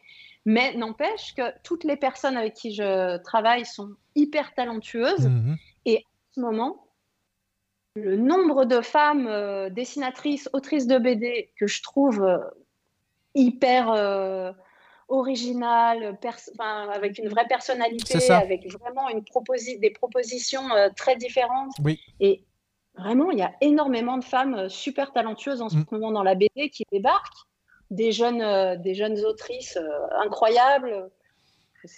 Mais 0.47 0.75
n'empêche 0.75 1.35
que 1.35 1.43
toutes 1.63 1.85
les 1.85 1.97
personnes 1.97 2.37
avec 2.37 2.55
qui 2.55 2.75
je 2.75 3.19
travaille 3.19 3.67
sont 3.67 3.91
hyper 4.15 4.55
talentueuses. 4.55 5.27
Hmm. 5.27 5.57
Et 5.85 5.99
en 5.99 6.35
ce 6.35 6.41
moment, 6.41 6.87
le 7.95 8.17
nombre 8.17 8.65
de 8.65 8.81
femmes 8.81 9.27
euh, 9.27 9.69
dessinatrices, 9.69 10.49
autrices 10.55 10.87
de 10.87 10.99
BD 10.99 11.51
que 11.59 11.67
je 11.67 11.83
trouve 11.83 12.27
hyper 13.39 13.91
euh, 13.91 14.53
original, 15.09 16.19
avec 16.93 17.19
une 17.19 17.29
vraie 17.29 17.47
personnalité, 17.47 18.31
avec 18.31 18.71
vraiment 18.71 19.09
une 19.09 19.23
des 19.81 19.91
propositions 19.91 20.71
euh, 20.73 20.89
très 20.95 21.17
différentes. 21.17 21.73
Oui. 21.83 22.01
Et 22.21 22.45
vraiment, 22.97 23.31
il 23.31 23.39
y 23.39 23.43
a 23.43 23.53
énormément 23.61 24.19
de 24.19 24.25
femmes 24.25 24.55
euh, 24.55 24.69
super 24.69 25.13
talentueuses 25.13 25.63
en 25.63 25.71
ce 25.71 25.77
mm. 25.77 25.87
moment 25.93 26.13
dans 26.13 26.23
la 26.23 26.35
BD 26.35 26.69
qui 26.71 26.85
débarquent, 26.93 27.47
des 27.91 28.13
jeunes, 28.13 28.77
des 28.83 28.95
jeunes 28.95 29.19
autrices 29.25 29.79
incroyables. 30.23 31.09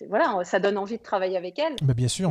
Voilà, 0.09 0.45
ça 0.45 0.61
donne 0.61 0.79
envie 0.79 0.99
de 0.99 1.03
travailler 1.03 1.37
avec 1.37 1.59
elles. 1.59 1.75
Mais 1.83 1.95
bien 1.95 2.07
sûr. 2.07 2.31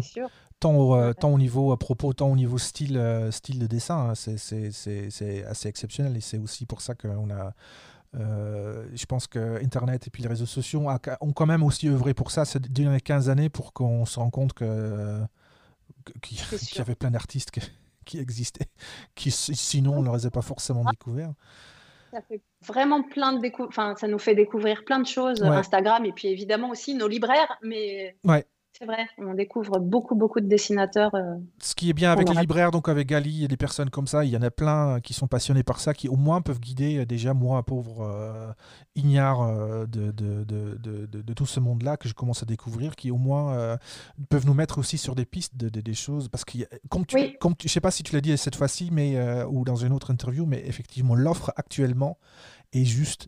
Tant 0.62 0.76
au, 0.76 1.14
tant 1.14 1.34
au, 1.34 1.38
niveau 1.38 1.74
à 1.74 1.78
propos, 1.78 2.14
tant 2.14 2.32
au 2.32 2.38
niveau 2.38 2.57
style, 2.57 3.01
style 3.32 3.60
de 3.60 3.68
dessin, 3.68 4.12
hein, 4.12 4.16
c'est 4.16 4.68
assez 5.45 5.68
exceptionnel 5.68 6.16
et 6.16 6.22
c'est 6.22 6.38
aussi 6.38 6.66
pour 6.66 6.80
ça 6.80 6.95
qu'on 6.95 7.30
a 7.32 7.53
euh, 8.16 8.88
je 8.93 9.05
pense 9.05 9.28
que 9.28 9.64
Internet 9.64 10.07
et 10.07 10.10
puis 10.10 10.24
les 10.24 10.30
réseaux 10.30 10.47
sociaux 10.47 10.88
ont 11.22 11.34
quand 11.34 11.45
même 11.45 11.64
aussi 11.64 11.88
œuvré 11.88 12.14
pour 12.14 12.32
ça 12.32 12.43
ces 12.43 12.60
dernières 12.60 13.03
15 13.03 13.30
années 13.30 13.49
pour 13.49 13.72
qu'on 13.74 14.05
se 14.05 14.20
rende 14.20 14.32
compte 14.32 14.53
que, 14.53 15.20
qu'il 16.22 16.38
y 16.78 16.82
avait 16.82 16.95
plein 16.95 17.12
d'artistes 17.12 17.51
qui, 18.05 18.18
existaient, 18.20 18.70
qui 19.14 19.32
sinon 19.32 19.97
on 19.97 20.01
ne 20.01 20.05
les 20.05 20.26
aurait 20.26 20.32
pas 20.32 20.41
forcément 20.41 20.84
ah. 20.88 20.91
découverts. 20.91 21.34
Ça 22.12 22.22
fait 22.24 22.41
vraiment 22.66 23.03
plein 23.03 23.34
de 23.34 23.68
enfin, 23.68 23.93
ça 23.95 24.07
nous 24.07 24.18
fait 24.18 24.34
découvrir 24.34 24.84
plein 24.84 24.99
de 24.99 25.05
choses, 25.05 25.43
Instagram 25.43 26.05
et 26.05 26.12
puis 26.12 26.28
évidemment 26.30 26.72
aussi 26.72 26.95
nos 26.95 27.07
libraires, 27.07 27.60
mais 27.62 28.18
ouais. 28.24 28.45
C'est 28.78 28.86
vrai, 28.86 29.07
on 29.17 29.34
découvre 29.34 29.80
beaucoup, 29.80 30.15
beaucoup 30.15 30.39
de 30.39 30.47
dessinateurs. 30.47 31.13
Euh, 31.13 31.36
Ce 31.59 31.76
qui 31.76 31.89
est 31.89 31.93
bien 31.93 32.11
avec 32.11 32.30
les 32.30 32.39
libraires, 32.39 32.72
donc 32.72 32.88
avec 32.88 33.07
Gali 33.07 33.43
et 33.43 33.47
des 33.47 33.57
personnes 33.57 33.89
comme 33.89 34.07
ça, 34.07 34.24
il 34.24 34.32
y 34.32 34.38
en 34.38 34.41
a 34.41 34.51
plein 34.51 35.01
qui 35.01 35.13
sont 35.13 35.28
passionnés 35.28 35.63
par 35.63 35.80
ça, 35.80 35.93
qui 35.93 36.07
au 36.07 36.15
moins 36.15 36.41
peuvent 36.41 36.59
guider 36.59 36.99
euh, 36.99 37.05
déjà 37.05 37.34
moi, 37.34 37.61
pauvre 37.63 38.03
euh, 38.03 38.53
ignare 38.95 39.88
de, 39.88 40.11
de, 40.11 40.43
de, 40.43 41.05
de, 41.05 41.34
tout 41.34 41.45
ce 41.45 41.59
monde-là 41.59 41.97
que 41.97 42.07
je 42.07 42.13
commence 42.13 42.43
à 42.43 42.45
découvrir, 42.45 42.95
qui 42.95 43.11
au 43.11 43.17
moins 43.17 43.78
peuvent 44.30 44.45
nous 44.45 44.53
mettre 44.53 44.78
aussi 44.78 44.97
sur 44.97 45.15
des 45.15 45.26
pistes 45.26 45.57
de, 45.57 45.67
des 45.67 45.93
choses. 45.93 46.30
Parce 46.30 46.45
que, 46.45 46.59
comme 46.89 47.05
tu, 47.05 47.38
comme 47.39 47.55
tu, 47.55 47.67
je 47.67 47.72
ne 47.72 47.74
sais 47.74 47.82
pas 47.82 47.91
si 47.91 48.03
tu 48.03 48.13
l'as 48.13 48.22
dit 48.22 48.38
cette 48.38 48.55
fois-ci, 48.55 48.89
mais 48.91 49.43
ou 49.45 49.65
dans 49.65 49.76
une 49.76 49.91
autre 49.93 50.11
interview, 50.11 50.45
mais 50.45 50.63
effectivement, 50.65 51.15
l'offre 51.15 51.51
actuellement 51.57 52.17
est 52.72 52.86
juste 52.86 53.28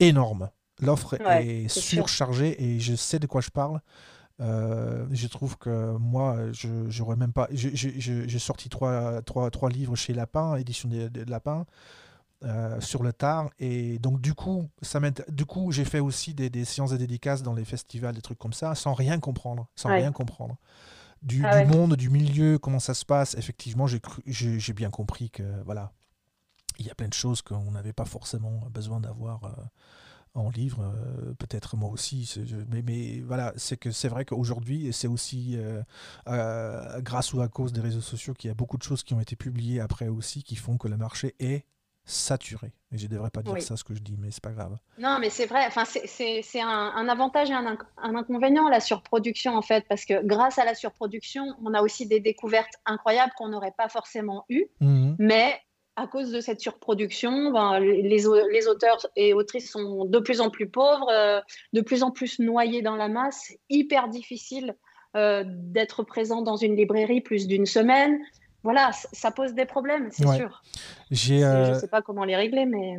énorme. 0.00 0.50
L'offre 0.80 1.14
est, 1.20 1.68
surchargée 1.68 2.62
et 2.62 2.80
je 2.80 2.94
sais 2.94 3.18
de 3.18 3.26
quoi 3.26 3.40
je 3.40 3.50
parle. 3.50 3.80
Euh, 4.40 5.06
je 5.10 5.26
trouve 5.26 5.56
que 5.58 5.96
moi, 5.96 6.52
je 6.52 6.68
j'aurais 6.88 7.16
même 7.16 7.32
pas. 7.32 7.48
J'ai 7.50 8.38
sorti 8.38 8.68
trois, 8.68 9.22
trois, 9.22 9.50
trois, 9.50 9.68
livres 9.70 9.96
chez 9.96 10.14
Lapin, 10.14 10.56
édition 10.56 10.88
de, 10.88 11.24
Lapin, 11.28 11.66
euh, 12.44 12.80
sur 12.80 13.02
le 13.02 13.12
tard. 13.12 13.50
Et 13.58 13.98
donc, 13.98 14.20
du 14.20 14.34
coup, 14.34 14.68
ça 14.82 15.00
du 15.28 15.44
coup 15.44 15.72
j'ai 15.72 15.84
fait 15.84 16.00
aussi 16.00 16.34
des, 16.34 16.50
des, 16.50 16.64
séances 16.64 16.90
de 16.90 16.96
dédicaces 16.96 17.42
dans 17.42 17.54
les 17.54 17.64
festivals, 17.64 18.14
des 18.14 18.22
trucs 18.22 18.38
comme 18.38 18.52
ça, 18.52 18.74
sans 18.74 18.94
rien 18.94 19.18
comprendre. 19.18 19.66
Sans 19.74 19.88
rien 19.88 20.12
comprendre. 20.12 20.56
Du, 21.20 21.44
ah 21.44 21.64
du 21.64 21.70
monde, 21.70 21.96
du 21.96 22.10
milieu, 22.10 22.58
comment 22.58 22.78
ça 22.78 22.94
se 22.94 23.04
passe. 23.04 23.34
Effectivement, 23.34 23.86
j'ai 23.88 24.72
bien 24.72 24.90
compris 24.90 25.30
que, 25.30 25.42
voilà, 25.64 25.92
il 26.78 26.86
y 26.86 26.90
a 26.90 26.94
plein 26.94 27.08
de 27.08 27.14
choses 27.14 27.42
qu'on 27.42 27.72
n'avait 27.72 27.92
pas 27.92 28.04
forcément 28.04 28.68
besoin 28.70 29.00
d'avoir. 29.00 29.42
Euh, 29.44 29.50
en 30.34 30.50
livre, 30.50 30.82
euh, 30.82 31.32
peut-être 31.34 31.76
moi 31.76 31.90
aussi. 31.90 32.32
Mais, 32.70 32.82
mais, 32.82 33.20
voilà, 33.20 33.52
c'est 33.56 33.76
que 33.76 33.90
c'est 33.90 34.08
vrai 34.08 34.24
qu'aujourd'hui, 34.24 34.92
c'est 34.92 35.08
aussi 35.08 35.56
euh, 35.56 35.82
euh, 36.28 37.00
grâce 37.00 37.32
ou 37.32 37.40
à 37.40 37.48
cause 37.48 37.72
des 37.72 37.80
réseaux 37.80 38.00
sociaux 38.00 38.34
qu'il 38.34 38.48
y 38.48 38.50
a 38.50 38.54
beaucoup 38.54 38.78
de 38.78 38.82
choses 38.82 39.02
qui 39.02 39.14
ont 39.14 39.20
été 39.20 39.36
publiées 39.36 39.80
après 39.80 40.08
aussi 40.08 40.42
qui 40.42 40.56
font 40.56 40.76
que 40.76 40.88
le 40.88 40.96
marché 40.96 41.34
est 41.38 41.64
saturé. 42.04 42.72
Et 42.90 42.96
je 42.96 43.04
ne 43.04 43.10
devrais 43.10 43.30
pas 43.30 43.42
dire 43.42 43.60
ça 43.60 43.76
ce 43.76 43.84
que 43.84 43.94
je 43.94 44.00
dis, 44.00 44.16
mais 44.18 44.30
c'est 44.30 44.42
pas 44.42 44.52
grave. 44.52 44.78
Non, 44.98 45.18
mais 45.20 45.28
c'est 45.28 45.44
vrai. 45.44 45.66
Enfin, 45.66 45.84
c'est 45.84 46.60
un, 46.60 46.66
un, 46.66 47.08
avantage 47.08 47.50
et 47.50 47.54
un, 47.54 47.76
un, 47.98 48.14
inconvénient 48.14 48.66
la 48.70 48.80
surproduction 48.80 49.56
en 49.56 49.62
fait, 49.62 49.84
parce 49.88 50.06
que 50.06 50.24
grâce 50.24 50.58
à 50.58 50.64
la 50.64 50.74
surproduction, 50.74 51.44
on 51.62 51.74
a 51.74 51.82
aussi 51.82 52.06
des 52.06 52.20
découvertes 52.20 52.74
incroyables 52.86 53.32
qu'on 53.36 53.48
n'aurait 53.48 53.74
pas 53.76 53.90
forcément 53.90 54.46
eues. 54.48 54.66
Mmh 54.80 55.16
mais 55.18 55.60
à 55.98 56.06
cause 56.06 56.30
de 56.30 56.40
cette 56.40 56.60
surproduction, 56.60 57.50
ben, 57.50 57.80
les, 57.80 58.02
les, 58.02 58.68
auteurs 58.68 59.06
et 59.16 59.34
autrices 59.34 59.70
sont 59.70 60.04
de 60.04 60.18
plus 60.20 60.40
en 60.40 60.48
plus 60.48 60.68
pauvres, 60.68 61.08
euh, 61.10 61.40
de 61.72 61.80
plus 61.80 62.02
en 62.02 62.12
plus 62.12 62.38
noyés 62.38 62.82
dans 62.82 62.94
la 62.94 63.08
masse, 63.08 63.52
hyper 63.68 64.08
difficile 64.08 64.76
euh, 65.16 65.42
d'être 65.46 66.04
présent 66.04 66.42
dans 66.42 66.56
une 66.56 66.76
librairie 66.76 67.20
plus 67.20 67.48
d'une 67.48 67.66
semaine. 67.66 68.18
voilà, 68.62 68.92
ça 68.92 69.32
pose 69.32 69.54
des 69.54 69.66
problèmes, 69.66 70.08
c'est 70.12 70.28
sûr. 70.36 70.62
Je 71.10 71.34
ne 71.34 71.42
euh, 71.42 71.74
sais 71.74 71.88
pas 71.88 72.02
comment 72.02 72.24
les 72.24 72.36
régler, 72.36 72.64
mais. 72.64 72.96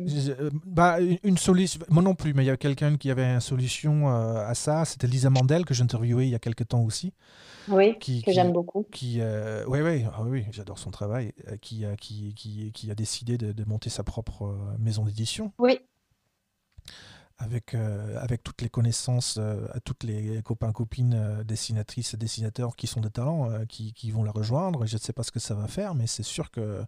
Bah, 0.66 0.98
une 1.22 1.38
solution. 1.38 1.80
Moi 1.88 2.02
non 2.02 2.14
plus, 2.14 2.34
mais 2.34 2.42
il 2.42 2.48
y 2.48 2.50
a 2.50 2.58
quelqu'un 2.58 2.98
qui 2.98 3.10
avait 3.10 3.24
une 3.24 3.40
solution 3.40 4.08
à 4.08 4.54
ça. 4.54 4.84
C'était 4.84 5.06
Lisa 5.06 5.30
Mandel 5.30 5.64
que 5.64 5.72
j'interviewais 5.72 6.26
il 6.26 6.30
y 6.30 6.34
a 6.34 6.38
quelques 6.38 6.68
temps 6.68 6.82
aussi. 6.82 7.14
Oui, 7.70 7.98
que 7.98 8.32
j'aime 8.32 8.52
beaucoup. 8.52 8.86
Qui, 8.92 9.20
oui, 9.66 9.80
oui, 9.80 10.04
ah 10.12 10.22
oui, 10.24 10.44
j'adore 10.50 10.78
son 10.78 10.90
travail. 10.90 11.32
Qui, 11.60 11.84
qui, 12.00 12.34
qui, 12.34 12.72
qui, 12.72 12.90
a 12.90 12.94
décidé 12.94 13.38
de, 13.38 13.52
de 13.52 13.64
monter 13.64 13.90
sa 13.90 14.02
propre 14.02 14.54
maison 14.78 15.04
d'édition. 15.04 15.52
Oui 15.58 15.80
avec, 17.40 17.74
euh, 17.74 18.18
avec 18.20 18.42
toutes 18.42 18.60
les 18.60 18.68
connaissances, 18.68 19.38
euh, 19.38 19.66
à 19.72 19.80
toutes 19.80 20.04
les 20.04 20.42
copains, 20.42 20.72
copines, 20.72 21.14
euh, 21.14 21.42
dessinatrices 21.42 22.12
et 22.12 22.16
dessinateurs 22.18 22.76
qui 22.76 22.86
sont 22.86 23.00
des 23.00 23.10
talents, 23.10 23.48
qui, 23.66 23.94
qui, 23.94 24.10
vont 24.10 24.22
la 24.22 24.30
rejoindre. 24.30 24.84
Je 24.86 24.94
ne 24.94 25.00
sais 25.00 25.14
pas 25.14 25.22
ce 25.22 25.32
que 25.32 25.38
ça 25.38 25.54
va 25.54 25.66
faire, 25.66 25.94
mais 25.94 26.06
c'est 26.06 26.22
sûr 26.22 26.50
que 26.50 26.84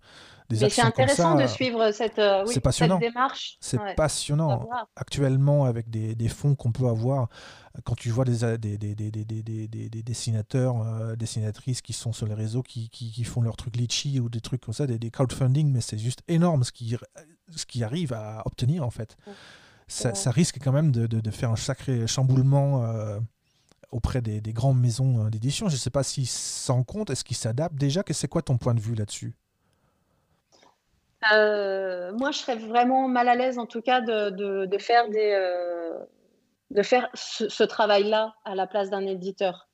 des 0.50 0.60
mais 0.60 0.68
c'est 0.68 0.82
intéressant 0.82 1.36
de 1.36 1.46
suivre 1.46 1.90
cette, 1.92 2.20
oui, 2.46 2.60
cette 2.70 2.98
démarche. 2.98 3.56
C'est 3.60 3.78
passionnant. 3.96 4.68
Actuellement, 4.94 5.64
avec 5.64 5.88
des, 5.88 6.14
des 6.14 6.28
fonds 6.28 6.54
qu'on 6.54 6.72
peut 6.72 6.86
avoir, 6.86 7.28
quand 7.84 7.94
tu 7.94 8.10
vois 8.10 8.26
des, 8.26 8.58
des, 8.58 8.76
des, 8.76 8.94
des 8.94 10.02
dessinateurs, 10.02 11.16
dessinatrices 11.16 11.80
qui 11.80 11.94
sont 11.94 12.12
sur 12.12 12.26
les 12.26 12.34
réseaux, 12.34 12.62
qui, 12.62 12.90
qui, 12.90 13.10
qui 13.10 13.24
font 13.24 13.40
leurs 13.40 13.56
trucs 13.56 13.76
litchi 13.76 14.20
ou 14.20 14.28
des 14.28 14.42
trucs 14.42 14.60
comme 14.60 14.74
ça, 14.74 14.86
des, 14.86 15.10
crowdfunding, 15.10 15.72
mais 15.72 15.80
c'est 15.80 15.98
juste 15.98 16.22
énorme 16.28 16.64
ce 16.64 16.72
qu'ils 16.72 16.98
ce 17.54 17.66
qui 17.66 17.84
arrivent 17.84 18.14
à 18.14 18.42
obtenir 18.46 18.82
en 18.82 18.90
fait 18.90 19.16
ça, 19.92 20.30
risque 20.30 20.58
quand 20.62 20.72
même 20.72 20.90
de, 20.90 21.30
faire 21.30 21.50
un 21.50 21.56
sacré 21.56 22.06
chamboulement 22.06 22.84
euh, 22.84 23.18
auprès 23.90 24.22
des, 24.22 24.40
grandes 24.52 24.80
maisons 24.80 25.26
euh, 25.26 25.30
d'édition. 25.30 25.68
Je 25.68 25.74
ne 25.74 25.78
sais 25.78 25.90
pas 25.90 26.02
s'ils 26.02 26.26
s'en 26.26 26.74
rendent 26.74 26.86
compte, 26.86 27.10
est-ce 27.10 27.24
qu'ils 27.24 27.36
s'adaptent 27.36 27.76
déjà? 27.76 28.02
C'est 28.10 28.28
quoi 28.28 28.42
ton 28.42 28.58
point 28.58 28.74
de 28.74 28.80
vue 28.80 28.94
là-dessus? 28.94 29.34
Euh, 31.32 32.12
Moi, 32.12 32.32
je 32.32 32.38
serais 32.38 32.56
vraiment 32.56 33.06
mal 33.08 33.28
à 33.28 33.34
l'aise 33.34 33.58
en 33.58 33.66
tout 33.66 33.82
cas 33.82 34.00
de, 34.00 34.78
faire, 34.78 35.08
des, 35.08 35.38
de 36.70 36.82
faire 36.82 37.08
ce, 37.14 37.62
travail-là 37.62 38.34
à 38.44 38.54
la 38.54 38.66
place 38.66 38.90
d'un 38.90 39.06
éditeur. 39.06 39.68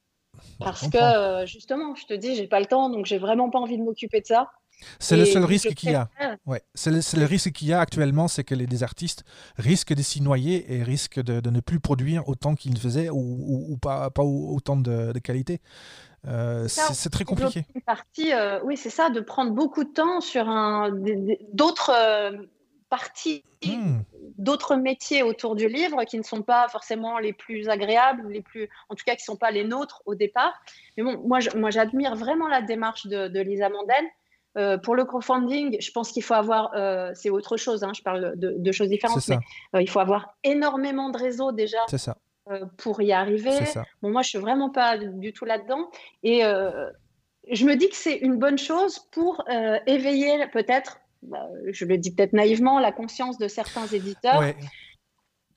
Parce 0.59 0.89
que 0.89 1.47
justement, 1.47 1.95
je 1.95 2.07
te 2.07 2.15
dis, 2.15 2.35
j'ai 2.35 2.47
pas 2.47 2.61
le 2.61 2.67
temps, 2.67 2.91
donc 2.91 3.07
j'ai 3.07 3.19
vraiment 3.19 3.51
pas 3.51 3.59
envie 3.59 3.79
de 3.79 3.83
m'occuper 3.83 4.21
de 4.21 4.27
ça. 4.27 4.51
C'est 4.99 5.17
le 5.17 5.25
seul 5.25 5.45
risque 5.45 5.75
qu'il 5.75 5.91
y 5.91 5.95
a. 5.95 6.09
Ouais. 6.47 6.63
C'est 6.75 6.91
le, 6.91 7.25
risque 7.25 7.53
qu'il 7.53 7.69
y 7.69 7.73
a 7.73 7.81
actuellement, 7.81 8.29
c'est 8.29 8.45
que 8.45 8.55
les, 8.55 8.83
artistes 8.83 9.25
risquent 9.57 9.95
de 9.95 10.03
s'y 10.03 10.21
noyer 10.21 10.73
et 10.73 10.83
risquent 10.83 11.21
de, 11.21 11.51
ne 11.51 11.61
plus 11.61 11.81
produire 11.81 12.29
autant 12.29 12.55
qu'ils 12.55 12.75
le 12.75 12.79
faisaient 12.79 13.09
ou, 13.11 13.77
pas, 13.81 14.11
pas 14.11 14.23
autant 14.23 14.77
de, 14.77 15.19
qualité. 15.19 15.61
Euh, 16.27 16.67
c'est 16.69 17.11
très 17.11 17.25
compliqué. 17.25 17.65
Une 17.75 17.83
partie, 17.83 18.33
euh, 18.33 18.61
oui, 18.65 18.77
c'est 18.77 18.91
ça, 18.91 19.11
de 19.11 19.21
prendre 19.21 19.53
beaucoup 19.53 19.85
de 19.85 19.93
temps 19.93 20.21
sur 20.21 20.47
d'autres 21.53 21.93
euh, 21.95 22.33
parties, 22.91 23.45
hmm. 23.65 24.01
d'autres 24.37 24.77
métiers 24.77 25.23
autour 25.23 25.55
du 25.55 25.69
livre 25.69 26.05
qui 26.05 26.19
ne 26.19 26.25
sont 26.25 26.43
pas 26.43 26.69
forcément 26.69 27.19
les 27.19 27.33
plus 27.33 27.69
agréables, 27.69 28.29
les 28.31 28.43
plus, 28.43 28.69
en 28.89 28.95
tout 28.95 29.05
cas 29.05 29.15
qui 29.15 29.23
ne 29.23 29.33
sont 29.33 29.37
pas 29.37 29.51
les 29.51 29.65
nôtres 29.65 30.03
au 30.07 30.15
départ. 30.15 30.55
Mais 30.97 31.05
bon, 31.05 31.23
moi, 31.25 31.71
j'admire 31.71 32.17
vraiment 32.17 32.49
la 32.49 32.63
démarche 32.63 33.07
de, 33.07 33.29
de 33.29 33.41
Lisa 33.41 33.69
Mandel 33.69 34.05
euh, 34.59 34.77
pour 34.77 34.97
le 34.97 35.05
crowdfunding, 35.05 35.77
je 35.81 35.91
pense 35.93 36.11
qu'il 36.11 36.23
faut 36.23 36.35
avoir, 36.35 36.73
euh, 36.75 37.13
c'est 37.15 37.31
autre 37.31 37.57
chose, 37.57 37.85
hein, 37.85 37.93
je 37.95 38.03
parle 38.03 38.35
de, 38.37 38.73
choses 38.73 38.89
différentes, 38.89 39.27
mais 39.29 39.39
euh, 39.77 39.83
il 39.83 39.89
faut 39.89 40.01
avoir 40.01 40.37
énormément 40.43 41.11
de 41.11 41.19
réseaux 41.19 41.53
déjà 41.53 41.79
ça. 41.87 42.17
pour 42.77 43.01
y 43.01 43.13
arriver. 43.13 43.57
Bon, 44.03 44.11
moi, 44.11 44.23
je 44.23 44.31
suis 44.31 44.39
vraiment 44.39 44.71
pas 44.71 44.99
du 44.99 45.33
tout 45.33 45.45
là-dedans. 45.45 45.89
Et 46.25 46.41
je 46.41 47.65
me 47.65 47.77
dis 47.77 47.89
que 47.89 47.97
c'est 47.97 48.17
une 48.17 48.37
bonne 48.37 48.59
chose 48.59 48.99
pour 49.13 49.45
éveiller 49.87 50.45
peut-être, 50.53 50.99
bah, 51.23 51.47
je 51.71 51.85
le 51.85 51.97
dis 51.97 52.13
peut-être 52.13 52.33
naïvement, 52.33 52.81
la 52.81 52.93
conscience 52.93 53.39
de 53.39 53.47
certains 53.49 53.87
éditeurs 53.87 54.43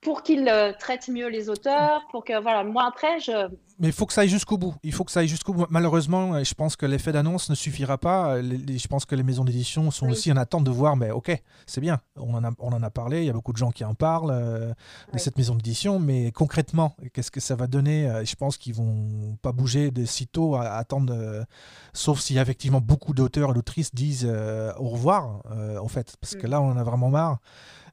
pour 0.02 0.24
qu'ils 0.24 0.48
euh, 0.50 0.74
traitent 0.78 1.10
mieux 1.10 1.30
les 1.30 1.48
auteurs, 1.48 2.02
pour 2.10 2.26
que 2.26 2.42
voilà, 2.42 2.64
moi 2.64 2.86
après 2.88 3.20
je. 3.20 3.50
Mais 3.80 3.88
il 3.88 3.94
faut 3.94 4.06
que 4.06 4.14
ça 4.14 4.22
aille 4.22 4.30
jusqu'au 4.30 4.58
bout. 4.58 4.76
Il 4.84 4.94
faut 4.94 5.04
que 5.04 5.12
ça 5.12 5.22
aille 5.22 5.28
jusqu'au 5.28 5.54
bout. 5.54 5.66
Malheureusement, 5.70 6.36
euh, 6.36 6.44
je 6.44 6.54
pense 6.54 6.76
que 6.76 6.86
l'effet 6.86 7.12
d'annonce 7.12 7.50
ne 7.50 7.56
suffira 7.56 7.98
pas. 7.98 8.36
Euh, 8.36 8.42
je 8.42 8.88
pense 8.88 9.06
que 9.06 9.16
les 9.16 9.24
maisons 9.24 9.44
d'édition 9.44 9.90
sont 9.92 10.10
aussi 10.10 10.32
en 10.32 10.38
attente 10.38 10.64
de 10.64 10.72
voir. 10.72 10.96
Mais 10.98 11.12
ok, 11.12 11.40
c'est 11.68 11.82
bien. 11.82 12.00
On 12.16 12.34
en 12.34 12.44
a, 12.44 12.52
on 12.60 12.74
en 12.74 12.82
a 12.82 12.90
parlé. 12.90 13.22
Il 13.22 13.26
y 13.26 13.30
a 13.30 13.34
beaucoup 13.34 13.54
de 13.54 13.58
gens 13.58 13.72
qui 13.72 13.84
en 13.84 13.94
parlent 13.94 14.76
de 15.14 15.18
cette 15.18 15.38
maison 15.38 15.56
d'édition. 15.56 16.00
Mais 16.00 16.32
concrètement, 16.32 16.96
qu'est-ce 17.14 17.32
que 17.32 17.40
ça 17.40 17.56
va 17.56 17.68
donner 17.68 18.12
Je 18.24 18.36
pense 18.36 18.58
qu'ils 18.58 18.76
vont 18.76 19.38
pas 19.42 19.52
bouger 19.52 19.90
de 19.90 20.06
sitôt 20.06 20.56
à, 20.56 20.74
attendre. 20.74 21.46
sauf 21.94 22.20
si 22.20 22.38
effectivement 22.38 22.82
beaucoup 22.82 23.14
d'auteurs 23.14 23.52
et 23.52 23.54
d'autrices 23.54 23.96
disent 23.96 24.32
au 24.78 24.90
revoir. 24.90 25.42
en 25.82 25.88
fait, 25.88 26.18
parce 26.22 26.36
que 26.36 26.46
mm. 26.46 26.52
là, 26.52 26.62
on 26.62 26.72
en 26.72 26.78
a 26.78 26.84
vraiment 26.84 27.10
marre 27.10 27.40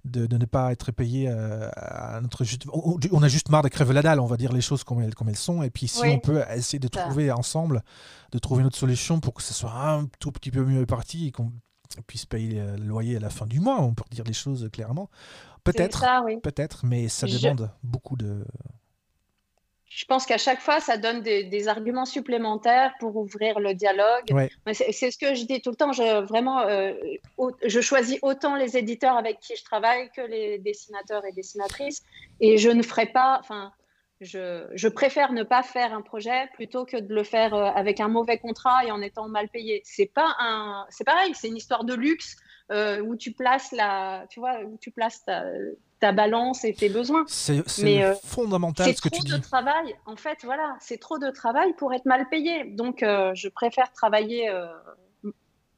de, 0.04 0.36
ne 0.36 0.44
pas 0.44 0.72
être 0.72 0.92
payé 0.92 1.28
euh, 1.28 1.68
à 1.76 2.20
notre 2.20 2.44
juste. 2.44 2.64
On 2.72 3.22
a 3.22 3.28
juste 3.28 3.50
marre 3.50 3.62
de 3.62 3.68
crèver 3.68 3.94
la 3.94 4.02
dalle, 4.02 4.20
on 4.20 4.26
va 4.26 4.36
dire 4.36 4.52
les 4.52 4.60
choses 4.60 4.84
comme 4.84 5.00
elles, 5.02 5.14
comme 5.14 5.28
elles 5.28 5.36
sont. 5.36 5.62
Et 5.62 5.70
puis 5.70 5.88
si 5.88 6.02
on 6.04 6.18
peut 6.18 6.42
essayer 6.54 6.78
de 6.78 6.88
trouver 6.88 7.30
ensemble, 7.30 7.82
de 8.32 8.38
trouver 8.38 8.60
une 8.60 8.66
autre 8.66 8.78
solution 8.78 9.20
pour 9.20 9.34
que 9.34 9.42
ce 9.42 9.54
soit 9.54 9.72
un 9.72 10.06
tout 10.18 10.32
petit 10.32 10.50
peu 10.50 10.64
mieux 10.64 10.86
parti 10.86 11.28
et 11.28 11.32
qu'on 11.32 11.52
puisse 12.06 12.26
payer 12.26 12.62
le 12.76 12.84
loyer 12.84 13.16
à 13.16 13.20
la 13.20 13.30
fin 13.30 13.46
du 13.46 13.60
mois, 13.60 13.80
on 13.80 13.94
peut 13.94 14.04
dire 14.10 14.24
les 14.24 14.32
choses 14.32 14.68
clairement. 14.72 15.10
Peut-être, 15.64 16.04
peut-être, 16.42 16.86
mais 16.86 17.08
ça 17.08 17.26
demande 17.26 17.70
beaucoup 17.82 18.16
de, 18.16 18.44
je 19.90 20.04
pense 20.04 20.26
qu'à 20.26 20.38
chaque 20.38 20.60
fois, 20.60 20.80
ça 20.80 20.96
donne 20.98 21.22
des, 21.22 21.68
arguments 21.68 22.04
supplémentaires 22.04 22.92
pour 23.00 23.16
ouvrir 23.16 23.58
le 23.58 23.74
dialogue. 23.74 24.50
C'est 24.72 25.10
ce 25.10 25.18
que 25.18 25.34
je 25.34 25.44
dis 25.44 25.60
tout 25.60 25.70
le 25.70 25.76
temps. 25.76 25.92
Je, 25.92 26.24
vraiment, 26.24 26.60
euh, 26.60 26.92
je 27.64 27.80
choisis 27.80 28.18
autant 28.22 28.54
les 28.54 28.76
éditeurs 28.76 29.16
avec 29.16 29.40
qui 29.40 29.56
je 29.56 29.64
travaille 29.64 30.10
que 30.10 30.20
les 30.20 30.58
dessinateurs 30.58 31.24
et 31.24 31.32
dessinatrices. 31.32 32.02
Et 32.40 32.58
je 32.58 32.68
ne 32.68 32.82
ferai 32.82 33.06
pas, 33.06 33.38
enfin, 33.40 33.72
je, 34.20 34.66
je, 34.74 34.88
préfère 34.88 35.32
ne 35.32 35.42
pas 35.42 35.62
faire 35.62 35.94
un 35.94 36.02
projet 36.02 36.48
plutôt 36.54 36.84
que 36.84 36.96
de 36.96 37.14
le 37.14 37.24
faire 37.24 37.54
euh, 37.54 37.70
avec 37.74 38.00
un 38.00 38.08
mauvais 38.08 38.38
contrat 38.38 38.84
et 38.84 38.90
en 38.90 39.00
étant 39.00 39.28
mal 39.28 39.48
payé. 39.48 39.80
C'est 39.84 40.12
pas 40.12 40.36
un, 40.38 40.86
c'est 40.90 41.04
pareil. 41.04 41.32
C'est 41.34 41.48
une 41.48 41.56
histoire 41.56 41.84
de 41.84 41.94
luxe 41.94 42.36
euh, 42.70 43.00
où 43.00 43.16
tu 43.16 43.32
places 43.32 43.72
la, 43.72 44.26
tu 44.30 44.40
vois, 44.40 44.60
où 44.64 44.76
tu 44.80 44.90
places 44.90 45.24
ta, 45.24 45.44
ta 46.00 46.12
balance 46.12 46.64
et 46.64 46.74
tes 46.74 46.88
besoins. 46.88 47.24
C'est 47.26 47.62
euh, 48.02 48.14
fondamental 48.24 48.94
ce 48.94 49.00
que 49.00 49.08
tu 49.08 49.20
dis. 49.20 49.22
C'est 49.22 49.28
trop 49.28 49.38
de 49.38 49.42
travail. 49.42 49.94
En 50.06 50.16
fait, 50.16 50.38
voilà, 50.44 50.76
c'est 50.80 50.98
trop 50.98 51.18
de 51.18 51.30
travail 51.30 51.72
pour 51.78 51.92
être 51.94 52.04
mal 52.04 52.28
payé. 52.28 52.64
Donc, 52.64 53.02
euh, 53.02 53.32
je 53.34 53.48
préfère 53.48 53.90
travailler 53.92 54.50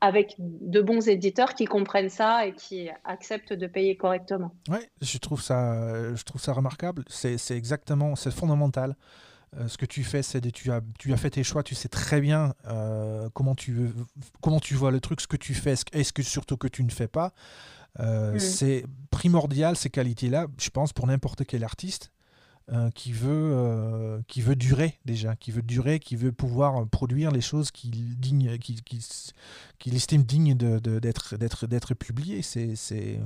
avec 0.01 0.35
de 0.39 0.81
bons 0.81 1.09
éditeurs 1.09 1.55
qui 1.55 1.67
comprennent 1.67 2.09
ça 2.09 2.47
et 2.47 2.55
qui 2.55 2.89
acceptent 3.05 3.53
de 3.53 3.67
payer 3.67 3.97
correctement. 3.97 4.53
Oui, 4.69 4.79
je 5.03 5.19
trouve 5.19 5.43
ça, 5.43 6.15
je 6.15 6.23
trouve 6.25 6.41
ça 6.41 6.53
remarquable. 6.55 7.05
C'est 7.09 7.39
exactement, 7.51 8.17
c'est 8.17 8.33
fondamental. 8.33 8.97
Ce 9.67 9.77
que 9.77 9.87
tu 9.87 10.05
fais, 10.05 10.23
c'est 10.23 10.41
tu 10.53 10.71
as, 10.71 10.81
tu 10.99 11.13
as 11.13 11.17
fait 11.17 11.31
tes 11.31 11.43
choix, 11.43 11.63
tu 11.63 11.75
sais 11.75 11.89
très 11.89 12.21
bien 12.21 12.55
comment, 13.35 13.55
tu, 13.55 13.91
comment 14.41 14.61
tu 14.61 14.75
vois 14.75 14.91
le 14.91 15.01
truc, 15.01 15.21
ce 15.21 15.27
que 15.27 15.37
tu 15.37 15.55
fais, 15.55 15.75
est-ce 15.93 16.13
que 16.13 16.23
surtout 16.23 16.57
que 16.57 16.69
tu 16.69 16.85
ne 16.85 16.91
fais 16.91 17.09
pas. 17.09 17.33
Euh. 17.99 18.39
C'est 18.39 18.85
primordial 19.11 19.77
ces 19.77 19.91
qualités-là, 19.91 20.47
je 20.59 20.71
pense, 20.71 20.93
pour 20.93 21.07
n'importe 21.07 21.45
quel 21.45 21.65
artiste. 21.65 22.11
Euh, 22.73 22.89
qui 22.95 23.11
veut 23.11 23.51
euh, 23.53 24.21
qui 24.29 24.43
veut 24.43 24.55
durer 24.55 25.01
déjà 25.05 25.35
qui 25.35 25.51
veut 25.51 25.63
durer 25.63 25.99
qui 25.99 26.15
veut 26.15 26.31
pouvoir 26.31 26.87
produire 26.87 27.33
les 27.33 27.41
choses 27.41 27.73
qu'il 27.73 28.17
digne 28.21 28.59
qu'il 28.59 28.81
qui 28.85 29.91
estime 29.97 30.23
dignes 30.23 30.55
d'être 30.55 31.37
d'être 31.37 31.67
d'être 31.67 31.95
publiées 31.95 32.43
c'est 32.43 32.77
c'est 32.77 33.19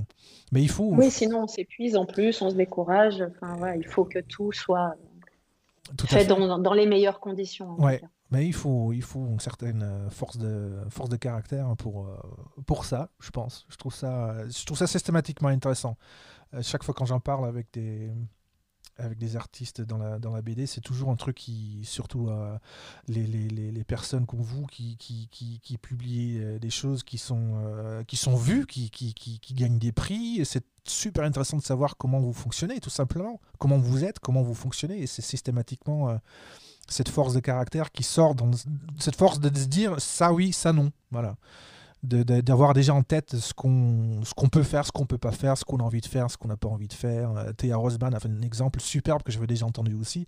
mais 0.51 0.62
il 0.62 0.70
faut 0.70 0.95
oui 0.95 1.11
sinon 1.11 1.43
on 1.43 1.47
s'épuise 1.47 1.95
en 1.95 2.07
plus 2.07 2.41
on 2.41 2.49
se 2.49 2.55
décourage 2.55 3.22
enfin 3.22 3.59
ouais, 3.59 3.79
il 3.79 3.87
faut 3.87 4.07
que 4.07 4.20
tout 4.20 4.51
soit 4.53 4.95
fait, 6.07 6.26
Dans, 6.26 6.59
dans, 6.59 6.72
les 6.72 6.87
meilleures 6.87 7.20
conditions 7.20 7.80
ouais 7.80 8.01
mais 8.35 8.47
il 8.47 8.53
faut, 8.53 8.93
il 8.93 9.03
faut 9.03 9.24
une 9.26 9.39
certaine 9.39 9.82
euh, 9.82 10.11
force 10.11 10.39
de, 10.39 10.72
force 10.91 11.09
de 11.09 11.16
caractère 11.16 11.76
pour, 11.76 12.09
euh, 12.09 12.16
pour 12.66 12.85
ça, 12.85 13.11
je 13.20 13.30
pense. 13.30 13.64
Je 13.68 13.76
trouve 13.76 13.95
ça, 13.95 14.35
je 14.49 14.64
trouve 14.64 14.76
ça 14.76 14.89
systématiquement 14.89 15.51
intéressant. 15.51 15.97
Euh, 16.53 16.61
chaque 16.62 16.82
fois 16.82 16.95
quand 16.95 17.05
j'en 17.05 17.20
parle 17.20 17.47
avec 17.47 17.72
des, 17.72 18.11
avec 18.97 19.18
des 19.18 19.36
artistes 19.36 19.80
dans 19.80 19.99
la, 19.99 20.18
dans 20.18 20.32
la 20.32 20.42
BD, 20.42 20.66
c'est 20.66 20.80
toujours 20.80 21.11
un 21.11 21.16
truc 21.16 21.36
qui, 21.36 21.80
surtout 21.84 22.28
les, 23.09 23.26
les, 23.26 23.49
les, 23.49 23.84
personnes 23.84 24.26
comme 24.26 24.40
vous 24.40 24.66
qui, 24.66 24.97
qui, 24.97 25.28
qui, 25.30 25.61
qui 25.61 25.78
publient 25.78 26.59
des 26.61 26.70
choses 26.70 27.03
qui 27.03 27.18
sont, 27.18 28.05
qui 28.07 28.16
sont 28.16 28.36
vues, 28.36 28.66
qui, 28.66 28.90
qui, 28.90 29.14
qui, 29.14 29.38
qui 29.40 29.55
gagnent 29.55 29.78
des 29.78 29.92
prix. 29.92 30.45
C'est 30.45 30.64
super 30.86 31.24
intéressant 31.24 31.57
de 31.57 31.62
savoir 31.62 31.97
comment 31.97 32.20
vous 32.20 32.32
fonctionnez, 32.32 32.80
tout 32.80 32.90
simplement. 32.90 33.40
Comment 33.59 33.78
vous 33.78 34.05
êtes, 34.05 34.18
comment 34.20 34.42
vous 34.42 34.55
fonctionnez. 34.55 35.01
Et 35.03 35.07
c'est 35.07 35.22
systématiquement 35.22 36.18
cette 36.88 37.09
force 37.09 37.34
de 37.34 37.40
caractère 37.40 37.90
qui 37.90 38.03
sort 38.03 38.34
dans 38.34 38.51
cette 38.99 39.16
force 39.16 39.40
de 39.40 39.49
se 39.57 39.66
dire 39.66 40.01
ça 40.01 40.32
oui, 40.32 40.53
ça 40.53 40.72
non. 40.72 40.92
Voilà. 41.11 41.36
D'avoir 42.05 42.75
déjà 42.75 42.95
en 42.95 43.03
tête 43.03 43.37
ce 43.37 43.55
qu'on 43.55 44.21
qu'on 44.37 44.49
peut 44.49 44.63
faire, 44.63 44.85
ce 44.87 44.93
qu'on 44.93 45.07
peut 45.07 45.19
pas 45.19 45.33
faire, 45.33 45.57
ce 45.57 45.65
qu'on 45.65 45.79
a 45.79 45.83
envie 45.83 46.01
de 46.01 46.07
faire, 46.07 46.31
ce 46.31 46.37
qu'on 46.37 46.49
n'a 46.49 46.57
pas 46.57 46.69
envie 46.69 46.89
de 46.89 46.93
faire. 46.93 47.31
Euh, 47.31 47.53
Théa 47.53 47.77
Rosban 47.77 48.13
a 48.13 48.21
fait 48.21 48.29
un 48.29 48.43
exemple 48.43 48.81
superbe 48.81 49.23
que 49.23 49.33
j'avais 49.33 49.47
déjà 49.47 49.65
entendu 49.67 49.95
aussi, 49.95 50.27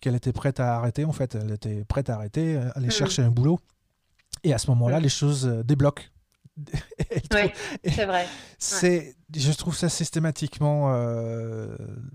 qu'elle 0.00 0.14
était 0.14 0.32
prête 0.32 0.60
à 0.60 0.76
arrêter 0.76 1.04
en 1.04 1.12
fait. 1.12 1.34
Elle 1.34 1.52
était 1.52 1.84
prête 1.84 2.08
à 2.08 2.14
arrêter, 2.14 2.56
aller 2.74 2.88
mm. 2.88 2.92
chercher 2.92 3.22
un 3.22 3.30
boulot 3.30 3.58
Et 4.44 4.54
à 4.54 4.58
ce 4.58 4.70
moment-là, 4.70 5.00
les 5.00 5.08
choses 5.08 5.44
débloquent. 5.64 6.04
oui, 7.34 7.52
c'est 7.84 8.06
vrai. 8.06 8.26
C'est, 8.58 9.14
je 9.34 9.52
trouve 9.52 9.76
ça 9.76 9.88
systématiquement 9.88 10.92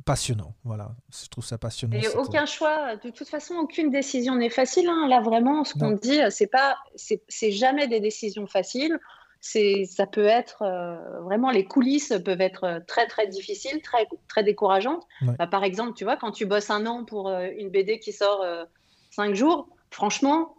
passionnant. 0.05 0.53
Voilà, 0.63 0.91
je 1.11 1.27
trouve 1.29 1.45
ça 1.45 1.57
passionnant. 1.57 1.97
Et 1.97 2.07
aucun 2.09 2.45
choix, 2.45 2.95
de 2.97 3.09
toute 3.09 3.27
façon, 3.27 3.55
aucune 3.55 3.89
décision 3.89 4.35
n'est 4.35 4.49
facile. 4.49 4.87
Hein. 4.89 5.07
Là, 5.07 5.21
vraiment, 5.21 5.63
ce 5.63 5.73
qu'on 5.73 5.91
dit, 5.91 6.19
c'est 6.29 6.47
pas, 6.47 6.77
c'est 6.95 7.51
jamais 7.51 7.87
des 7.87 7.99
décisions 7.99 8.47
faciles 8.47 8.99
c'est, 9.45 9.83
ça 9.83 10.07
peut 10.07 10.25
être 10.25 10.61
euh, 10.61 11.19
vraiment 11.19 11.51
les 11.51 11.65
coulisses 11.65 12.13
peuvent 12.23 12.39
être 12.39 12.81
très 12.87 13.07
très 13.07 13.27
difficiles, 13.27 13.81
très 13.81 14.07
très 14.29 14.41
décourageantes. 14.41 15.05
Bah, 15.37 15.47
par 15.47 15.65
exemple, 15.65 15.93
tu 15.95 16.05
vois, 16.05 16.15
quand 16.15 16.31
tu 16.31 16.45
bosses 16.45 16.69
un 16.69 16.85
an 16.85 17.03
pour 17.03 17.27
euh, 17.27 17.49
une 17.57 17.69
BD 17.69 17.99
qui 17.99 18.13
sort 18.13 18.41
euh, 18.41 18.63
cinq 19.11 19.35
jours, 19.35 19.67
franchement, 19.91 20.55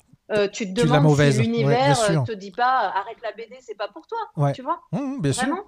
tu 0.53 0.72
te 0.72 0.81
demandes 0.81 1.16
si 1.16 1.43
l'univers 1.43 2.25
te 2.25 2.33
dit 2.33 2.51
pas 2.51 2.93
arrête 2.95 3.18
la 3.22 3.33
BD, 3.33 3.57
c'est 3.61 3.77
pas 3.77 3.89
pour 3.89 4.07
toi, 4.07 4.53
tu 4.53 4.62
vois 4.62 4.81
mmh, 4.93 4.99
mmh, 4.99 5.20
bien 5.20 5.33
vraiment. 5.33 5.57
Sûr. 5.57 5.64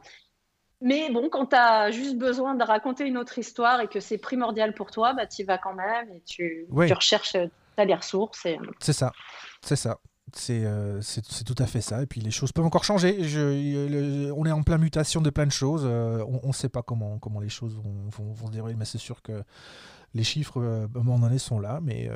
Mais 0.82 1.10
bon, 1.10 1.30
quand 1.30 1.46
tu 1.46 1.56
as 1.56 1.90
juste 1.90 2.18
besoin 2.18 2.54
de 2.54 2.62
raconter 2.62 3.04
une 3.04 3.16
autre 3.16 3.38
histoire 3.38 3.80
et 3.80 3.88
que 3.88 4.00
c'est 4.00 4.18
primordial 4.18 4.74
pour 4.74 4.90
toi, 4.90 5.14
bah, 5.14 5.26
tu 5.26 5.42
y 5.42 5.44
vas 5.44 5.56
quand 5.56 5.74
même 5.74 6.10
et 6.10 6.22
tu, 6.26 6.66
tu 6.68 6.92
recherches, 6.92 7.32
tu 7.32 7.48
as 7.78 7.84
les 7.84 7.94
ressources. 7.94 8.44
Et... 8.44 8.58
C'est 8.80 8.92
ça, 8.92 9.12
c'est 9.62 9.76
ça. 9.76 9.98
Euh, 10.50 11.00
c'est 11.02 11.44
tout 11.44 11.54
à 11.58 11.66
fait 11.66 11.80
ça. 11.80 12.02
Et 12.02 12.06
puis 12.06 12.20
les 12.20 12.30
choses 12.30 12.52
peuvent 12.52 12.64
encore 12.66 12.84
changer. 12.84 13.24
Je, 13.24 14.30
on 14.32 14.44
est 14.44 14.52
en 14.52 14.62
pleine 14.62 14.80
mutation 14.80 15.20
de 15.20 15.30
plein 15.30 15.46
de 15.46 15.52
choses. 15.52 15.84
Euh, 15.86 16.24
on 16.42 16.48
ne 16.48 16.52
sait 16.52 16.68
pas 16.68 16.82
comment, 16.82 17.18
comment 17.18 17.40
les 17.40 17.48
choses 17.48 17.74
vont, 17.76 18.08
vont, 18.10 18.32
vont 18.32 18.46
se 18.46 18.52
dérouler, 18.52 18.74
mais 18.74 18.84
c'est 18.84 18.98
sûr 18.98 19.22
que 19.22 19.44
les 20.14 20.24
chiffres, 20.24 20.60
euh, 20.60 20.86
à 20.94 20.98
un 20.98 21.02
moment 21.02 21.20
donné, 21.20 21.38
sont 21.38 21.58
là. 21.58 21.80
Mais 21.82 22.10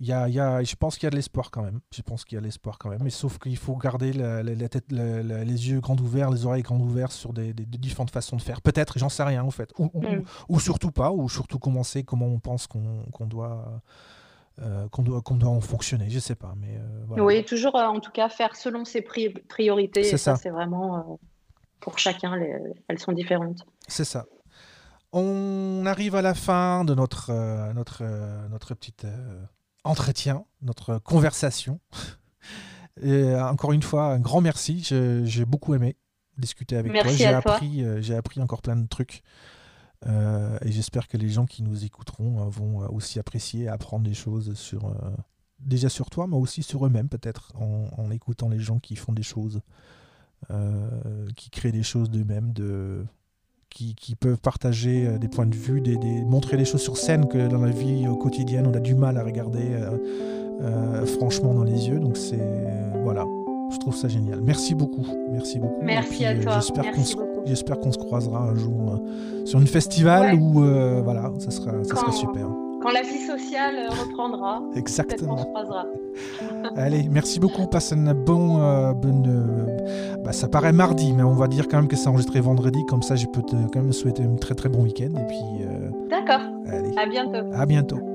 y 0.00 0.12
a, 0.12 0.28
y 0.28 0.40
a, 0.40 0.62
je 0.62 0.74
pense 0.74 0.96
qu'il 0.96 1.04
y 1.04 1.08
a 1.08 1.10
de 1.10 1.16
l'espoir 1.16 1.50
quand 1.50 1.62
même. 1.62 1.80
Je 1.92 2.02
pense 2.02 2.24
qu'il 2.24 2.36
y 2.36 2.38
a 2.38 2.40
de 2.40 2.46
l'espoir 2.46 2.78
quand 2.78 2.90
même. 2.90 3.02
Mais 3.02 3.10
sauf 3.10 3.38
qu'il 3.38 3.56
faut 3.56 3.76
garder 3.76 4.12
la, 4.12 4.42
la, 4.42 4.68
tête, 4.68 4.90
les 4.90 5.68
yeux 5.68 5.80
grands 5.80 5.96
ouverts, 5.96 6.30
les 6.30 6.46
oreilles 6.46 6.62
grands 6.62 6.80
ouverts 6.80 7.12
sur 7.12 7.32
des, 7.32 7.52
différentes 7.52 8.10
façons 8.10 8.36
de 8.36 8.42
faire. 8.42 8.60
Peut-être, 8.60 8.98
j'en 8.98 9.08
sais 9.08 9.22
rien 9.22 9.44
en 9.44 9.50
fait. 9.50 9.72
Ou, 9.78 9.90
ou, 10.48 10.56
mm. 10.56 10.60
surtout 10.60 10.90
pas. 10.90 11.12
Ou 11.12 11.28
surtout 11.28 11.58
commencer 11.58 12.02
comment 12.02 12.26
on 12.26 12.38
pense 12.38 12.66
qu'on 12.66 13.26
doit 13.26 13.82
euh, 14.62 14.88
qu'on 14.90 15.02
doit, 15.02 15.20
doit 15.20 15.48
en 15.48 15.60
fonctionner, 15.60 16.08
je 16.10 16.20
sais 16.20 16.36
pas. 16.36 16.54
Mais, 16.56 16.78
euh, 16.78 17.20
Oui, 17.20 17.44
toujours 17.44 17.74
euh, 17.74 17.86
en 17.86 17.98
tout 17.98 18.12
cas 18.12 18.28
faire 18.28 18.54
selon 18.54 18.84
ses 18.84 19.02
priorités. 19.02 20.04
C'est 20.04 20.16
ça. 20.16 20.36
C'est 20.36 20.50
vraiment 20.50 21.18
pour 21.80 21.98
chacun, 21.98 22.38
elles 22.88 22.98
sont 23.00 23.10
différentes. 23.10 23.66
C'est 23.88 24.04
ça. 24.04 24.26
On 25.12 25.84
arrive 25.86 26.14
à 26.14 26.22
la 26.22 26.34
fin 26.34 26.84
de 26.84 26.94
notre, 26.94 27.32
notre, 27.72 28.04
notre 28.48 28.74
petit 28.74 28.94
entretien, 29.84 30.44
notre 30.62 30.98
conversation. 30.98 31.80
Et 33.02 33.34
encore 33.34 33.72
une 33.72 33.82
fois, 33.82 34.06
un 34.06 34.20
grand 34.20 34.40
merci. 34.40 34.82
J'ai 35.24 35.44
beaucoup 35.44 35.74
aimé 35.74 35.96
discuter 36.38 36.76
avec 36.76 36.92
toi. 36.92 37.10
J'ai 37.10 37.26
appris, 37.26 37.84
j'ai 38.00 38.14
appris 38.14 38.40
encore 38.40 38.62
plein 38.62 38.76
de 38.76 38.86
trucs. 38.86 39.22
Euh, 40.06 40.58
et 40.62 40.70
j'espère 40.70 41.08
que 41.08 41.16
les 41.16 41.28
gens 41.28 41.46
qui 41.46 41.62
nous 41.62 41.84
écouteront 41.84 42.42
euh, 42.42 42.48
vont 42.48 42.82
euh, 42.82 42.88
aussi 42.88 43.18
apprécier 43.18 43.64
et 43.64 43.68
apprendre 43.68 44.04
des 44.04 44.14
choses 44.14 44.54
sur, 44.54 44.94
déjà 45.60 45.88
sur 45.88 46.10
toi, 46.10 46.26
mais 46.26 46.36
aussi 46.36 46.62
sur 46.62 46.86
eux-mêmes 46.86 47.08
peut-être, 47.08 47.52
en, 47.56 48.10
écoutant 48.10 48.48
les 48.48 48.60
gens 48.60 48.78
qui 48.78 48.96
font 48.96 49.12
des 49.12 49.22
choses, 49.22 49.60
qui 51.36 51.50
créent 51.50 51.72
des 51.72 51.82
choses 51.82 52.10
d'eux-mêmes, 52.10 52.52
de, 52.52 53.06
qui, 53.74 53.94
qui, 53.94 54.14
peuvent 54.14 54.38
partager 54.38 55.18
des 55.18 55.28
points 55.28 55.46
de 55.46 55.54
vue, 55.54 55.80
des, 55.80 55.96
montrer 56.24 56.56
des 56.56 56.64
choses 56.64 56.80
sur 56.80 56.96
scène 56.96 57.26
que 57.26 57.48
dans 57.48 57.58
la 57.58 57.70
vie 57.70 58.06
quotidienne 58.20 58.66
on 58.66 58.74
a 58.74 58.80
du 58.80 58.94
mal 58.94 59.18
à 59.18 59.24
regarder 59.24 59.76
franchement 61.18 61.52
dans 61.54 61.64
les 61.64 61.88
yeux. 61.88 61.98
Donc 61.98 62.16
c'est 62.16 62.38
voilà, 63.02 63.26
je 63.70 63.78
trouve 63.78 63.94
ça 63.94 64.08
génial. 64.08 64.40
Merci 64.40 64.74
beaucoup, 64.74 65.06
merci 65.30 65.58
beaucoup. 65.58 65.82
Merci 65.82 66.24
à 66.24 66.34
toi. 66.36 66.60
J'espère 67.44 67.78
qu'on 67.78 67.92
se 67.92 67.98
croisera 67.98 68.38
un 68.42 68.54
jour 68.54 68.94
euh, 68.94 69.44
sur 69.44 69.60
une 69.60 69.66
festival 69.66 70.34
ou 70.34 70.64
euh, 70.64 71.02
voilà, 71.02 71.30
ça 71.38 71.50
sera, 71.50 71.72
ça 71.84 71.96
sera 71.96 72.12
super. 72.12 72.48
Quand 72.84 72.92
la 72.92 73.02
vie 73.02 73.18
sociale 73.18 73.76
euh, 73.76 73.88
reprendra, 73.88 74.62
Exactement. 74.76 75.34
on 75.34 75.38
se 75.38 75.44
croisera. 75.44 75.86
Allez, 76.76 77.08
merci 77.10 77.40
beaucoup. 77.40 77.66
Passe 77.66 77.92
une 77.92 78.12
bonne. 78.12 78.94
bonne 79.00 79.66
bah, 80.22 80.32
ça 80.32 80.48
paraît 80.48 80.72
mardi, 80.72 81.12
mais 81.12 81.22
on 81.22 81.32
va 81.32 81.48
dire 81.48 81.66
quand 81.68 81.78
même 81.78 81.88
que 81.88 81.96
c'est 81.96 82.08
enregistré 82.08 82.40
vendredi. 82.40 82.84
Comme 82.86 83.02
ça, 83.02 83.16
je 83.16 83.26
peux 83.26 83.42
te 83.42 83.56
quand 83.72 83.80
même 83.80 83.92
souhaiter 83.92 84.22
un 84.22 84.36
très 84.36 84.54
très 84.54 84.68
bon 84.68 84.82
week-end. 84.82 85.10
Et 85.18 85.26
puis. 85.26 85.66
D'accord. 86.10 86.40
À 86.96 87.06
bientôt. 87.06 87.52
À 87.54 87.66
bientôt. 87.66 88.13